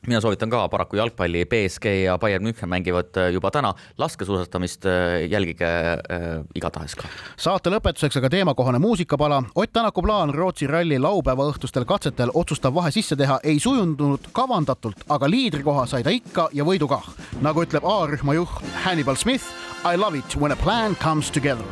mina 0.06 0.20
soovitan 0.20 0.50
ka 0.50 0.68
paraku 0.68 0.96
jalgpalli, 0.96 1.44
BSG 1.46 1.84
ja 2.04 2.18
Bayern 2.18 2.44
München 2.44 2.68
mängivad 2.68 3.16
äh, 3.16 3.30
juba 3.32 3.50
täna, 3.50 3.74
laskesuusatamist 3.98 4.86
äh, 4.86 5.26
jälgige 5.30 5.66
äh, 5.66 6.44
igatahes 6.54 6.94
ka. 6.96 7.08
saate 7.36 7.70
lõpetuseks 7.70 8.18
aga 8.20 8.30
teemakohane 8.30 8.78
muusikapala. 8.78 9.42
Ott 9.54 9.72
Tänaku 9.72 10.02
plaan 10.02 10.34
Rootsi 10.34 10.66
ralli 10.66 10.98
laupäeva 10.98 11.44
õhtustel 11.50 11.84
katsetel 11.86 12.32
otsustav 12.34 12.74
vahe 12.74 12.90
sisse 12.90 13.16
teha 13.16 13.40
ei 13.44 13.60
sujundunud 13.60 14.30
kavandatult, 14.32 15.04
aga 15.08 15.30
liidrikoha 15.30 15.86
sai 15.86 16.02
ta 16.02 16.14
ikka 16.14 16.48
ja 16.52 16.64
võidu 16.64 16.88
kah. 16.88 17.04
nagu 17.42 17.62
ütleb 17.62 17.84
A-rühma 17.84 18.34
juht 18.34 18.64
Hannibal 18.84 19.16
Smith, 19.16 19.44
I 19.84 19.96
love 19.96 20.18
it 20.18 20.36
when 20.36 20.52
a 20.52 20.56
plan 20.56 20.96
comes 20.96 21.30
together 21.30 21.64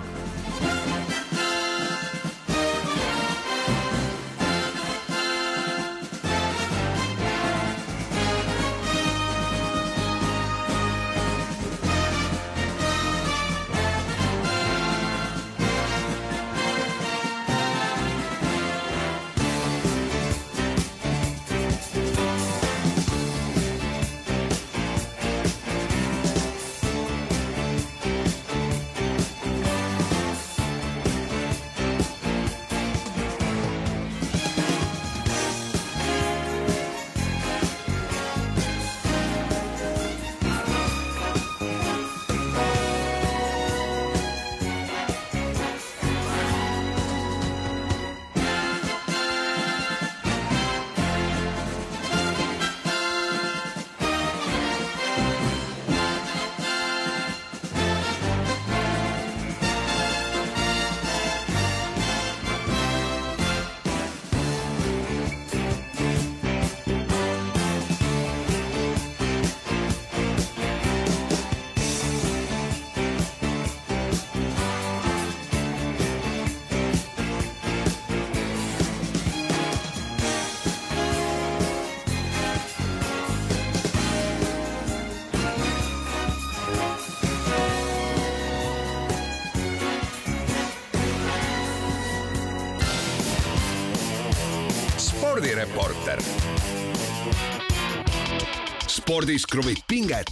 spordis 99.17 99.47
kruvib 99.49 99.79
pinget, 99.89 100.29